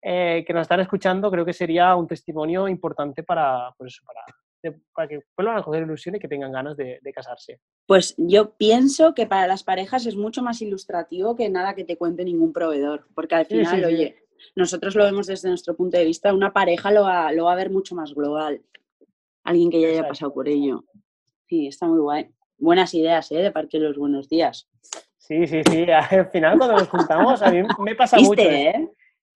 Eh, 0.06 0.44
que 0.46 0.52
nos 0.52 0.62
están 0.62 0.80
escuchando, 0.80 1.30
creo 1.30 1.46
que 1.46 1.54
sería 1.54 1.96
un 1.96 2.06
testimonio 2.06 2.68
importante 2.68 3.22
para, 3.22 3.72
pues 3.78 3.94
eso, 3.94 4.04
para 4.72 4.84
para 4.94 5.08
que 5.08 5.20
vuelvan 5.36 5.58
a 5.58 5.62
coger 5.62 5.82
ilusión 5.82 6.14
y 6.14 6.18
que 6.18 6.28
tengan 6.28 6.52
ganas 6.52 6.76
de, 6.76 7.00
casarse? 7.14 7.60
Pues 7.86 8.14
yo 8.16 8.54
pienso 8.56 9.14
que 9.14 9.26
para 9.26 9.46
las 9.46 9.64
parejas 9.64 10.06
es 10.06 10.16
mucho 10.16 10.42
más 10.42 10.62
ilustrativo 10.62 11.36
que 11.36 11.48
nada 11.48 11.74
que 11.74 11.84
te 11.84 11.96
cuente 11.96 12.24
ningún 12.24 12.52
proveedor, 12.52 13.06
porque 13.14 13.34
al 13.34 13.46
final, 13.46 13.84
oye, 13.84 14.16
nosotros 14.56 14.94
lo 14.94 15.04
vemos 15.04 15.26
desde 15.26 15.48
nuestro 15.48 15.76
punto 15.76 15.98
de 15.98 16.04
vista, 16.04 16.32
una 16.32 16.52
pareja 16.52 16.90
lo 16.90 17.02
va, 17.02 17.32
lo 17.32 17.44
va 17.44 17.52
a 17.52 17.56
ver 17.56 17.70
mucho 17.70 17.94
más 17.94 18.14
global, 18.14 18.62
alguien 19.42 19.70
que 19.70 19.80
ya 19.80 19.88
haya 19.88 20.08
pasado 20.08 20.32
por 20.32 20.48
ello. 20.48 20.84
Sí, 21.48 21.66
está 21.66 21.86
muy 21.86 22.00
guay. 22.00 22.30
Buenas 22.56 22.94
ideas, 22.94 23.30
¿eh? 23.32 23.36
De 23.36 23.52
parte 23.52 23.78
de 23.78 23.84
los 23.84 23.98
buenos 23.98 24.28
días. 24.28 24.68
Sí, 25.18 25.46
sí, 25.46 25.62
sí. 25.70 25.86
Al 25.90 26.30
final 26.30 26.58
cuando 26.58 26.78
nos 26.78 26.88
juntamos, 26.88 27.42
a 27.42 27.50
mí 27.50 27.62
me 27.80 27.94
pasa 27.94 28.18
mucho. 28.18 28.42
¿eh? 28.42 28.88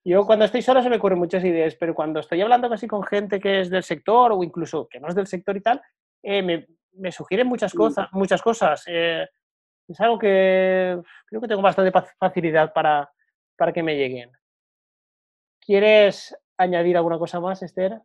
Yo 0.09 0.25
cuando 0.25 0.47
estoy 0.47 0.63
solo 0.63 0.83
se 0.83 0.89
me 0.89 0.97
ocurren 0.97 1.19
muchas 1.19 1.45
ideas, 1.45 1.75
pero 1.75 1.95
cuando 1.95 2.21
estoy 2.21 2.41
hablando 2.41 2.71
casi 2.71 2.89
con 2.89 3.03
gente 3.03 3.39
que 3.39 3.61
es 3.61 3.69
del 3.69 3.83
sector 3.83 4.33
o 4.33 4.43
incluso 4.43 4.89
que 4.89 4.99
no 4.99 5.09
es 5.09 5.15
del 5.15 5.27
sector 5.27 5.55
y 5.55 5.61
tal, 5.61 5.83
eh, 6.23 6.41
me, 6.41 6.67
me, 6.93 7.13
sugieren 7.13 7.47
muchas 7.47 7.75
cosas. 7.75 8.09
Muchas 8.13 8.41
cosas. 8.41 8.85
Eh, 8.87 9.29
es 9.87 10.01
algo 10.01 10.19
que 10.19 10.99
creo 11.27 11.41
que 11.43 11.49
tengo 11.49 11.61
bastante 11.61 11.93
facilidad 12.19 12.73
para, 12.73 13.13
para 13.55 13.71
que 13.71 13.83
me 13.83 13.97
lleguen. 13.97 14.33
¿Quieres 15.61 16.35
añadir 16.57 16.97
alguna 16.97 17.19
cosa 17.19 17.39
más, 17.39 17.63
Esther? 17.63 18.01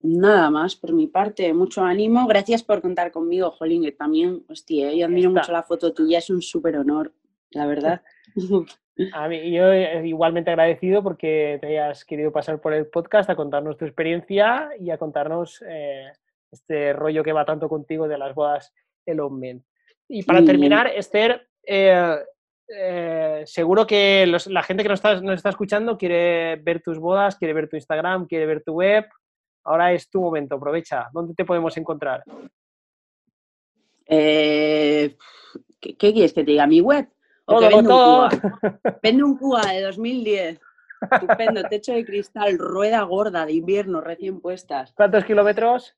Nada 0.00 0.50
más 0.50 0.76
por 0.76 0.94
mi 0.94 1.08
parte, 1.08 1.52
mucho 1.52 1.82
ánimo. 1.82 2.26
Gracias 2.26 2.62
por 2.62 2.80
contar 2.80 3.12
conmigo, 3.12 3.50
Jolín, 3.50 3.82
que 3.82 3.92
también, 3.92 4.46
hostia, 4.48 4.94
yo 4.94 5.04
admiro 5.04 5.28
mucho 5.28 5.52
la 5.52 5.62
foto 5.62 5.92
tuya, 5.92 6.20
es 6.20 6.30
un 6.30 6.40
súper 6.40 6.78
honor, 6.78 7.12
la 7.50 7.66
verdad. 7.66 8.02
A 9.12 9.28
mí, 9.28 9.52
yo 9.52 9.72
eh, 9.72 10.06
igualmente 10.06 10.50
agradecido 10.50 11.02
porque 11.02 11.58
te 11.60 11.68
hayas 11.68 12.04
querido 12.04 12.32
pasar 12.32 12.60
por 12.60 12.74
el 12.74 12.86
podcast 12.86 13.30
a 13.30 13.36
contarnos 13.36 13.76
tu 13.76 13.84
experiencia 13.84 14.70
y 14.78 14.90
a 14.90 14.98
contarnos 14.98 15.62
eh, 15.68 16.10
este 16.50 16.92
rollo 16.92 17.22
que 17.22 17.32
va 17.32 17.44
tanto 17.44 17.68
contigo 17.68 18.08
de 18.08 18.18
las 18.18 18.34
bodas 18.34 18.74
el 19.06 19.20
hombre. 19.20 19.60
Y 20.08 20.24
para 20.24 20.44
terminar, 20.44 20.88
Esther, 20.88 21.48
eh, 22.70 23.42
seguro 23.46 23.86
que 23.86 24.26
la 24.26 24.62
gente 24.62 24.82
que 24.82 24.88
nos 24.88 24.98
está, 24.98 25.20
nos 25.20 25.36
está 25.36 25.50
escuchando 25.50 25.96
quiere 25.96 26.56
ver 26.56 26.82
tus 26.82 26.98
bodas, 26.98 27.36
quiere 27.36 27.54
ver 27.54 27.68
tu 27.68 27.76
Instagram, 27.76 28.26
quiere 28.26 28.46
ver 28.46 28.62
tu 28.62 28.74
web. 28.74 29.06
Ahora 29.64 29.92
es 29.92 30.10
tu 30.10 30.20
momento, 30.20 30.56
aprovecha. 30.56 31.08
¿Dónde 31.12 31.34
te 31.34 31.44
podemos 31.44 31.76
encontrar? 31.76 32.24
Eh, 34.06 35.16
¿qué, 35.80 35.96
quieres 35.96 36.32
que 36.32 36.44
te 36.44 36.50
diga? 36.50 36.66
¿Mi 36.66 36.80
web? 36.80 37.08
¿O 37.50 37.60
todo, 37.60 37.68
vendo, 37.68 37.88
todo. 37.88 38.28
Un 38.84 38.94
vendo 39.02 39.26
un 39.26 39.38
Cuba 39.38 39.62
de 39.72 39.80
2010. 39.80 40.60
Estupendo, 41.10 41.62
techo 41.64 41.92
de 41.92 42.04
cristal, 42.04 42.58
rueda 42.58 43.00
gorda 43.02 43.46
de 43.46 43.54
invierno 43.54 44.02
recién 44.02 44.40
puestas. 44.40 44.92
¿Cuántos 44.92 45.24
kilómetros? 45.24 45.96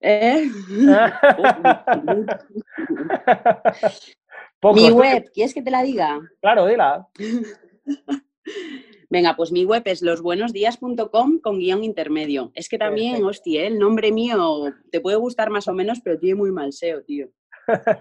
¿Eh? 0.00 0.50
Mi 4.74 4.90
web, 4.90 5.30
¿quieres 5.32 5.54
que 5.54 5.62
te 5.62 5.70
la 5.70 5.82
diga? 5.82 6.18
Claro, 6.40 6.66
dila. 6.66 7.06
Venga, 9.08 9.36
pues 9.36 9.52
mi 9.52 9.64
web 9.64 9.84
es 9.84 10.02
losbuenosdías.com 10.02 11.38
con 11.38 11.60
guion 11.60 11.84
intermedio. 11.84 12.50
Es 12.54 12.68
que 12.68 12.76
también, 12.76 13.24
hostia, 13.24 13.62
¿eh? 13.62 13.68
el 13.68 13.78
nombre 13.78 14.10
mío 14.10 14.74
te 14.90 15.00
puede 15.00 15.16
gustar 15.16 15.48
más 15.50 15.68
o 15.68 15.72
menos, 15.72 16.00
pero 16.02 16.18
tiene 16.18 16.34
muy 16.34 16.50
mal 16.50 16.72
SEO, 16.72 17.04
tío. 17.04 17.28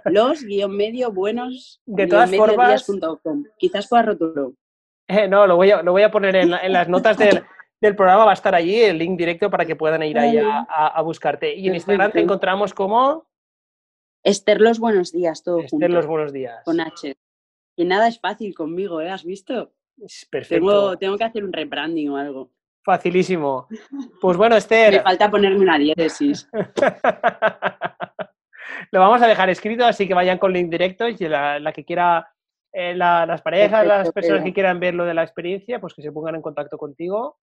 Los 0.06 0.44
guion 0.44 0.76
medio 0.76 1.12
buenos 1.12 1.82
de 1.86 2.08
todas 2.08 2.36
formas 2.36 2.86
Quizás 3.58 3.88
pueda 3.88 4.04
rotulo. 4.04 4.54
Eh, 5.08 5.28
no, 5.28 5.46
lo 5.46 5.56
voy, 5.56 5.72
a, 5.72 5.84
lo 5.84 5.92
voy 5.92 6.04
a 6.04 6.12
poner 6.12 6.36
en, 6.36 6.50
las 6.50 6.90
notas 6.90 7.18
del, 7.82 7.96
programa, 7.96 8.26
va 8.26 8.32
a 8.32 8.36
estar 8.36 8.56
allí 8.56 8.82
el 8.82 8.98
link 8.98 9.18
directo 9.18 9.50
para 9.50 9.66
que 9.66 9.76
puedan 9.76 10.02
ir 10.04 10.18
ahí 10.18 10.38
a, 10.40 11.02
buscarte. 11.02 11.54
Y 11.56 11.68
en 11.68 11.76
Instagram 11.76 12.12
te 12.12 12.22
encontramos 12.22 12.74
como... 12.74 13.28
Esther 14.24 14.60
Los 14.60 14.80
Buenos 14.80 15.12
Días, 15.12 15.44
todo 15.44 15.60
Esther 15.60 15.92
Los 15.92 16.08
Buenos 16.08 16.34
Días. 16.34 16.64
Con 16.66 16.80
H. 16.80 17.16
Y 17.76 17.86
nada 17.86 18.08
es 18.08 18.20
fácil 18.20 18.56
conmigo, 18.56 19.02
¿eh? 19.02 19.12
¿Has 19.12 19.24
visto? 19.24 19.72
Perfecto. 20.30 20.98
Tengo, 20.98 21.18
que 21.18 21.24
hacer 21.24 21.44
un 21.44 21.54
rebranding 21.54 22.10
o 22.10 22.18
algo. 22.18 22.50
Facilísimo. 22.84 23.68
Pues 24.20 24.38
bueno, 24.38 24.56
Esther. 24.56 24.94
Me 24.98 25.02
falta 25.02 25.30
ponerme 25.30 25.60
una 25.60 25.78
diéresis. 25.78 26.50
Lo 28.92 29.00
vamos 29.00 29.22
a 29.22 29.28
dejar 29.28 29.50
escrito, 29.50 29.86
así 29.86 30.08
que 30.08 30.14
vayan 30.14 30.38
con 30.38 30.54
link 30.54 30.70
directo 30.70 31.08
y 31.08 31.16
la, 31.18 31.72
que 31.74 31.86
quiera, 31.86 32.32
eh, 32.72 32.94
las 32.96 33.42
parejas, 33.42 33.86
las 33.86 34.12
personas 34.12 34.44
que 34.44 34.54
quieran 34.54 34.80
ver 34.80 34.94
lo 34.94 35.06
de 35.06 35.14
la 35.14 35.24
experiencia, 35.24 35.80
pues 35.80 35.94
que 35.94 36.02
se 36.02 36.12
pongan 36.12 36.36
en 36.36 36.42
contacto 36.42 36.78
contigo. 36.78 37.38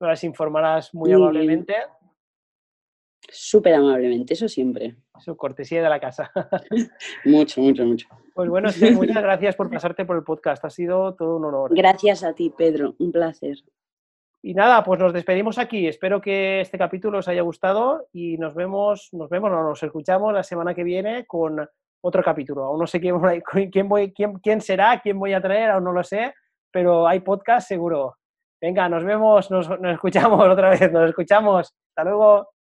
Las 0.00 0.24
informarás 0.24 0.94
muy 0.94 1.12
amablemente. 1.12 1.74
Súper 3.28 3.74
amablemente, 3.74 4.34
eso 4.34 4.48
siempre. 4.48 4.96
Eso, 5.18 5.36
cortesía 5.36 5.82
de 5.82 5.88
la 5.88 5.98
casa. 5.98 6.30
mucho, 7.24 7.60
mucho, 7.60 7.84
mucho. 7.84 8.08
Pues 8.34 8.48
bueno, 8.48 8.68
muchas 8.94 9.22
gracias 9.22 9.56
por 9.56 9.70
pasarte 9.70 10.04
por 10.04 10.16
el 10.16 10.22
podcast. 10.22 10.64
Ha 10.64 10.70
sido 10.70 11.14
todo 11.14 11.36
un 11.36 11.46
honor. 11.46 11.74
Gracias 11.74 12.22
a 12.22 12.34
ti, 12.34 12.52
Pedro. 12.56 12.94
Un 12.98 13.10
placer. 13.10 13.56
Y 14.42 14.54
nada, 14.54 14.84
pues 14.84 15.00
nos 15.00 15.12
despedimos 15.12 15.58
aquí. 15.58 15.86
Espero 15.88 16.20
que 16.20 16.60
este 16.60 16.78
capítulo 16.78 17.18
os 17.18 17.28
haya 17.28 17.42
gustado 17.42 18.08
y 18.12 18.38
nos 18.38 18.54
vemos, 18.54 19.08
nos 19.12 19.28
vemos, 19.28 19.50
no, 19.50 19.62
nos 19.62 19.82
escuchamos 19.82 20.32
la 20.32 20.42
semana 20.42 20.74
que 20.74 20.84
viene 20.84 21.26
con 21.26 21.66
otro 22.02 22.22
capítulo. 22.22 22.64
Aún 22.64 22.80
no 22.80 22.86
sé 22.86 23.00
quién, 23.00 23.18
quién, 23.72 23.88
voy, 23.88 24.12
quién, 24.12 24.34
quién 24.38 24.60
será, 24.60 25.00
quién 25.00 25.18
voy 25.18 25.32
a 25.32 25.40
traer, 25.40 25.70
aún 25.70 25.84
no 25.84 25.92
lo 25.92 26.04
sé, 26.04 26.34
pero 26.70 27.06
hay 27.06 27.20
podcast 27.20 27.66
seguro. 27.68 28.16
Venga, 28.60 28.88
nos 28.88 29.04
vemos, 29.04 29.50
nos, 29.50 29.68
nos 29.68 29.94
escuchamos 29.94 30.40
otra 30.48 30.70
vez, 30.70 30.92
nos 30.92 31.08
escuchamos. 31.08 31.74
Hasta 31.90 32.04
luego. 32.04 32.55